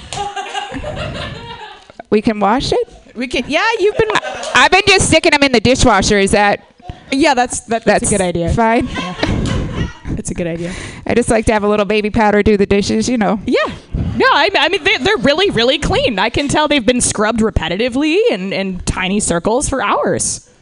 [2.09, 2.87] we can wash it.
[3.15, 3.43] We can.
[3.47, 4.09] Yeah, you've been.
[4.55, 6.17] I've been just sticking them in the dishwasher.
[6.17, 6.65] Is that
[7.11, 8.53] Yeah, that's that, that's, that's a good idea.
[8.53, 8.85] Fine.
[10.15, 10.73] that's a good idea.
[11.05, 13.07] I just like to have a little baby powder do the dishes.
[13.07, 13.39] You know.
[13.45, 13.73] Yeah.
[14.19, 16.19] No, I, I mean, they're, they're really, really clean.
[16.19, 20.53] I can tell they've been scrubbed repetitively in, in tiny circles for hours.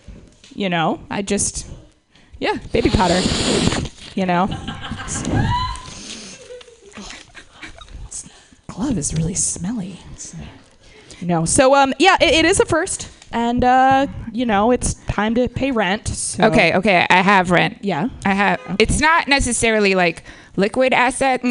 [0.53, 1.67] You know, I just,
[2.37, 3.19] yeah, baby powder.
[4.13, 4.45] You know?
[8.67, 9.99] Glove is really smelly.
[11.21, 11.45] No.
[11.45, 13.09] So, um, yeah, it, it is a first.
[13.31, 16.07] And, uh, you know, it's time to pay rent.
[16.07, 16.45] So.
[16.45, 16.73] Okay.
[16.75, 17.05] Okay.
[17.09, 17.79] I have rent.
[17.81, 18.07] Yeah.
[18.25, 18.59] I have.
[18.79, 20.23] It's not necessarily like
[20.55, 21.43] liquid assets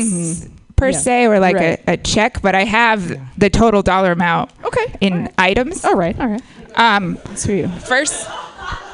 [0.77, 0.93] per Mm-hmm.
[0.93, 0.99] Yeah.
[0.99, 1.81] se or like Right.
[1.87, 4.95] a, a check, but I have the total dollar amount Okay.
[5.01, 5.85] in items.
[5.85, 6.19] All right.
[6.19, 6.43] All right.
[6.77, 7.69] Um, That's for you.
[7.69, 8.27] first,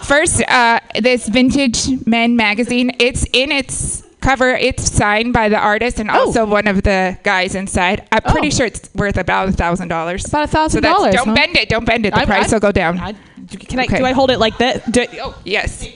[0.03, 2.93] first, uh, this vintage men magazine.
[3.01, 4.51] It's in its cover.
[4.51, 6.21] It's signed by the artist and Oh.
[6.27, 8.07] also one of the guys inside.
[8.13, 8.51] I'm pretty Oh.
[8.51, 10.25] sure it's worth about a thousand dollars.
[10.27, 11.15] About a thousand dollars.
[11.15, 11.35] don't huh?
[11.35, 11.69] bend it.
[11.69, 12.15] Don't bend it.
[12.15, 12.99] The I- price I- will go down.
[12.99, 13.13] I,
[13.59, 13.85] can I?
[13.85, 13.99] Okay.
[13.99, 14.91] Do I hold it like that?
[14.91, 15.87] Do, oh yes.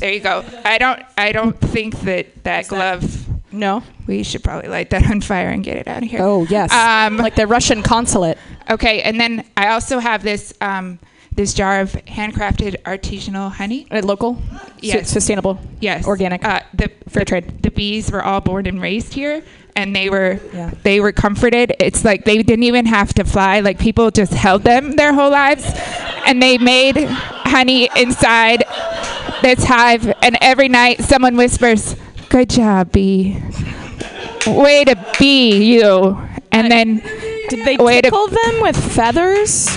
[0.00, 0.44] There you go.
[0.64, 1.00] I don't.
[1.16, 3.04] I don't think that that glove.
[3.52, 3.82] no.
[4.08, 6.20] We should probably light that on fire and get it out of here.
[6.22, 6.72] Oh yes.
[6.72, 8.36] Um, like the Russian consulate.
[8.68, 10.98] Okay, and then I also have this um,
[11.34, 13.86] this jar of handcrafted artisanal honey.
[13.90, 14.40] Uh, local.
[14.80, 15.08] Yes.
[15.08, 15.58] Su- sustainable.
[15.80, 16.44] Yes, Organic.
[16.44, 17.62] Uh, the Fair the, trade.
[17.62, 19.42] The bees were all born and raised here,
[19.74, 20.70] and they were Yeah.
[20.82, 21.74] they were comforted.
[21.80, 23.60] It's like they didn't even have to fly.
[23.60, 25.64] Like people just held them their whole lives,
[26.26, 28.64] and they made honey inside
[29.42, 30.12] this hive.
[30.22, 31.96] And every night, someone whispers,
[32.28, 33.38] "Good job, bee.
[34.46, 36.18] Way to be you."
[36.50, 36.96] And then,
[37.48, 39.68] Did they way to tickle them with feathers?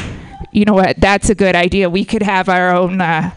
[0.56, 0.99] You know what?
[0.99, 1.90] That's a good idea.
[1.90, 3.32] We could have our own uh,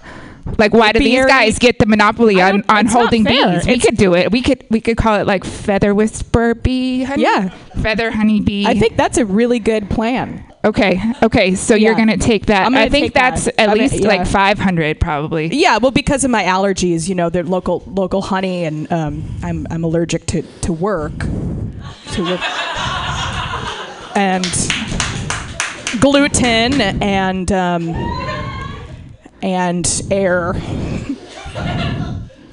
[0.56, 3.66] Like, why do these guys get the monopoly on, on holding bees?
[3.66, 4.30] We It's- could do it.
[4.32, 7.22] We could we could call it like feather whisper bee honey.
[7.24, 7.50] Yeah.
[7.82, 8.64] feather honey bee.
[8.66, 10.44] I think that's a really good plan.
[10.64, 11.54] Okay, okay.
[11.54, 12.64] So you're gonna take that.
[12.64, 13.34] Gonna I think take that.
[13.36, 14.08] that's at gonna- least yeah.
[14.08, 15.46] like 500 probably.
[15.54, 19.66] Yeah, well, because of my allergies, you know, they're local local honey, and um, I'm
[19.70, 21.16] I'm allergic to to work,
[22.12, 22.40] to work,
[24.16, 24.44] and
[26.00, 27.88] gluten and um,
[29.42, 30.54] and air.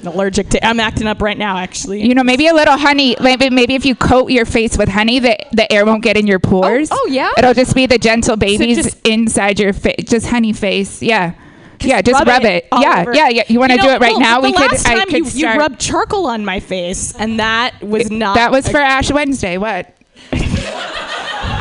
[0.05, 0.63] allergic to.
[0.65, 2.05] I'm acting up right now, actually.
[2.07, 3.15] You know, maybe a little honey.
[3.19, 6.27] Maybe maybe if you coat your face with honey, the the air won't get in
[6.27, 6.89] your pores.
[6.91, 7.31] oh, yeah?
[7.37, 10.05] It'll just be the gentle babies just- inside your face.
[10.05, 11.01] Just honey face.
[11.01, 11.33] Yeah.
[11.81, 12.67] yeah, just rub rub, it it.
[12.71, 13.13] Yeah, over.
[13.13, 13.43] yeah, yeah.
[13.49, 14.41] You want to You do it right well, now?
[14.41, 14.71] We could.
[14.85, 18.35] I could you, you rubbed charcoal on my face, and that was not.
[18.35, 19.57] that was a- for Ash Wednesday.
[19.57, 19.91] What?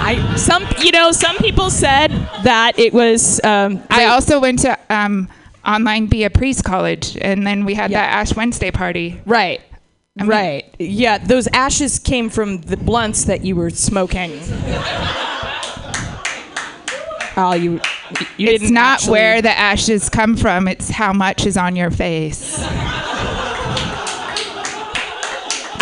[0.07, 2.11] I some you know some people said
[2.45, 3.43] that it was.
[3.43, 5.29] Um, I also went to um,
[5.67, 8.03] online be a priest college, and then we had Yeah.
[8.03, 9.21] that Ash Wednesday party.
[9.25, 9.61] right.
[10.17, 10.65] mean- right.
[10.79, 14.33] Yeah, those ashes came from the blunts that you were smoking.
[17.37, 17.81] Oh, you.
[18.37, 21.91] you It's not actually- where the ashes come from; it's how much is on your
[21.91, 22.61] face.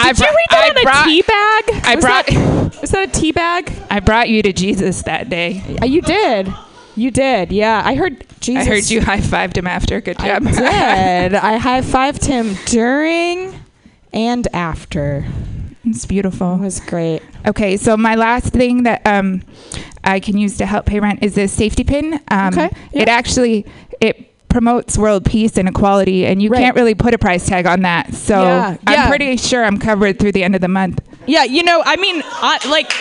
[0.09, 1.85] Did you read that I on a tea bag?
[1.87, 3.73] I was brought- That, was that a tea bag?
[3.91, 5.63] I brought you to Jesus that day.
[5.81, 6.53] Uh, you did.
[6.97, 7.53] You did.
[7.53, 8.67] Yeah, I heard Jesus.
[8.67, 10.01] I heard you high fived him after.
[10.01, 10.43] Good job.
[10.47, 11.35] I did.
[11.35, 13.55] I high fived him during
[14.13, 15.25] and after.
[15.85, 16.55] it's beautiful.
[16.57, 17.23] It was great.
[17.47, 19.43] Okay, so my last thing that um,
[20.05, 22.21] I can use to help pay rent is this safety pin.
[22.29, 22.71] Um, Okay.
[22.93, 23.65] It actually
[24.01, 26.61] it promotes world peace and equality, and you Right.
[26.61, 28.15] can't really put a price tag on that.
[28.15, 29.09] So Yeah, I'm yeah.
[29.09, 31.01] pretty sure I'm covered through the end of the month.
[31.27, 32.93] Yeah, you know, I mean, uh, like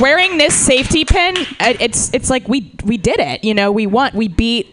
[0.00, 3.42] wearing this safety pin, it's it's like we we did it.
[3.44, 4.10] You know, we won.
[4.14, 4.68] We beat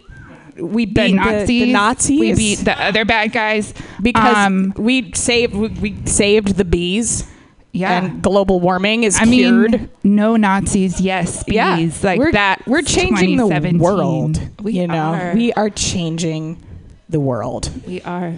[0.58, 2.20] we beat The the Nazis, the, Nazis.
[2.20, 7.26] We beat the other bad guys because Um, we saved we, we saved the bees.
[7.74, 8.04] Yeah.
[8.06, 9.72] And global warming is I cured.
[9.74, 12.66] mean, no Nazis, yes, bees, yeah, like we're, that.
[12.66, 13.48] We're changing the
[13.78, 14.40] world.
[14.62, 15.34] We you know, are.
[15.34, 16.64] we are changing
[17.10, 17.70] the world.
[17.86, 18.36] We are.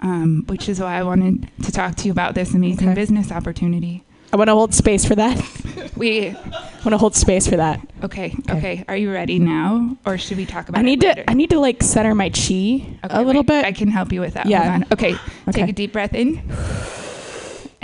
[0.00, 2.94] Um, which is why I wanted to talk to you about this amazing Okay.
[2.94, 4.04] business opportunity.
[4.32, 5.38] I want to hold space for that.
[5.96, 7.80] We want to hold space for that.
[8.02, 8.84] okay, okay.
[8.88, 10.80] Are you ready now, or should we talk about?
[10.80, 11.22] I need it later?
[11.22, 11.30] to.
[11.30, 13.64] I need to like center my chi Okay, a little wait, bit.
[13.64, 14.46] I can help you with that.
[14.46, 14.82] Yeah.
[14.92, 15.12] Okay.
[15.14, 15.52] Okay.
[15.52, 16.42] Take a deep breath in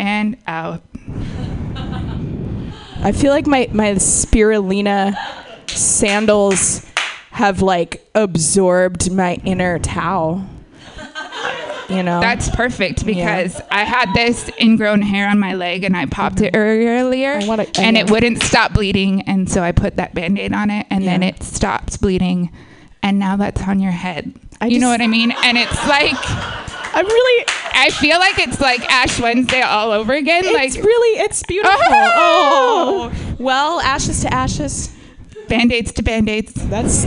[0.00, 0.82] and out.
[3.02, 5.14] I feel like my my spirulina
[5.68, 6.84] sandals
[7.30, 10.44] have like absorbed my inner towel.
[11.88, 12.20] You know.
[12.20, 16.52] That's perfect because I had this ingrown hair on my leg and I popped it
[16.52, 16.88] mm-hmm.
[16.88, 19.22] earlier I wanna- I and it wouldn't stop bleeding.
[19.22, 22.50] And so I put that band aid on it and then it stops bleeding.
[23.02, 24.32] And now that's on your head.
[24.60, 25.32] I you know what I mean?
[25.44, 26.14] And it's like,
[26.94, 27.44] I'm really.
[27.72, 30.42] I feel like it's like Ash Wednesday all over again.
[30.44, 31.20] It's like really.
[31.20, 31.78] It's beautiful.
[31.80, 33.10] Oh!
[33.12, 33.34] Oh.
[33.38, 34.94] Well, ashes to ashes.
[35.48, 36.52] band aids to band aids.
[36.68, 37.06] That's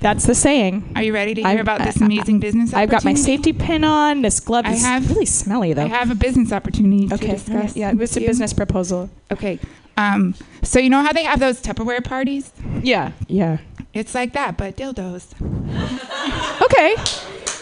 [0.00, 0.92] that's the saying.
[0.96, 3.52] Are you ready to hear I've- about this I- amazing business I've got my safety
[3.52, 4.22] pin on.
[4.22, 5.84] This glove I is have- really smelly though.
[5.84, 7.32] I have a business opportunity to okay.
[7.32, 7.50] discuss.
[7.54, 9.08] all right, Yeah, it's a business proposal.
[9.30, 9.58] Okay.
[9.96, 12.52] Um, so you know how they have those Tupperware parties?
[12.82, 13.12] Yeah.
[13.26, 13.58] Yeah.
[13.94, 15.34] It's like that, but dildos.
[16.62, 16.94] Okay.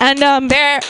[0.01, 0.49] And um.
[0.49, 0.81] They're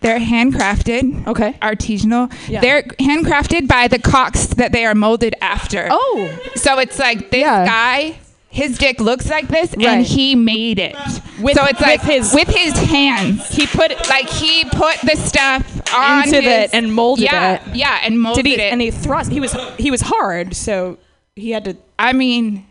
[0.00, 1.52] they're handcrafted, Okay.
[1.60, 2.32] artisanal.
[2.48, 2.60] Yeah.
[2.62, 5.88] They're handcrafted by the cocks that they are molded after.
[5.90, 6.38] Oh.
[6.54, 7.66] So it's like this Yeah.
[7.66, 8.18] guy,
[8.48, 9.86] his dick looks like this, Right.
[9.86, 10.96] and he made it.
[11.38, 13.54] With- so it's like with his- with his hands.
[13.54, 15.64] He put Like he put the stuff
[15.94, 17.76] on Into his, and molded yeah, it.
[17.76, 18.62] Yeah, and molded Did he?
[18.62, 18.72] it.
[18.72, 19.30] And he thrust.
[19.30, 20.96] He was he was hard, so
[21.36, 21.76] he had to.
[21.98, 22.64] I mean,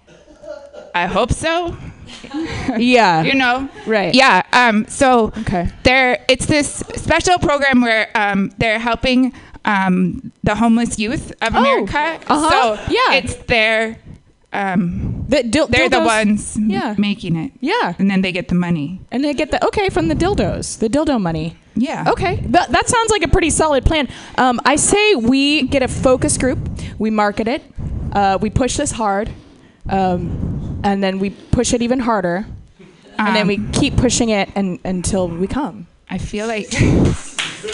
[1.03, 1.75] I hope so.
[2.77, 3.23] Yeah.
[3.23, 4.13] You know, Right.
[4.13, 4.41] Yeah.
[4.53, 4.85] Um.
[4.87, 5.67] So Okay.
[5.83, 9.33] they're it's this special program where um they're helping
[9.65, 12.19] um the homeless youth of America.
[12.27, 12.59] uh-huh, So
[12.91, 13.13] yeah.
[13.19, 13.97] it's their
[14.53, 16.95] um The dil- they're the dildos- ones m- Yeah.
[16.97, 17.51] making it.
[17.61, 17.93] Yeah.
[17.99, 18.99] And then they get the money.
[19.11, 21.55] And they get the okay from the dildos, the dildo money.
[21.75, 22.11] Yeah.
[22.11, 24.09] Okay, that, that sounds like a pretty solid plan.
[24.37, 26.59] Um, I say we get a focus group,
[26.97, 27.61] we market it,
[28.11, 29.29] uh, we push this hard,
[29.87, 32.45] um, and then we push it even harder,
[33.17, 35.87] and then Um, we keep pushing it and, until we come.
[36.09, 36.67] I feel like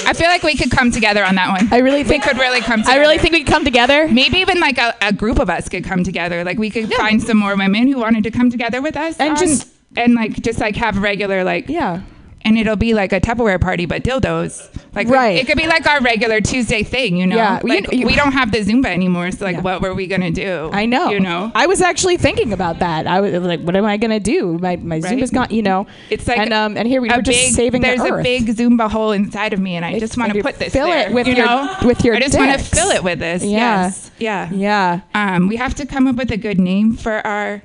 [0.07, 1.72] I feel like we could come together on that one.
[1.72, 2.98] I really think we could really come together.
[2.99, 4.07] I really think we can come together.
[4.07, 6.44] Maybe even like a, a group of us could come together.
[6.44, 9.32] Like we could find some more women who wanted to come together with us And
[9.32, 12.02] on- just- and like just like have regular like Yeah.
[12.45, 14.69] And it'll be like a Tupperware party, but dildos.
[14.95, 15.38] Like Right.
[15.38, 17.35] it could be like our regular Tuesday thing, you know.
[17.35, 19.61] Yeah, like you- we don't have the Zumba anymore, so like Yeah.
[19.61, 20.69] what were we gonna do?
[20.72, 21.09] I know.
[21.09, 21.51] You know.
[21.53, 23.05] I was actually thinking about that.
[23.07, 24.57] I was like, what am I gonna do?
[24.61, 25.03] My my Right?
[25.17, 25.47] Zumba's gone.
[25.49, 25.85] You know.
[26.09, 28.23] It's like and um and here we a were just big- saving There's the a
[28.23, 30.88] big Zumba hole inside of me, and I It's- just want to put this fill
[30.88, 31.76] there, it with you your- know?
[31.84, 33.43] with your I just want to fill it with this.
[33.43, 33.85] Yeah.
[33.85, 34.11] Yes.
[34.17, 34.49] Yeah.
[34.53, 34.99] yeah.
[35.13, 37.61] Um, we have to come up with a good name for our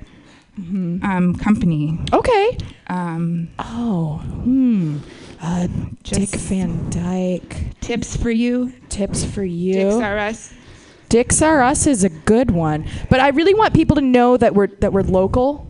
[0.59, 1.03] Mm-hmm.
[1.09, 1.97] um, company.
[2.11, 2.57] Okay.
[2.91, 4.17] Um, Oh.
[4.17, 4.97] Hmm.
[5.41, 5.67] Uh,
[6.03, 7.55] Dick Van Dyke.
[7.81, 8.73] tips for you.
[8.89, 9.73] Tips for you.
[9.73, 10.53] Dicks are us.
[11.09, 14.53] Dicks Are Us is a good one, but I really want people to know that
[14.55, 15.69] we're that we're local,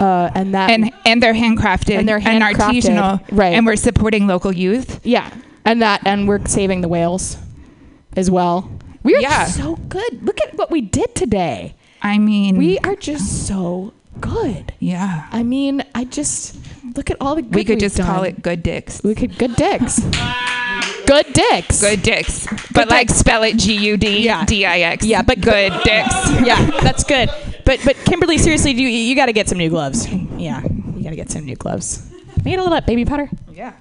[0.00, 3.54] uh, and that and and they're handcrafted And they're and handcrafted, artisanal, right.
[3.54, 4.98] And we're supporting local youth.
[5.04, 5.30] yeah,
[5.64, 7.36] and that and we're saving the whales
[8.16, 8.68] as well.
[9.04, 9.44] We are Yeah.
[9.44, 10.24] so good.
[10.24, 11.74] Look at what we did today.
[12.02, 14.72] I mean, We are just so good.
[14.78, 16.56] yeah, I mean, I just
[16.96, 19.02] look at all the good we could just call it good dicks.
[19.02, 20.00] We could good dicks.
[21.06, 21.80] good dicks.
[21.80, 24.44] Good dicks, but like spell it G U D Yeah.
[24.44, 25.04] D I X.
[25.04, 26.14] Yeah, but- good dicks.
[26.44, 27.28] yeah, that's good.
[27.64, 30.06] But but Kimberly, seriously, you you got to get some new gloves.
[30.12, 32.06] Yeah, you got to get some new gloves.
[32.34, 33.28] Can I get a little bit, baby powder?
[33.50, 33.72] Yeah,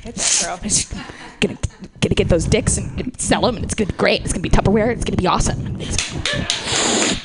[0.00, 0.58] hit that girl.
[1.40, 1.58] gonna
[2.00, 4.22] gonna get those dicks and, and sell them, and it's gonna be great.
[4.22, 4.90] It's gonna be Tupperware.
[4.92, 5.78] It's gonna be awesome.
[5.80, 6.67] It's-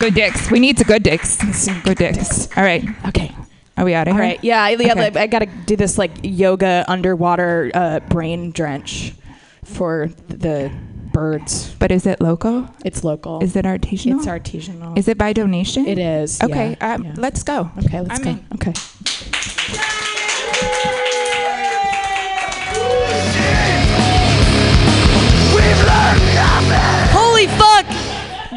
[0.04, 0.52] Good dicks.
[0.52, 1.38] We need some good dicks.
[1.84, 2.50] Good dicks.
[2.58, 2.84] All right.
[3.08, 3.34] okay.
[3.78, 4.32] Are we out of All here?
[4.32, 4.44] right.
[4.44, 4.62] Yeah.
[4.62, 4.92] I, yeah.
[4.92, 5.18] Okay.
[5.18, 9.14] I gotta do this like yoga underwater uh, brain drench
[9.64, 10.70] for the
[11.14, 11.74] birds.
[11.76, 12.68] But is it local?
[12.84, 13.42] It's local.
[13.42, 14.18] Is it artisanal?
[14.18, 14.98] It's artisanal.
[14.98, 15.88] Is it by donation?
[15.88, 16.44] It is.
[16.44, 16.76] Okay.
[16.82, 17.14] yeah, um, yeah.
[17.16, 17.72] Let's go.
[17.86, 18.02] Okay.
[18.02, 18.30] Let's I'm go.
[18.32, 18.46] in.
[18.56, 20.10] Okay.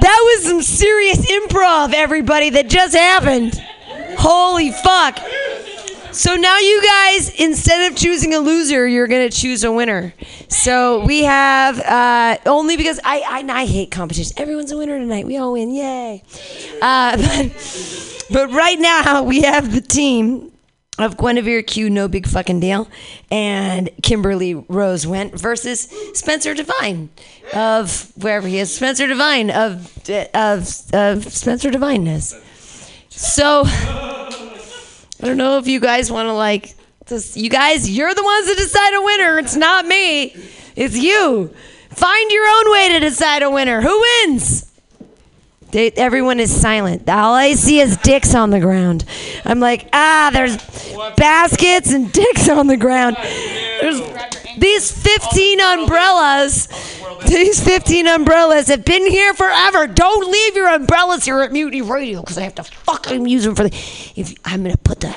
[0.01, 3.61] That was some serious improv, everybody, that just happened.
[4.19, 5.19] Holy fuck.
[6.13, 10.15] So now you guys, instead of choosing a loser, you're gonna choose a winner.
[10.49, 14.35] So we have uh, only because I, I I hate competition.
[14.39, 15.27] Everyone's a winner tonight.
[15.27, 16.23] We all win, yay!
[16.81, 17.17] Uh,
[17.51, 20.53] but, but right now we have the team
[20.99, 22.89] of Guinevere Q, no big fucking deal,
[23.31, 27.11] and Kimberly Rose Went versus Spencer Devine
[27.55, 29.93] of wherever he is, Spencer Devine of
[30.35, 32.35] of of Spencer Divineness.
[33.11, 36.75] So I don't know if you guys want to like,
[37.07, 39.39] just, you guys, you're the ones that decide a winner.
[39.39, 40.35] It's not me.
[40.77, 41.55] It's you.
[41.91, 43.81] Find your own way to decide a winner.
[43.81, 44.71] Who wins?
[45.73, 47.09] They, everyone is silent.
[47.09, 49.05] All I see is dicks on the ground.
[49.45, 50.57] I'm like, ah, there's
[51.17, 53.17] baskets and dicks on the ground.
[53.81, 54.01] There's
[54.59, 56.69] these 15 umbrellas.
[57.27, 59.87] These 15 umbrellas have been here forever.
[59.87, 63.55] Don't leave your umbrellas here at Mutiny Radio because I have to fucking use them
[63.55, 63.75] for the.
[64.15, 65.17] If I'm gonna put the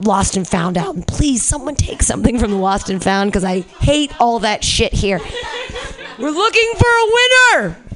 [0.00, 3.44] Lost and Found out, and please someone take something from the Lost and Found because
[3.44, 5.20] I hate all that shit here.
[6.18, 7.87] We're looking for a winner.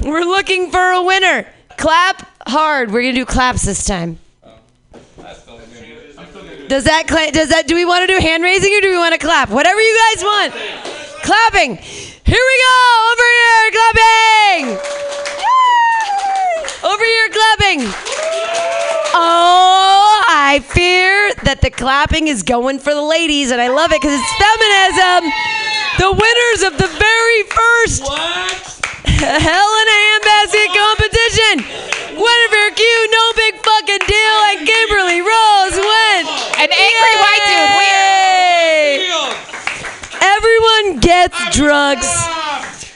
[0.00, 1.46] We're looking for a winner.
[1.76, 2.90] Clap hard.
[2.90, 4.18] We're gonna do claps this time.
[6.68, 8.96] Does that cla- does that do we want to do hand raising or do we
[8.98, 9.50] want to clap?
[9.50, 10.52] Whatever you guys want.
[11.22, 11.76] Clapping.
[11.76, 13.12] Here we go.
[13.12, 14.64] Over here clapping.
[16.84, 17.80] Over here clapping.
[19.16, 24.00] Oh, I fear that the clapping is going for the ladies, and I love it
[24.00, 25.30] because it's feminism.
[25.98, 31.54] The winners of the very first Hell in a Handbasket competition.
[32.14, 36.26] Guinevere Q, no big fucking deal, and Kimberly Rose Went.
[36.58, 37.74] An angry white dude.
[37.84, 39.08] Yay!
[40.20, 42.06] Everyone gets drugs.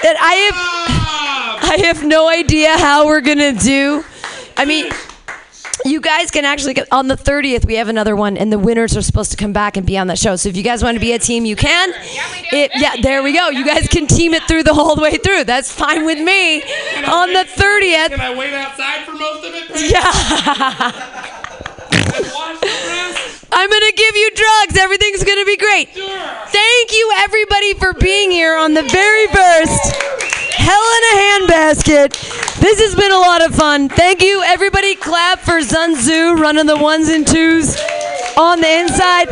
[0.04, 0.58] And I have
[1.70, 4.04] I have no idea how we're gonna do.
[4.56, 4.90] I mean
[5.90, 8.96] you guys can actually get on the 30th we have another one and the winners
[8.96, 10.36] are supposed to come back and be on that show.
[10.36, 11.92] So if you guys want to be a team you can.
[12.52, 13.48] It, yeah there we go.
[13.50, 15.44] You guys can team it through the whole way through.
[15.44, 16.62] That's fine with me.
[17.04, 19.90] On the 30th Can I wait outside for most of it?
[19.92, 21.24] yeah.
[23.50, 24.76] I'm gonna give you drugs.
[24.78, 25.88] Everything's gonna be great.
[25.90, 30.27] Thank you, everybody, for being here on the very first
[30.58, 32.60] Hell in a Handbasket.
[32.60, 33.88] This has been a lot of fun.
[33.88, 34.96] Thank you, everybody.
[34.96, 37.76] Clap for Sun Tzu running the ones and twos
[38.36, 39.28] on the inside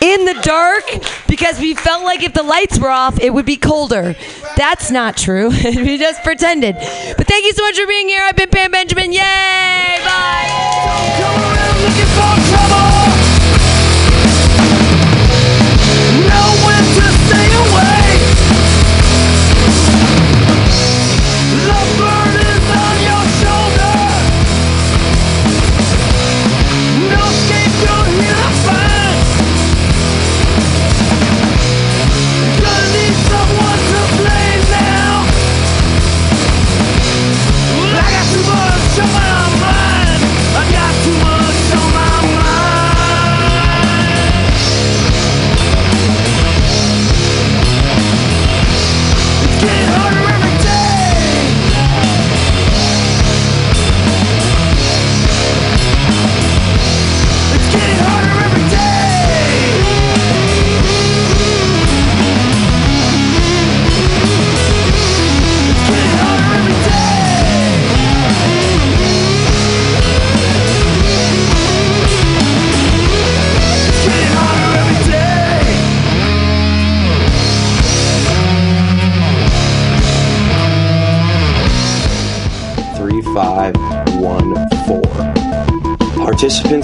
[0.00, 0.84] in the dark
[1.28, 4.16] because we felt like if the lights were off, it would be colder.
[4.56, 5.50] That's not true.
[5.64, 6.76] we just pretended.
[6.76, 8.22] But thank you so much for being here.
[8.24, 9.12] I've been Pam Benjamin.
[9.12, 9.98] Yay!
[10.02, 10.50] Bye.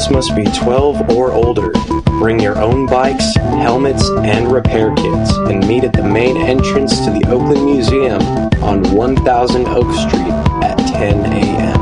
[0.07, 1.71] Participants must be 12 or older.
[2.21, 7.11] Bring your own bikes, helmets, and repair kits and meet at the main entrance to
[7.11, 8.23] the Oakland Museum
[8.63, 11.81] on 1000 Oak Street at 10 a.m.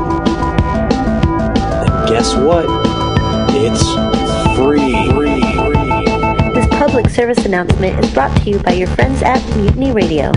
[1.59, 2.65] And guess what?
[3.51, 3.83] It's
[4.57, 4.93] free.
[6.53, 10.31] This public service announcement is brought to you by your friends at Mutiny Radio.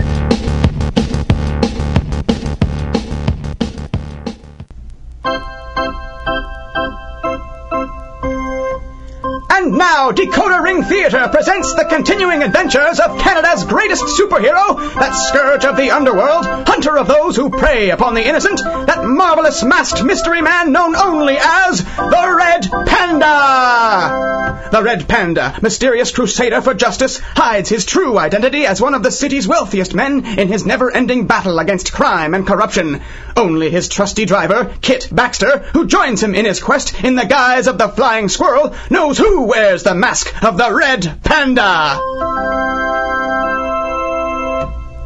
[10.89, 16.97] Theatre presents the continuing adventures of Canada's greatest superhero, that scourge of the underworld, hunter
[16.97, 21.83] of those who prey upon the innocent, that marvelous masked mystery man known only as
[21.83, 24.69] the Red Panda!
[24.71, 29.11] The Red Panda, mysterious crusader for justice, hides his true identity as one of the
[29.11, 33.01] city's wealthiest men in his never-ending battle against crime and corruption.
[33.39, 37.67] Only his trusty driver, Kit Baxter, who joins him in his quest in the guise
[37.67, 42.01] of the Flying Squirrel, knows who wears the mask of the Red Panda.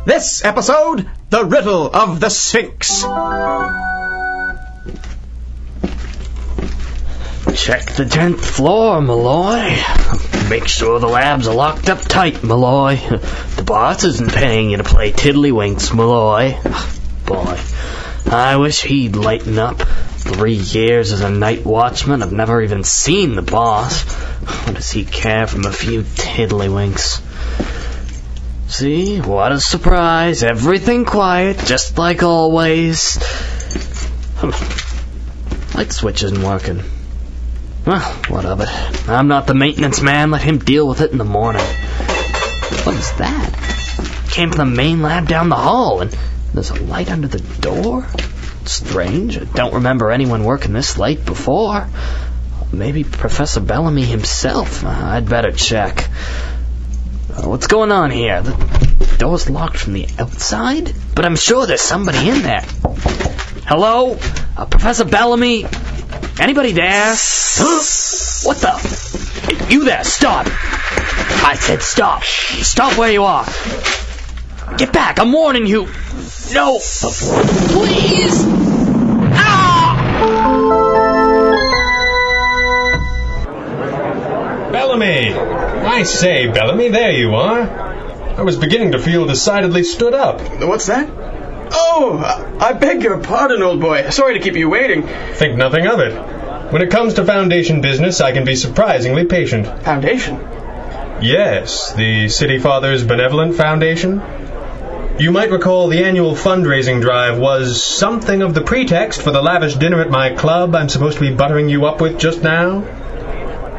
[0.07, 3.03] This episode, The Riddle of the Sphinx.
[7.55, 9.77] Check the tenth floor, Malloy.
[10.49, 12.95] Make sure the labs are locked up tight, Malloy.
[12.95, 16.57] The boss isn't paying you to play tiddlywinks, Malloy.
[17.26, 17.57] Boy,
[18.34, 19.80] I wish he'd lighten up.
[19.80, 24.03] Three years as a night watchman, I've never even seen the boss.
[24.65, 27.22] What does he care from a few tiddlywinks?
[28.69, 30.41] See, what a surprise.
[30.41, 33.18] Everything quiet, just like always.
[34.38, 35.77] Hmm.
[35.77, 36.81] Light switch isn't working.
[37.85, 39.10] Well, what of it?
[39.10, 40.31] I'm not the maintenance man.
[40.31, 41.61] Let him deal with it in the morning.
[41.61, 44.26] What is that?
[44.31, 46.18] Came from the main lab down the hall, and
[46.53, 48.07] there's a light under the door?
[48.65, 49.38] Strange.
[49.38, 51.88] I don't remember anyone working this late before.
[52.72, 54.84] Maybe Professor Bellamy himself.
[54.84, 56.10] I'd better check.
[57.30, 58.41] Uh, what's going on here?
[58.41, 60.94] The door's locked from the outside?
[61.15, 62.64] But I'm sure there's somebody in there.
[63.65, 64.18] Hello?
[64.57, 65.65] Uh, Professor Bellamy?
[66.40, 67.15] Anybody there?
[68.44, 69.68] What the?
[69.69, 70.48] You there, stop!
[70.48, 72.23] I said stop!
[72.23, 73.45] Stop where you are!
[74.77, 75.88] Get back, I'm warning you!
[76.52, 76.80] No!
[76.80, 78.44] Please!
[79.36, 79.99] Ah!
[84.72, 85.34] Bellamy!
[85.34, 87.61] I say, Bellamy, there you are.
[87.61, 90.41] I was beginning to feel decidedly stood up.
[90.61, 91.10] What's that?
[91.72, 94.10] Oh, I beg your pardon, old boy.
[94.10, 95.07] Sorry to keep you waiting.
[95.34, 96.14] Think nothing of it.
[96.72, 99.68] When it comes to foundation business, I can be surprisingly patient.
[99.84, 100.40] Foundation?
[101.22, 104.22] Yes, the City Fathers Benevolent Foundation.
[105.23, 109.75] You might recall the annual fundraising drive was something of the pretext for the lavish
[109.75, 112.81] dinner at my club I'm supposed to be buttering you up with just now.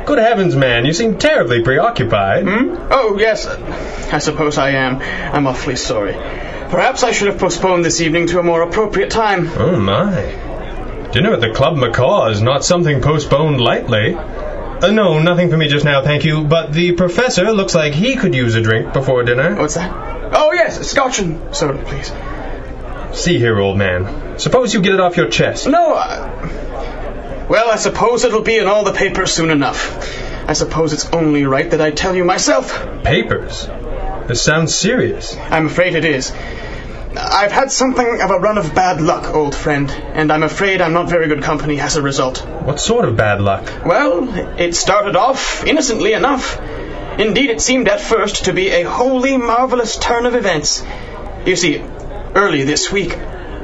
[0.07, 2.45] Good heavens, man, you seem terribly preoccupied.
[2.45, 2.89] Hmm?
[2.91, 3.47] Oh, yes.
[3.47, 5.03] I suppose I am.
[5.03, 6.15] I'm awfully sorry.
[6.15, 9.47] Perhaps I should have postponed this evening to a more appropriate time.
[9.59, 11.11] Oh, my.
[11.13, 14.15] Dinner at the Club Macaw is not something postponed lightly.
[14.15, 16.43] Uh, no, nothing for me just now, thank you.
[16.43, 19.57] But the professor looks like he could use a drink before dinner.
[19.57, 20.14] What's that?
[20.33, 22.13] Oh, yes, scotch and soda, please.
[23.19, 24.39] See here, old man.
[24.39, 25.69] Suppose you get it off your chest.
[25.69, 27.47] No, I...
[27.49, 30.49] Well, I suppose it'll be in all the papers soon enough.
[30.49, 32.73] I suppose it's only right that I tell you myself.
[33.05, 33.67] Papers?
[34.27, 35.37] This sounds serious.
[35.37, 36.33] I'm afraid it is.
[37.17, 40.93] I've had something of a run of bad luck, old friend, and I'm afraid I'm
[40.93, 42.39] not very good company as a result.
[42.39, 43.71] What sort of bad luck?
[43.85, 44.29] Well,
[44.59, 46.59] it started off innocently enough.
[47.19, 50.85] Indeed, it seemed at first to be a wholly marvelous turn of events.
[51.47, 51.83] You see,
[52.35, 53.17] early this week,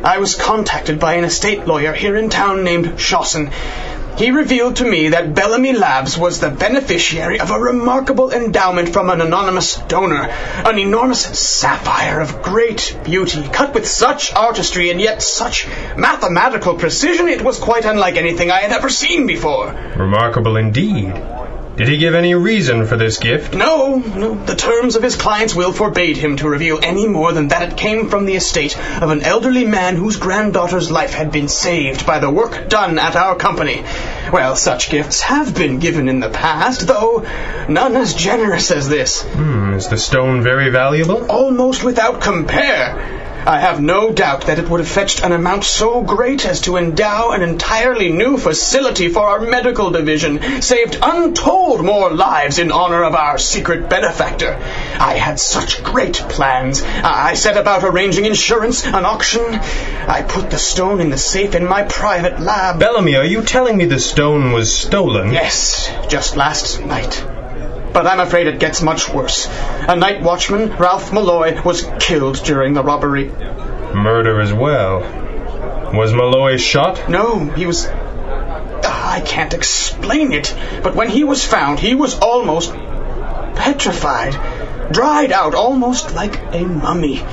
[0.04, 3.50] I was contacted by an estate lawyer here in town named Shawson.
[4.16, 9.10] He revealed to me that Bellamy Labs was the beneficiary of a remarkable endowment from
[9.10, 15.22] an anonymous donor, an enormous sapphire of great beauty, cut with such artistry and yet
[15.22, 15.66] such
[15.96, 19.72] mathematical precision it was quite unlike anything I had ever seen before.
[19.96, 21.14] Remarkable indeed.
[21.80, 23.54] Did he give any reason for this gift?
[23.54, 24.34] No, no.
[24.34, 27.78] The terms of his client's will forbade him to reveal any more than that it
[27.78, 32.18] came from the estate of an elderly man whose granddaughter's life had been saved by
[32.18, 33.82] the work done at our company.
[34.30, 37.26] Well, such gifts have been given in the past, though
[37.66, 39.22] none as generous as this.
[39.22, 41.30] Hmm, is the stone very valuable?
[41.30, 43.19] Almost without compare.
[43.46, 46.76] I have no doubt that it would have fetched an amount so great as to
[46.76, 53.02] endow an entirely new facility for our medical division, saved untold more lives in honor
[53.02, 54.54] of our secret benefactor.
[54.98, 56.82] I had such great plans.
[56.82, 59.42] I set about arranging insurance, an auction.
[59.46, 62.78] I put the stone in the safe in my private lab.
[62.78, 65.32] Bellamy, are you telling me the stone was stolen?
[65.32, 67.39] Yes, just last night.
[67.92, 69.48] But I'm afraid it gets much worse.
[69.88, 73.28] A night watchman, Ralph Malloy, was killed during the robbery.
[73.94, 75.00] Murder as well.
[75.92, 77.08] Was Malloy shot?
[77.08, 77.88] No, he was.
[77.88, 82.72] Ah, I can't explain it, but when he was found, he was almost
[83.56, 87.24] petrified, dried out almost like a mummy.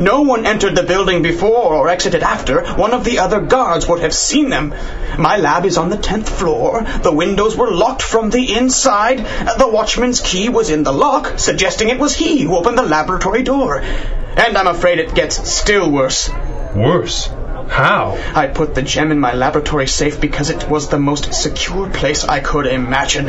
[0.00, 2.64] No one entered the building before or exited after.
[2.74, 4.74] One of the other guards would have seen them.
[5.18, 6.82] My lab is on the 10th floor.
[6.82, 9.18] The windows were locked from the inside.
[9.18, 13.42] The watchman's key was in the lock, suggesting it was he who opened the laboratory
[13.42, 13.80] door.
[13.80, 16.28] And I'm afraid it gets still worse.
[16.74, 17.28] Worse?
[17.68, 18.18] How?
[18.34, 22.24] I put the gem in my laboratory safe because it was the most secure place
[22.24, 23.26] I could imagine.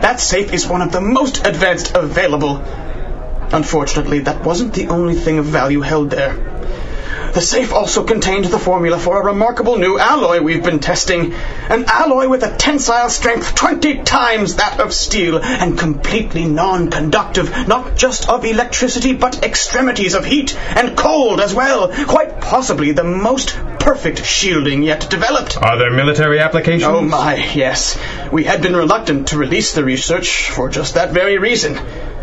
[0.00, 2.56] That safe is one of the most advanced available.
[3.52, 6.34] Unfortunately, that wasn't the only thing of value held there.
[7.36, 11.34] The safe also contained the formula for a remarkable new alloy we've been testing.
[11.68, 17.94] An alloy with a tensile strength 20 times that of steel and completely non-conductive, not
[17.94, 21.88] just of electricity, but extremities of heat and cold as well.
[22.06, 25.58] Quite possibly the most perfect shielding yet developed.
[25.58, 26.84] Are there military applications?
[26.84, 27.98] Oh my, yes.
[28.32, 31.78] We had been reluctant to release the research for just that very reason.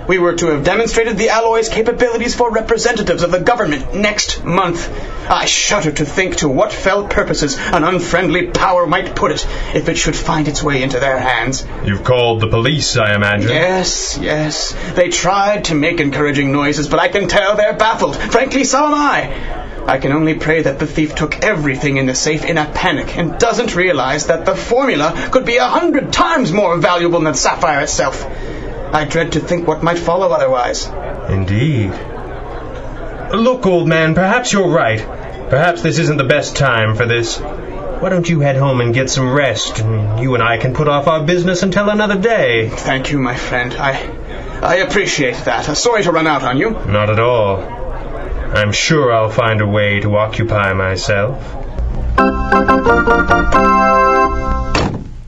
[0.08, 4.90] We were to have demonstrated the alloy's capabilities for representatives of the government next month.
[5.30, 9.88] I shudder to think to what fell purposes an unfriendly power might put it if
[9.88, 11.66] it should find its way into their hands.
[11.86, 13.50] You've called the police, I imagine.
[13.50, 14.76] Yes, yes.
[14.94, 18.18] They tried to make encouraging noises, but I can tell they're baffled.
[18.18, 19.64] Frankly, so am I.
[19.86, 23.18] I can only pray that the thief took everything in the safe in a panic
[23.18, 27.82] and doesn't realize that the formula could be a hundred times more valuable than sapphire
[27.82, 28.26] itself.
[28.94, 30.88] I dread to think what might follow otherwise.
[31.28, 31.92] Indeed.
[33.34, 35.00] Look, old man, perhaps you're right.
[35.50, 37.40] Perhaps this isn't the best time for this.
[37.40, 40.88] Why don't you head home and get some rest, and you and I can put
[40.88, 42.70] off our business until another day.
[42.70, 43.74] Thank you, my friend.
[43.74, 43.94] I
[44.62, 45.76] I appreciate that.
[45.76, 46.70] Sorry to run out on you.
[46.70, 47.62] Not at all.
[47.62, 51.42] I'm sure I'll find a way to occupy myself.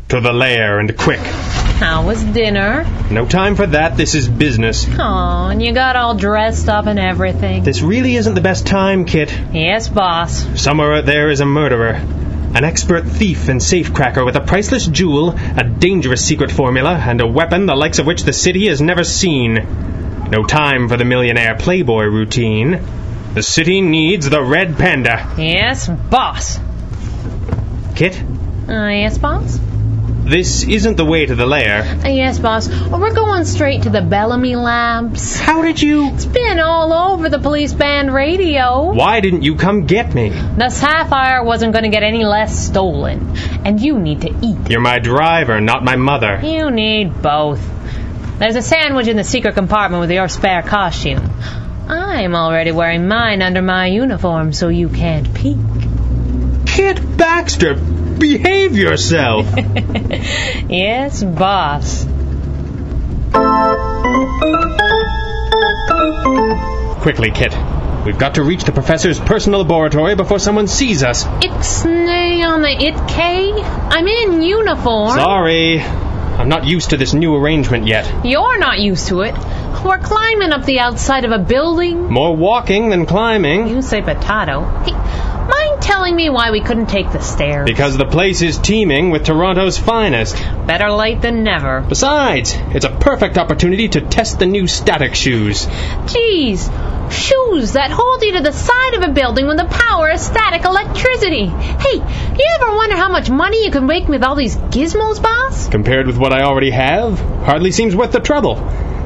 [0.10, 1.65] To the lair and quick.
[1.76, 2.86] How was dinner?
[3.12, 3.98] No time for that.
[3.98, 4.88] This is business.
[4.98, 7.64] Oh, and you got all dressed up and everything.
[7.64, 9.30] This really isn't the best time, Kit.
[9.54, 10.62] Yes, boss.
[10.62, 11.94] Somewhere out there is a murderer.
[12.56, 17.28] An expert thief and safecracker with a priceless jewel, a dangerous secret formula, and a
[17.28, 19.56] weapon the likes of which the city has never seen.
[20.30, 22.82] No time for the millionaire playboy routine.
[23.34, 25.34] The city needs the red panda.
[25.38, 26.58] Yes, boss.
[27.96, 28.18] Kit,
[28.68, 29.60] Uh, yes, boss.
[30.26, 31.84] This isn't the way to the lair.
[32.06, 32.68] Yes, boss.
[32.68, 35.40] We're going straight to the Bellamy Labs.
[35.40, 36.10] How did you?
[36.14, 38.92] It's been all over the police band radio.
[38.92, 40.30] Why didn't you come get me?
[40.30, 43.38] The sapphire wasn't going to get any less stolen.
[43.66, 44.70] And you need to eat.
[44.70, 46.40] You're my driver, not my mother.
[46.44, 47.62] You need both.
[48.40, 51.30] There's a sandwich in the secret compartment with your spare costume.
[51.88, 55.58] I'm already wearing mine under my uniform, so you can't peek.
[56.66, 57.76] Kit Baxter,
[58.20, 59.46] behave yourself.
[60.70, 62.06] yes, boss.
[67.02, 67.56] Quickly, Kit.
[68.06, 71.24] We've got to reach the professor's personal laboratory before someone sees us.
[71.24, 73.64] Ixnay on the itk?
[73.92, 75.18] I'm in uniform.
[75.18, 75.82] Sorry.
[75.82, 78.26] I'm not used to this new arrangement yet.
[78.26, 79.34] You're not used to it.
[79.84, 82.12] We're climbing up the outside of a building.
[82.12, 83.70] More walking than climbing.
[83.70, 84.66] You say potato.
[84.84, 84.94] Hey,
[85.48, 87.66] mind telling me why we couldn't take the stairs?
[87.66, 90.36] Because the place is teeming with Toronto's finest.
[90.68, 91.82] Better late than never.
[91.82, 95.68] Besides, it's a perfect opportunity to test the new static shoes.
[96.08, 96.70] Geez,
[97.12, 100.66] shoes that hold you to the side of a building with the power of static
[100.66, 101.46] electricity.
[101.46, 105.68] Hey, you ever wonder how much money you can make with all these gizmos, boss?
[105.70, 108.56] Compared with what I already have, hardly seems worth the trouble.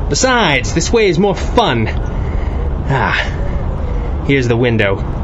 [0.10, 1.88] Besides, this way is more fun.
[2.92, 5.19] Ah, here's the window.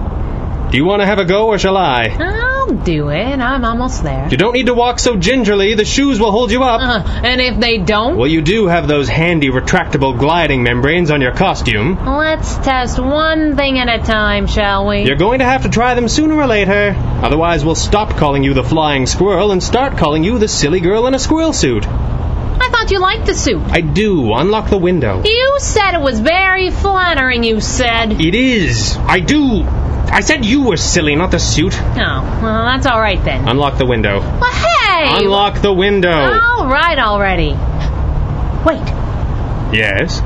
[0.76, 2.14] Do you want to have a go or shall I?
[2.20, 3.40] I'll do it.
[3.40, 4.28] I'm almost there.
[4.30, 5.74] You don't need to walk so gingerly.
[5.76, 6.82] The shoes will hold you up.
[6.82, 8.18] Uh, and if they don't?
[8.18, 11.96] Well, you do have those handy retractable gliding membranes on your costume.
[12.06, 15.06] Let's test one thing at a time, shall we?
[15.06, 16.94] You're going to have to try them sooner or later.
[16.98, 21.08] Otherwise, we'll stop calling you the flying squirrel and start calling you the silly girl
[21.08, 21.88] in a squirrel suit.
[21.88, 23.62] I thought you liked the suit.
[23.62, 24.34] I do.
[24.34, 25.24] Unlock the window.
[25.24, 28.20] You said it was very flattering, you said.
[28.20, 28.98] It is.
[28.98, 29.66] I do.
[30.12, 31.74] I said you were silly, not the suit.
[31.78, 33.48] Oh, well, that's all right then.
[33.48, 34.20] Unlock the window.
[34.20, 35.18] Well, hey!
[35.18, 36.12] Unlock the window.
[36.12, 37.52] All right already.
[38.66, 38.86] Wait,
[39.74, 40.22] Yes.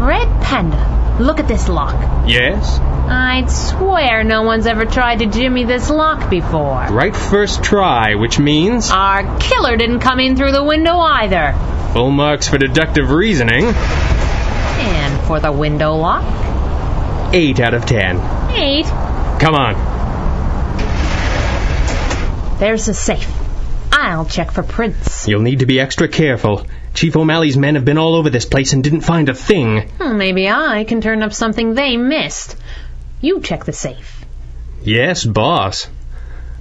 [0.00, 1.16] red panda.
[1.20, 1.94] look at this lock.
[2.26, 2.78] Yes?
[3.08, 6.86] I'd swear no one's ever tried to jimmy this lock before.
[6.90, 11.54] Right first try, which means Our killer didn't come in through the window either.
[11.92, 13.64] full marks for deductive reasoning.
[13.66, 16.24] And for the window lock,
[17.32, 18.16] 8 out of 10.
[19.38, 19.74] Come on.
[22.58, 23.30] There's the safe.
[23.92, 25.28] I'll check for prints.
[25.28, 26.66] You'll need to be extra careful.
[26.94, 29.88] Chief O'Malley's men have been all over this place and didn't find a thing.
[30.00, 32.56] Hmm, maybe I can turn up something they missed.
[33.20, 34.24] You check the safe.
[34.82, 35.84] Yes, boss.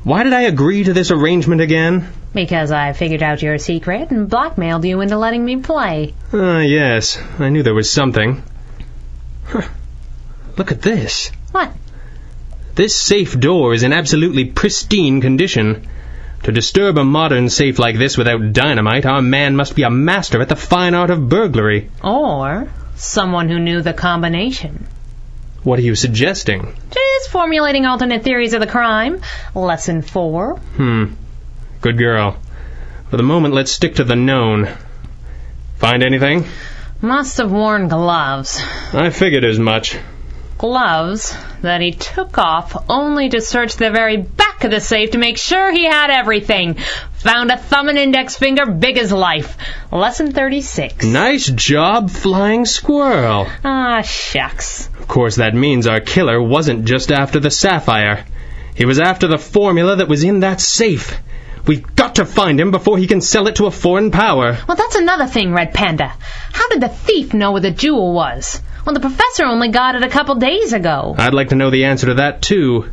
[0.04, 2.10] Why did I agree to this arrangement again?
[2.34, 6.14] Because I figured out your secret and blackmailed you into letting me play.
[6.34, 7.18] Ah, yes.
[7.40, 8.44] I knew there was something.
[9.46, 9.68] Huh.
[10.58, 11.32] Look at this.
[11.52, 11.72] What?
[12.76, 15.88] This safe door is in absolutely pristine condition.
[16.44, 20.42] To disturb a modern safe like this without dynamite, our man must be a master
[20.42, 21.90] at the fine art of burglary.
[22.04, 24.88] Or someone who knew the combination.
[25.64, 26.76] What are you suggesting?
[26.92, 29.22] Just formulating alternate theories of the crime.
[29.56, 30.58] Lesson four.
[30.58, 31.14] Hmm.
[31.82, 32.38] Good girl.
[33.10, 34.68] For the moment, let's stick to the known.
[35.78, 36.46] Find anything?
[37.02, 38.62] Must have worn gloves.
[38.94, 39.98] I figured as much.
[40.58, 45.18] Gloves that he took off only to search the very back of the safe to
[45.18, 46.78] make sure he had everything.
[47.20, 49.58] Found a thumb and index finger big as life.
[49.92, 51.06] Lesson 36.
[51.06, 53.48] Nice job, flying squirrel.
[53.66, 54.88] Ah, shucks.
[55.00, 58.26] Of course, that means our killer wasn't just after the sapphire.
[58.76, 61.20] He was after the formula that was in that safe.
[61.68, 64.58] We've got to find him before he can sell it to a foreign power.
[64.68, 66.14] Well, that's another thing, Red Panda.
[66.54, 68.62] How did the thief know where the jewel was?
[68.86, 71.16] Well, the professor only got it a couple days ago.
[71.18, 72.92] I'd like to know the answer to that, too.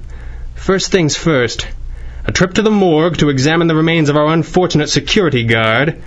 [0.54, 1.68] First things first.
[2.24, 6.02] A trip to the morgue to examine the remains of our unfortunate security guard.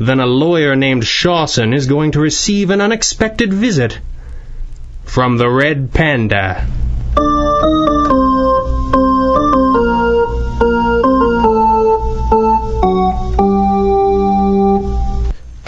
[0.00, 4.00] Then a lawyer named Shawson is going to receive an unexpected visit.
[5.04, 6.66] From the Red Panda.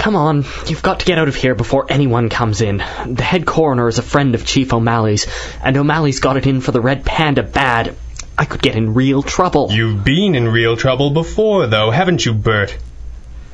[0.05, 2.77] Come on, you've got to get out of here before anyone comes in.
[3.07, 5.27] The head coroner is a friend of Chief O'Malley's,
[5.63, 7.97] and O'Malley's got it in for the Red Panda bad.
[8.37, 9.73] I could get in real trouble.
[9.73, 12.77] You've been in real trouble before, though, haven't you, Bert?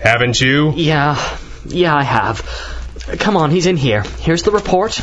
[0.01, 0.73] Haven't you?
[0.73, 1.17] Yeah,
[1.67, 2.45] yeah, I have.
[3.21, 4.03] Come on, he's in here.
[4.03, 5.01] Here's the report.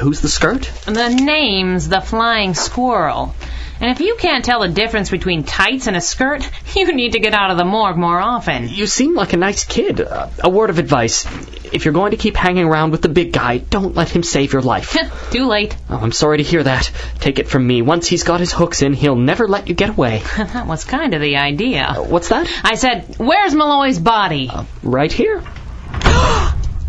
[0.00, 0.70] Who's the skirt?
[0.84, 3.34] The name's the Flying Squirrel.
[3.80, 7.20] And if you can't tell the difference between tights and a skirt, you need to
[7.20, 8.68] get out of the morgue more often.
[8.68, 10.00] You seem like a nice kid.
[10.00, 11.26] Uh, a word of advice.
[11.72, 14.52] If you're going to keep hanging around with the big guy, don't let him save
[14.52, 14.96] your life.
[15.30, 15.76] Too late.
[15.88, 16.90] Oh, I'm sorry to hear that.
[17.20, 17.82] Take it from me.
[17.82, 20.22] Once he's got his hooks in, he'll never let you get away.
[20.36, 21.82] that was kind of the idea.
[21.82, 22.48] Uh, what's that?
[22.64, 24.50] I said, where's Malloy's body?
[24.82, 25.42] Right here.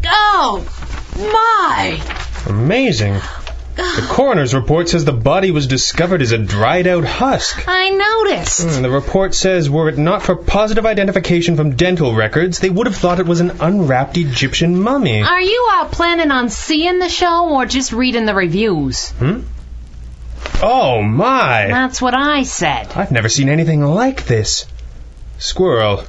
[0.05, 0.65] oh,
[1.17, 2.28] my!
[2.47, 3.19] Amazing.
[3.75, 7.63] The coroner's report says the body was discovered as a dried out husk.
[7.67, 8.63] I noticed.
[8.63, 12.87] Hmm, the report says were it not for positive identification from dental records, they would
[12.87, 15.21] have thought it was an unwrapped Egyptian mummy.
[15.21, 19.11] Are you uh, planning on seeing the show or just reading the reviews?
[19.11, 19.41] Hmm?
[20.61, 21.67] Oh my!
[21.67, 22.91] That's what I said.
[22.95, 24.65] I've never seen anything like this.
[25.37, 26.03] Squirrel,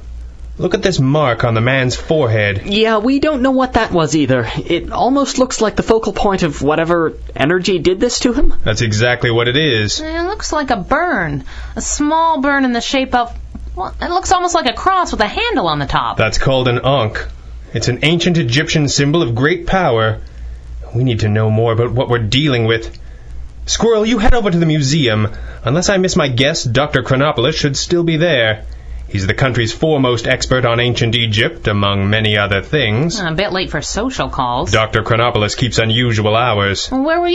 [0.57, 2.63] look at this mark on the man's forehead.
[2.65, 4.47] Yeah, we don't know what that was either.
[4.57, 8.53] It almost looks like the focal point of whatever energy did this to him.
[8.63, 9.99] That's exactly what it is.
[9.99, 11.43] It looks like a burn.
[11.75, 13.37] A small burn in the shape of.
[13.75, 16.17] Well, it looks almost like a cross with a handle on the top.
[16.17, 17.25] That's called an ankh.
[17.73, 20.19] It's an ancient Egyptian symbol of great power.
[20.93, 22.99] We need to know more about what we're dealing with.
[23.65, 25.29] Squirrel, you head over to the museum.
[25.63, 27.03] Unless I miss my guess, Dr.
[27.03, 28.65] Chronopolis should still be there.
[29.11, 33.19] He's the country's foremost expert on ancient Egypt, among many other things.
[33.19, 34.71] A bit late for social calls.
[34.71, 35.03] Dr.
[35.03, 36.87] Chronopolis keeps unusual hours.
[36.87, 37.27] Where were